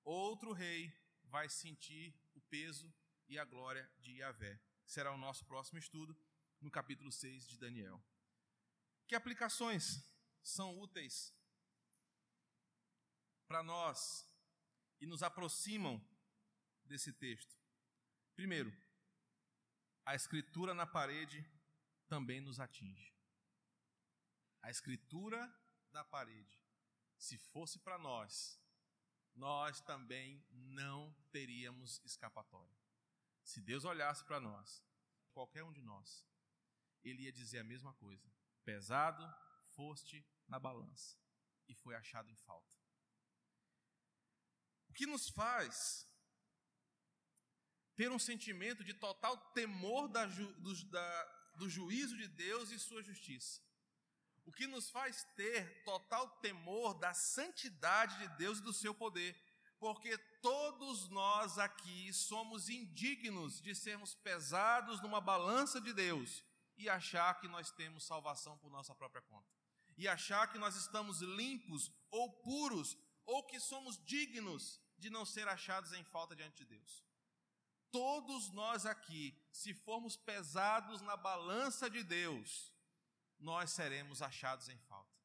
outro 0.03 0.53
rei 0.53 0.93
vai 1.23 1.49
sentir 1.49 2.13
peso 2.49 2.93
e 3.27 3.37
a 3.37 3.45
glória 3.45 3.89
de 3.99 4.17
Yahvé. 4.17 4.59
Será 4.85 5.13
o 5.13 5.17
nosso 5.17 5.45
próximo 5.45 5.77
estudo 5.77 6.17
no 6.59 6.71
capítulo 6.71 7.11
6 7.11 7.47
de 7.47 7.57
Daniel. 7.57 8.03
Que 9.07 9.15
aplicações 9.15 10.03
são 10.41 10.77
úteis 10.79 11.33
para 13.47 13.61
nós 13.63 14.27
e 14.99 15.05
nos 15.05 15.23
aproximam 15.23 16.03
desse 16.85 17.13
texto? 17.13 17.55
Primeiro, 18.35 18.75
a 20.05 20.15
escritura 20.15 20.73
na 20.73 20.87
parede 20.87 21.47
também 22.07 22.41
nos 22.41 22.59
atinge. 22.59 23.13
A 24.61 24.69
escritura 24.69 25.39
da 25.91 26.03
parede, 26.03 26.59
se 27.17 27.37
fosse 27.37 27.79
para 27.79 27.97
nós, 27.97 28.59
nós 29.39 29.79
também 29.81 30.43
não 30.51 31.15
teríamos 31.31 32.01
escapatória. 32.03 32.77
Se 33.43 33.61
Deus 33.61 33.85
olhasse 33.85 34.23
para 34.25 34.39
nós, 34.39 34.83
qualquer 35.31 35.63
um 35.63 35.71
de 35.71 35.81
nós, 35.81 36.25
ele 37.03 37.23
ia 37.23 37.31
dizer 37.31 37.59
a 37.59 37.63
mesma 37.63 37.93
coisa: 37.93 38.29
pesado 38.63 39.23
foste 39.75 40.23
na 40.47 40.59
balança 40.59 41.17
e 41.67 41.73
foi 41.73 41.95
achado 41.95 42.29
em 42.29 42.35
falta. 42.35 42.75
O 44.89 44.93
que 44.93 45.05
nos 45.05 45.29
faz 45.29 46.05
ter 47.95 48.11
um 48.11 48.19
sentimento 48.19 48.83
de 48.83 48.93
total 48.93 49.37
temor 49.51 50.07
da 50.09 50.27
ju, 50.27 50.53
do, 50.55 50.73
da, 50.85 51.23
do 51.55 51.69
juízo 51.69 52.17
de 52.17 52.27
Deus 52.27 52.71
e 52.71 52.79
sua 52.79 53.01
justiça. 53.01 53.61
O 54.49 54.51
que 54.51 54.65
nos 54.65 54.89
faz 54.89 55.27
ter 55.35 55.83
total 55.83 56.27
temor 56.37 56.95
da 56.95 57.13
santidade 57.13 58.17
de 58.17 58.27
Deus 58.29 58.57
e 58.57 58.63
do 58.63 58.73
seu 58.73 58.95
poder. 58.95 59.39
Porque 59.79 60.17
todos 60.41 61.07
nós 61.09 61.59
aqui 61.59 62.11
somos 62.11 62.67
indignos 62.67 63.61
de 63.61 63.75
sermos 63.75 64.15
pesados 64.15 64.99
numa 65.01 65.21
balança 65.21 65.79
de 65.79 65.93
Deus 65.93 66.43
e 66.79 66.89
achar 66.89 67.39
que 67.39 67.47
nós 67.47 67.69
temos 67.69 68.07
salvação 68.07 68.57
por 68.57 68.71
nossa 68.71 68.95
própria 68.95 69.21
conta. 69.21 69.47
E 69.95 70.07
achar 70.07 70.51
que 70.51 70.57
nós 70.57 70.75
estamos 70.75 71.21
limpos 71.21 71.91
ou 72.09 72.31
puros 72.41 72.97
ou 73.27 73.43
que 73.43 73.59
somos 73.59 74.03
dignos 74.03 74.81
de 74.97 75.11
não 75.11 75.25
ser 75.25 75.47
achados 75.47 75.93
em 75.93 76.03
falta 76.05 76.35
diante 76.35 76.65
de 76.65 76.65
Deus. 76.65 77.05
Todos 77.91 78.49
nós 78.49 78.83
aqui, 78.87 79.39
se 79.51 79.75
formos 79.75 80.17
pesados 80.17 81.01
na 81.01 81.15
balança 81.15 81.87
de 81.87 82.01
Deus, 82.01 82.68
nós 83.39 83.71
seremos 83.71 84.21
achados 84.21 84.69
em 84.69 84.77
falta. 84.79 85.17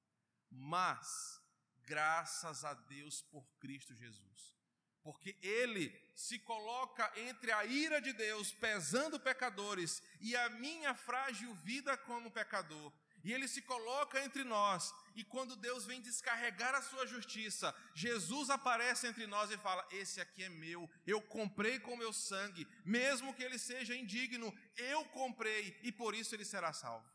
Mas, 0.50 1.40
graças 1.82 2.64
a 2.64 2.74
Deus 2.74 3.22
por 3.22 3.44
Cristo 3.58 3.94
Jesus, 3.94 4.54
porque 5.02 5.36
Ele 5.42 5.94
se 6.14 6.38
coloca 6.38 7.12
entre 7.16 7.52
a 7.52 7.64
ira 7.66 8.00
de 8.00 8.12
Deus, 8.12 8.52
pesando 8.52 9.20
pecadores, 9.20 10.02
e 10.20 10.34
a 10.34 10.48
minha 10.48 10.94
frágil 10.94 11.54
vida 11.56 11.96
como 11.96 12.30
pecador, 12.30 12.92
e 13.22 13.32
Ele 13.32 13.48
se 13.48 13.60
coloca 13.62 14.22
entre 14.24 14.44
nós, 14.44 14.94
e 15.14 15.22
quando 15.22 15.56
Deus 15.56 15.84
vem 15.84 16.00
descarregar 16.00 16.74
a 16.74 16.82
sua 16.82 17.06
justiça, 17.06 17.74
Jesus 17.94 18.48
aparece 18.48 19.06
entre 19.06 19.26
nós 19.26 19.50
e 19.50 19.58
fala: 19.58 19.86
Esse 19.90 20.20
aqui 20.20 20.42
é 20.42 20.48
meu, 20.48 20.90
eu 21.06 21.20
comprei 21.20 21.78
com 21.78 21.96
meu 21.96 22.12
sangue, 22.12 22.66
mesmo 22.84 23.34
que 23.34 23.42
ele 23.42 23.58
seja 23.58 23.94
indigno, 23.94 24.52
eu 24.76 25.04
comprei, 25.06 25.78
e 25.82 25.92
por 25.92 26.14
isso 26.14 26.34
ele 26.34 26.44
será 26.44 26.72
salvo. 26.72 27.13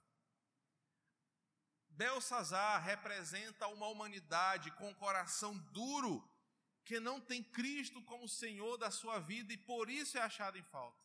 Belsazar 2.00 2.82
representa 2.82 3.68
uma 3.68 3.88
humanidade 3.88 4.72
com 4.72 4.95
coração 4.95 5.58
duro, 5.74 6.26
que 6.86 6.97
não 6.97 7.20
tem 7.20 7.43
Cristo 7.43 8.02
como 8.04 8.26
Senhor 8.26 8.78
da 8.78 8.89
sua 8.89 9.20
vida 9.20 9.52
e 9.52 9.58
por 9.58 9.89
isso 9.89 10.18
é 10.18 10.22
achado 10.22 10.58
em 10.58 10.64
falta. 10.64 11.04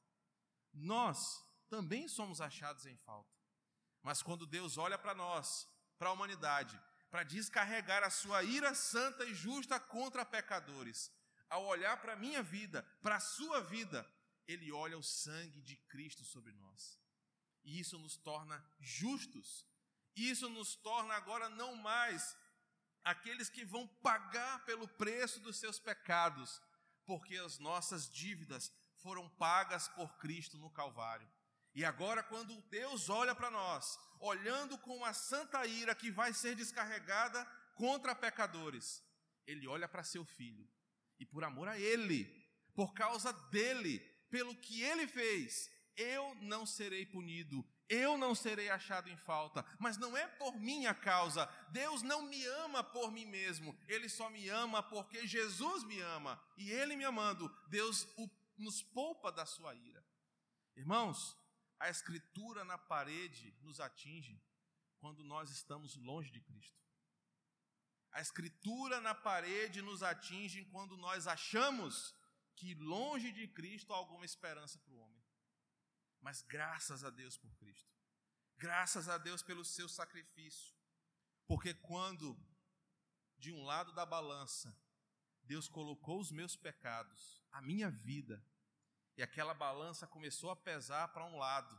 Nós 0.72 1.44
também 1.68 2.06
somos 2.06 2.40
achados 2.40 2.86
em 2.86 2.96
falta. 2.98 3.28
Mas 4.04 4.22
quando 4.22 4.46
Deus 4.46 4.78
olha 4.78 4.96
para 4.96 5.16
nós, 5.16 5.68
para 5.98 6.10
a 6.10 6.12
humanidade, 6.12 6.80
para 7.10 7.24
descarregar 7.24 8.04
a 8.04 8.10
sua 8.10 8.44
ira 8.44 8.72
santa 8.72 9.24
e 9.24 9.34
justa 9.34 9.80
contra 9.80 10.24
pecadores, 10.24 11.10
ao 11.50 11.64
olhar 11.64 12.00
para 12.00 12.12
a 12.12 12.22
minha 12.24 12.40
vida, 12.40 12.84
para 13.02 13.16
a 13.16 13.20
sua 13.20 13.60
vida, 13.60 14.08
ele 14.46 14.70
olha 14.70 14.96
o 14.96 15.02
sangue 15.02 15.60
de 15.60 15.76
Cristo 15.88 16.24
sobre 16.24 16.52
nós. 16.52 17.00
E 17.64 17.80
isso 17.80 17.98
nos 17.98 18.16
torna 18.16 18.64
justos 18.78 19.66
isso 20.16 20.48
nos 20.48 20.74
torna 20.76 21.14
agora 21.14 21.48
não 21.48 21.74
mais 21.76 22.36
aqueles 23.02 23.48
que 23.48 23.64
vão 23.64 23.86
pagar 24.02 24.64
pelo 24.64 24.88
preço 24.88 25.40
dos 25.40 25.58
seus 25.58 25.78
pecados, 25.78 26.60
porque 27.04 27.36
as 27.36 27.58
nossas 27.58 28.08
dívidas 28.08 28.72
foram 28.96 29.28
pagas 29.28 29.88
por 29.88 30.16
Cristo 30.18 30.56
no 30.58 30.70
Calvário. 30.70 31.30
E 31.74 31.84
agora, 31.84 32.22
quando 32.22 32.62
Deus 32.62 33.08
olha 33.08 33.34
para 33.34 33.50
nós, 33.50 33.98
olhando 34.20 34.78
com 34.78 35.04
a 35.04 35.12
santa 35.12 35.66
ira 35.66 35.94
que 35.94 36.10
vai 36.10 36.32
ser 36.32 36.54
descarregada 36.54 37.44
contra 37.74 38.14
pecadores, 38.14 39.02
Ele 39.46 39.66
olha 39.66 39.88
para 39.88 40.04
seu 40.04 40.24
filho, 40.24 40.70
e 41.18 41.26
por 41.26 41.44
amor 41.44 41.68
a 41.68 41.78
Ele, 41.78 42.24
por 42.74 42.94
causa 42.94 43.32
dele, 43.50 43.98
pelo 44.30 44.56
que 44.56 44.82
ele 44.82 45.06
fez, 45.06 45.70
eu 45.96 46.34
não 46.36 46.66
serei 46.66 47.06
punido, 47.06 47.64
eu 47.88 48.16
não 48.16 48.34
serei 48.34 48.70
achado 48.70 49.08
em 49.08 49.16
falta, 49.16 49.64
mas 49.78 49.96
não 49.98 50.16
é 50.16 50.26
por 50.26 50.58
minha 50.58 50.94
causa. 50.94 51.46
Deus 51.70 52.02
não 52.02 52.22
me 52.22 52.44
ama 52.46 52.82
por 52.82 53.12
mim 53.12 53.26
mesmo, 53.26 53.78
Ele 53.86 54.08
só 54.08 54.30
me 54.30 54.48
ama 54.48 54.82
porque 54.82 55.26
Jesus 55.26 55.84
me 55.84 56.00
ama. 56.00 56.42
E 56.56 56.70
Ele 56.70 56.96
me 56.96 57.04
amando, 57.04 57.48
Deus 57.68 58.06
o, 58.16 58.28
nos 58.56 58.82
poupa 58.82 59.30
da 59.30 59.44
sua 59.44 59.74
ira. 59.74 60.04
Irmãos, 60.76 61.36
a 61.78 61.90
Escritura 61.90 62.64
na 62.64 62.78
parede 62.78 63.54
nos 63.60 63.80
atinge 63.80 64.42
quando 64.98 65.22
nós 65.22 65.50
estamos 65.50 65.96
longe 65.96 66.30
de 66.30 66.40
Cristo. 66.40 66.82
A 68.10 68.20
Escritura 68.20 69.00
na 69.00 69.14
parede 69.14 69.82
nos 69.82 70.02
atinge 70.02 70.64
quando 70.66 70.96
nós 70.96 71.26
achamos 71.26 72.14
que 72.56 72.74
longe 72.74 73.32
de 73.32 73.46
Cristo 73.48 73.92
há 73.92 73.96
alguma 73.96 74.24
esperança 74.24 74.78
para 74.78 74.94
o 74.94 74.98
homem. 74.98 75.03
Mas 76.24 76.40
graças 76.40 77.04
a 77.04 77.10
Deus 77.10 77.36
por 77.36 77.54
Cristo. 77.56 77.92
Graças 78.56 79.10
a 79.10 79.18
Deus 79.18 79.42
pelo 79.42 79.62
seu 79.62 79.86
sacrifício. 79.90 80.74
Porque 81.46 81.74
quando 81.74 82.34
de 83.36 83.52
um 83.52 83.62
lado 83.62 83.92
da 83.92 84.06
balança 84.06 84.74
Deus 85.42 85.68
colocou 85.68 86.18
os 86.18 86.32
meus 86.32 86.56
pecados, 86.56 87.44
a 87.52 87.60
minha 87.60 87.90
vida, 87.90 88.42
e 89.18 89.22
aquela 89.22 89.52
balança 89.52 90.06
começou 90.06 90.50
a 90.50 90.56
pesar 90.56 91.08
para 91.08 91.26
um 91.26 91.36
lado, 91.36 91.78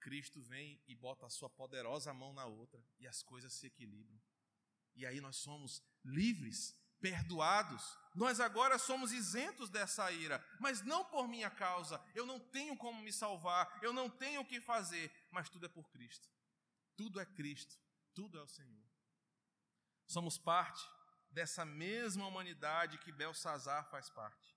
Cristo 0.00 0.40
vem 0.40 0.82
e 0.86 0.94
bota 0.94 1.26
a 1.26 1.30
sua 1.30 1.50
poderosa 1.50 2.14
mão 2.14 2.32
na 2.32 2.46
outra 2.46 2.82
e 2.98 3.06
as 3.06 3.22
coisas 3.22 3.52
se 3.52 3.66
equilibram. 3.66 4.18
E 4.94 5.04
aí 5.04 5.20
nós 5.20 5.36
somos 5.36 5.82
livres 6.02 6.74
perdoados. 7.02 7.98
Nós 8.14 8.38
agora 8.38 8.78
somos 8.78 9.12
isentos 9.12 9.68
dessa 9.68 10.10
ira, 10.12 10.42
mas 10.60 10.80
não 10.82 11.04
por 11.04 11.26
minha 11.26 11.50
causa. 11.50 12.00
Eu 12.14 12.24
não 12.24 12.38
tenho 12.38 12.76
como 12.76 13.02
me 13.02 13.12
salvar, 13.12 13.78
eu 13.82 13.92
não 13.92 14.08
tenho 14.08 14.42
o 14.42 14.46
que 14.46 14.60
fazer, 14.60 15.12
mas 15.30 15.50
tudo 15.50 15.66
é 15.66 15.68
por 15.68 15.90
Cristo. 15.90 16.28
Tudo 16.96 17.20
é 17.20 17.26
Cristo, 17.26 17.76
tudo 18.14 18.38
é 18.38 18.42
o 18.42 18.46
Senhor. 18.46 18.84
Somos 20.06 20.38
parte 20.38 20.86
dessa 21.30 21.64
mesma 21.64 22.26
humanidade 22.26 22.98
que 22.98 23.10
Belsazar 23.10 23.90
faz 23.90 24.08
parte, 24.10 24.56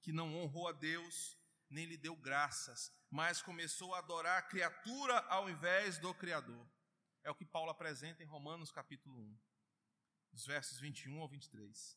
que 0.00 0.12
não 0.12 0.36
honrou 0.36 0.68
a 0.68 0.72
Deus, 0.72 1.36
nem 1.68 1.84
lhe 1.84 1.96
deu 1.96 2.16
graças, 2.16 2.92
mas 3.10 3.42
começou 3.42 3.94
a 3.94 3.98
adorar 3.98 4.38
a 4.38 4.42
criatura 4.42 5.18
ao 5.28 5.50
invés 5.50 5.98
do 5.98 6.14
Criador. 6.14 6.66
É 7.24 7.30
o 7.30 7.34
que 7.34 7.44
Paulo 7.44 7.70
apresenta 7.70 8.22
em 8.22 8.26
Romanos 8.26 8.70
capítulo 8.70 9.18
1 9.18 9.53
dos 10.34 10.44
versos 10.44 10.78
21 10.80 11.20
ao 11.20 11.28
23. 11.28 11.96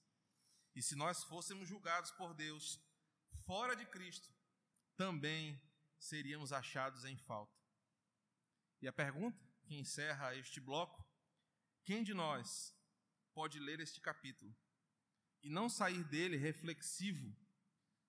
E 0.75 0.81
se 0.81 0.95
nós 0.95 1.23
fôssemos 1.23 1.67
julgados 1.67 2.11
por 2.11 2.35
Deus 2.35 2.79
fora 3.45 3.75
de 3.75 3.85
Cristo, 3.87 4.31
também 4.95 5.59
seríamos 5.99 6.53
achados 6.53 7.03
em 7.03 7.17
falta. 7.17 7.57
E 8.79 8.87
a 8.87 8.93
pergunta 8.93 9.43
que 9.63 9.75
encerra 9.75 10.35
este 10.35 10.61
bloco: 10.61 11.03
quem 11.83 12.03
de 12.03 12.13
nós 12.13 12.75
pode 13.33 13.59
ler 13.59 13.79
este 13.79 13.99
capítulo 13.99 14.55
e 15.41 15.49
não 15.49 15.67
sair 15.67 16.03
dele 16.03 16.37
reflexivo 16.37 17.35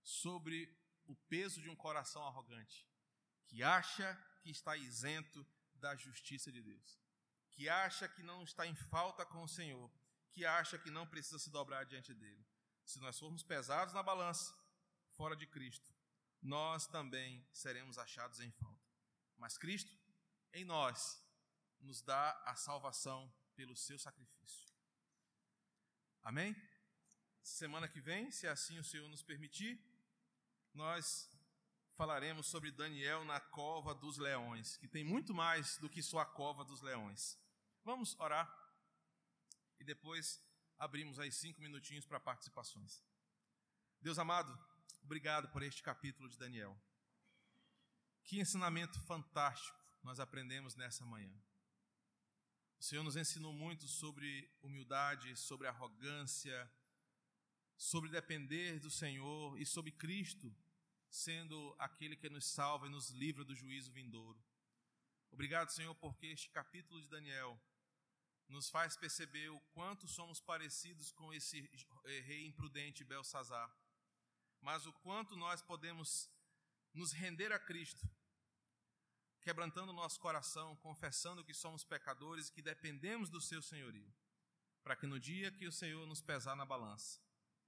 sobre 0.03 0.77
o 1.07 1.17
peso 1.17 1.63
de 1.63 1.71
um 1.71 1.77
coração 1.77 2.23
arrogante, 2.27 2.87
que 3.47 3.63
acha 3.63 4.15
que 4.43 4.51
está 4.51 4.77
isento 4.77 5.47
da 5.75 5.97
justiça 5.97 6.53
de 6.53 6.61
Deus, 6.61 7.01
que 7.51 7.67
acha 7.67 8.07
que 8.07 8.23
não 8.23 8.43
está 8.43 8.67
em 8.67 8.75
falta 8.75 9.25
com 9.25 9.43
o 9.43 9.49
Senhor, 9.49 9.91
que 10.33 10.45
acha 10.45 10.79
que 10.79 10.91
não 10.91 11.07
precisa 11.07 11.39
se 11.39 11.51
dobrar 11.51 11.85
diante 11.85 12.15
dele. 12.15 12.45
Se 12.85 12.99
nós 13.01 13.19
formos 13.19 13.43
pesados 13.43 13.95
na 13.95 14.03
balança, 14.03 14.55
fora 15.11 15.37
de 15.37 15.47
Cristo, 15.47 15.93
nós 16.41 16.87
também 16.87 17.47
seremos 17.53 17.99
achados 17.99 18.41
em 18.41 18.51
falta. 18.53 18.89
Mas 19.37 19.59
Cristo, 19.59 19.93
em 20.53 20.65
nós, 20.65 21.23
nos 21.81 22.03
dá 22.03 22.31
a 22.45 22.55
salvação 22.55 23.33
pelo 23.55 23.77
seu 23.77 23.99
sacrifício. 23.99 24.73
Amém? 26.23 26.57
Semana 27.43 27.89
que 27.89 28.01
vem, 28.01 28.31
se 28.31 28.47
assim 28.47 28.79
o 28.79 28.85
Senhor 28.85 29.09
nos 29.09 29.23
permitir, 29.23 29.83
nós 30.75 31.31
falaremos 31.95 32.47
sobre 32.47 32.71
Daniel 32.71 33.25
na 33.25 33.41
cova 33.41 33.95
dos 33.95 34.19
leões, 34.19 34.77
que 34.77 34.87
tem 34.87 35.03
muito 35.03 35.35
mais 35.35 35.79
do 35.79 35.89
que 35.91 36.03
só 36.03 36.21
a 36.21 36.27
cova 36.27 36.65
dos 36.65 36.81
leões. 36.81 37.39
Vamos 37.85 38.19
orar 38.21 38.47
e 39.79 39.85
depois 39.85 40.43
abrimos 40.79 41.19
aí 41.19 41.31
cinco 41.33 41.61
minutinhos 41.61 42.05
para 42.07 42.21
participações. 42.21 43.03
Deus 44.01 44.19
amado, 44.19 44.57
obrigado 45.03 45.49
por 45.49 45.63
este 45.63 45.83
capítulo 45.83 46.29
de 46.29 46.39
Daniel. 46.39 46.79
Que 48.25 48.41
ensinamento 48.41 49.01
fantástico 49.01 49.79
nós 50.03 50.21
aprendemos 50.21 50.75
nessa 50.75 51.05
manhã. 51.05 51.35
O 52.79 52.83
Senhor 52.83 53.03
nos 53.03 53.17
ensinou 53.17 53.53
muito 53.53 53.89
sobre 53.89 54.51
humildade, 54.63 55.37
sobre 55.37 55.67
arrogância, 55.67 56.71
sobre 57.77 58.11
depender 58.11 58.79
do 58.79 58.91
Senhor 58.91 59.59
e 59.59 59.67
sobre 59.67 59.91
Cristo 59.91 60.55
sendo 61.11 61.75
aquele 61.79 62.17
que 62.17 62.29
nos 62.29 62.47
salva 62.47 62.87
e 62.87 62.91
nos 62.91 63.11
livra 63.11 63.45
do 63.45 63.55
juízo 63.55 63.91
vindouro. 63.93 64.39
Obrigado, 65.31 65.71
Senhor, 65.71 65.95
porque 65.95 66.27
este 66.27 66.51
capítulo 66.51 67.01
de 67.01 67.09
Daniel 67.09 67.61
nos 68.49 68.71
faz 68.71 68.97
perceber 68.97 69.51
o 69.51 69.61
quanto 69.75 70.09
somos 70.09 70.41
parecidos 70.41 71.13
com 71.13 71.33
esse 71.33 71.61
rei 72.25 72.47
imprudente 72.47 73.05
Belsazar, 73.05 73.71
mas 74.61 74.87
o 74.87 74.93
quanto 74.93 75.37
nós 75.37 75.63
podemos 75.63 76.31
nos 76.95 77.13
render 77.13 77.53
a 77.53 77.59
Cristo, 77.59 78.09
quebrantando 79.41 79.93
nosso 79.93 80.19
coração, 80.19 80.77
confessando 80.77 81.45
que 81.45 81.55
somos 81.55 81.85
pecadores 81.85 82.49
e 82.49 82.53
que 82.53 82.63
dependemos 82.63 83.29
do 83.29 83.41
seu 83.41 83.63
senhorio, 83.63 84.13
para 84.83 84.97
que 84.97 85.07
no 85.07 85.21
dia 85.21 85.53
que 85.53 85.67
o 85.67 85.73
Senhor 85.73 86.07
nos 86.07 86.21
pesar 86.21 86.57
na 86.57 86.65
balança, 86.65 87.21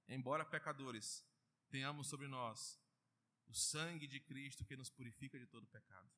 embora 0.07 0.43
pecadores, 0.43 1.23
tenhamos 1.69 2.07
sobre 2.07 2.27
nós 2.27 2.79
o 3.47 3.53
sangue 3.53 4.07
de 4.07 4.19
Cristo 4.19 4.65
que 4.65 4.75
nos 4.75 4.89
purifica 4.89 5.37
de 5.37 5.45
todo 5.45 5.67
pecado. 5.67 6.09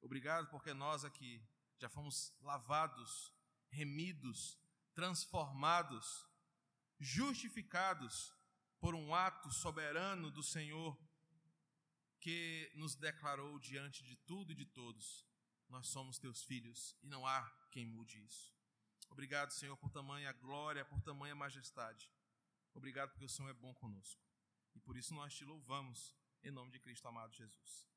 Obrigado 0.00 0.48
porque 0.48 0.74
nós 0.74 1.04
aqui 1.04 1.42
já 1.78 1.88
fomos 1.88 2.32
lavados, 2.40 3.32
remidos, 3.74 4.58
transformados, 4.94 6.06
justificados 6.98 8.32
por 8.78 8.94
um 8.94 9.14
ato 9.14 9.50
soberano 9.50 10.30
do 10.30 10.42
Senhor 10.42 10.96
que 12.20 12.70
nos 12.74 12.94
declarou 12.94 13.58
diante 13.58 14.02
de 14.04 14.16
tudo 14.16 14.52
e 14.52 14.54
de 14.54 14.64
todos: 14.64 15.26
nós 15.68 15.88
somos 15.88 16.18
teus 16.18 16.44
filhos 16.44 16.96
e 17.02 17.06
não 17.06 17.26
há 17.26 17.42
quem 17.70 17.84
mude 17.84 18.24
isso. 18.24 18.54
Obrigado, 19.10 19.52
Senhor, 19.52 19.76
por 19.76 19.90
tamanha 19.90 20.32
glória, 20.32 20.84
por 20.84 21.00
tamanha 21.02 21.34
majestade. 21.34 22.10
Obrigado 22.72 23.10
porque 23.10 23.24
o 23.24 23.28
Senhor 23.28 23.50
é 23.50 23.54
bom 23.54 23.74
conosco. 23.74 24.22
E 24.74 24.80
por 24.80 24.96
isso 24.96 25.14
nós 25.14 25.34
te 25.34 25.44
louvamos, 25.44 26.16
em 26.42 26.50
nome 26.50 26.72
de 26.72 26.80
Cristo 26.80 27.06
amado 27.06 27.32
Jesus. 27.32 27.93